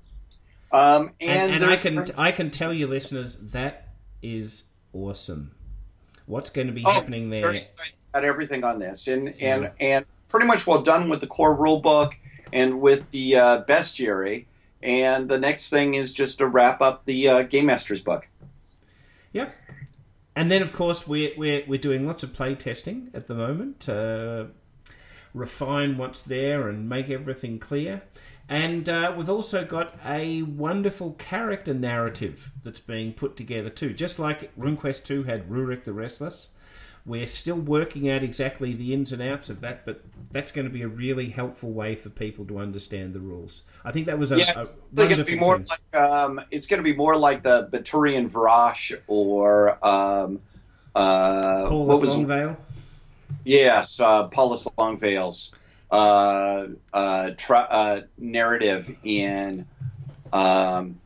Um, 0.71 1.11
and, 1.21 1.53
and, 1.53 1.63
and 1.63 1.71
I 1.71 1.75
can 1.75 1.99
I 2.17 2.31
can 2.31 2.49
tell 2.49 2.75
you, 2.75 2.87
listeners, 2.87 3.37
that 3.51 3.89
is 4.21 4.69
awesome. 4.91 5.51
What's 6.25 6.49
going 6.49 6.67
to 6.67 6.73
be 6.73 6.83
oh, 6.85 6.91
happening 6.91 7.29
there? 7.29 7.41
Very 7.41 7.59
excited 7.59 7.93
about 8.11 8.25
everything 8.25 8.63
on 8.63 8.79
this, 8.79 9.07
and 9.07 9.29
and 9.41 9.63
yeah. 9.63 9.71
and 9.79 10.05
pretty 10.29 10.47
much 10.47 10.65
well 10.65 10.81
done 10.81 11.09
with 11.09 11.21
the 11.21 11.27
core 11.27 11.53
rule 11.53 11.79
book 11.79 12.17
and 12.51 12.81
with 12.81 13.09
the 13.11 13.35
uh, 13.35 13.63
bestiary. 13.65 14.45
And 14.81 15.29
the 15.29 15.37
next 15.37 15.69
thing 15.69 15.93
is 15.93 16.11
just 16.11 16.39
to 16.39 16.47
wrap 16.47 16.81
up 16.81 17.05
the 17.05 17.29
uh, 17.29 17.41
Game 17.43 17.67
Master's 17.67 18.01
book. 18.01 18.27
And 20.35 20.51
then, 20.51 20.61
of 20.61 20.73
course, 20.73 21.07
we're, 21.07 21.31
we're, 21.37 21.63
we're 21.67 21.79
doing 21.79 22.07
lots 22.07 22.23
of 22.23 22.33
play 22.33 22.55
testing 22.55 23.09
at 23.13 23.27
the 23.27 23.35
moment 23.35 23.81
to 23.81 24.47
refine 25.33 25.97
what's 25.97 26.21
there 26.21 26.67
and 26.67 26.89
make 26.89 27.09
everything 27.09 27.59
clear. 27.59 28.01
And 28.49 28.89
uh, 28.89 29.13
we've 29.15 29.29
also 29.29 29.63
got 29.63 29.97
a 30.05 30.41
wonderful 30.41 31.13
character 31.13 31.73
narrative 31.73 32.51
that's 32.61 32.79
being 32.79 33.13
put 33.13 33.37
together 33.37 33.69
too. 33.69 33.93
Just 33.93 34.19
like 34.19 34.55
RuneQuest 34.57 35.05
2 35.05 35.23
had 35.23 35.49
Rurik 35.49 35.83
the 35.83 35.93
Restless, 35.93 36.49
we're 37.05 37.27
still 37.27 37.57
working 37.57 38.09
out 38.09 38.23
exactly 38.23 38.73
the 38.73 38.93
ins 38.93 39.11
and 39.11 39.21
outs 39.21 39.49
of 39.49 39.59
that, 39.61 39.85
but 39.85 40.01
that's 40.31 40.51
going 40.51 40.65
to 40.65 40.73
be 40.73 40.83
a 40.83 40.87
really 40.87 41.29
helpful 41.29 41.71
way 41.71 41.95
for 41.95 42.09
people 42.09 42.45
to 42.45 42.59
understand 42.59 43.13
the 43.13 43.19
rules. 43.19 43.63
I 43.83 43.91
think 43.91 44.05
that 44.05 44.17
was 44.17 44.31
a, 44.31 44.37
yeah, 44.37 44.53
it's 44.57 44.85
going 44.95 45.09
to 45.09 45.25
be 45.25 45.35
more 45.35 45.57
thing. 45.57 45.67
like 45.67 46.01
um, 46.01 46.39
it's 46.49 46.65
going 46.65 46.77
to 46.79 46.83
be 46.83 46.95
more 46.95 47.17
like 47.17 47.43
the 47.43 47.67
Biturian 47.67 48.31
Varosh 48.31 48.97
or 49.07 49.85
um, 49.85 50.39
uh, 50.95 51.67
Paulus 51.67 51.87
what 51.87 52.01
was 52.01 52.15
Longveil. 52.15 52.57
Yes, 53.43 53.99
uh, 53.99 54.27
Paulus 54.29 54.65
Longveil's 54.77 55.55
uh, 55.91 56.67
uh, 56.93 57.31
tra- 57.37 57.67
uh, 57.69 58.01
narrative 58.17 58.95
in 59.03 59.67
um, 60.31 61.01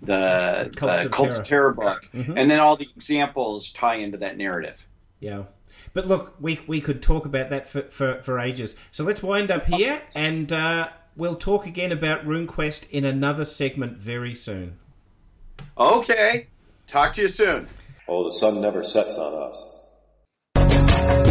the 0.00 0.72
Cults, 0.76 1.04
of, 1.04 1.10
Cults 1.10 1.40
Terror. 1.40 1.70
of 1.70 1.76
Terror 1.76 1.90
book, 1.94 2.08
mm-hmm. 2.14 2.38
and 2.38 2.48
then 2.48 2.60
all 2.60 2.76
the 2.76 2.88
examples 2.96 3.72
tie 3.72 3.96
into 3.96 4.18
that 4.18 4.36
narrative. 4.36 4.86
Yeah. 5.20 5.44
But 5.92 6.06
look, 6.06 6.34
we, 6.40 6.60
we 6.66 6.80
could 6.80 7.02
talk 7.02 7.26
about 7.26 7.50
that 7.50 7.68
for, 7.68 7.82
for, 7.82 8.22
for 8.22 8.38
ages. 8.38 8.76
So 8.90 9.04
let's 9.04 9.22
wind 9.22 9.50
up 9.50 9.66
here 9.66 10.02
and 10.16 10.52
uh, 10.52 10.88
we'll 11.16 11.36
talk 11.36 11.66
again 11.66 11.92
about 11.92 12.24
RuneQuest 12.24 12.90
in 12.90 13.04
another 13.04 13.44
segment 13.44 13.98
very 13.98 14.34
soon. 14.34 14.78
Okay. 15.78 16.48
Talk 16.86 17.12
to 17.14 17.22
you 17.22 17.28
soon. 17.28 17.68
Oh, 18.08 18.24
the 18.24 18.32
sun 18.32 18.60
never 18.60 18.82
sets 18.82 19.16
on 19.16 19.50
us. 19.50 21.29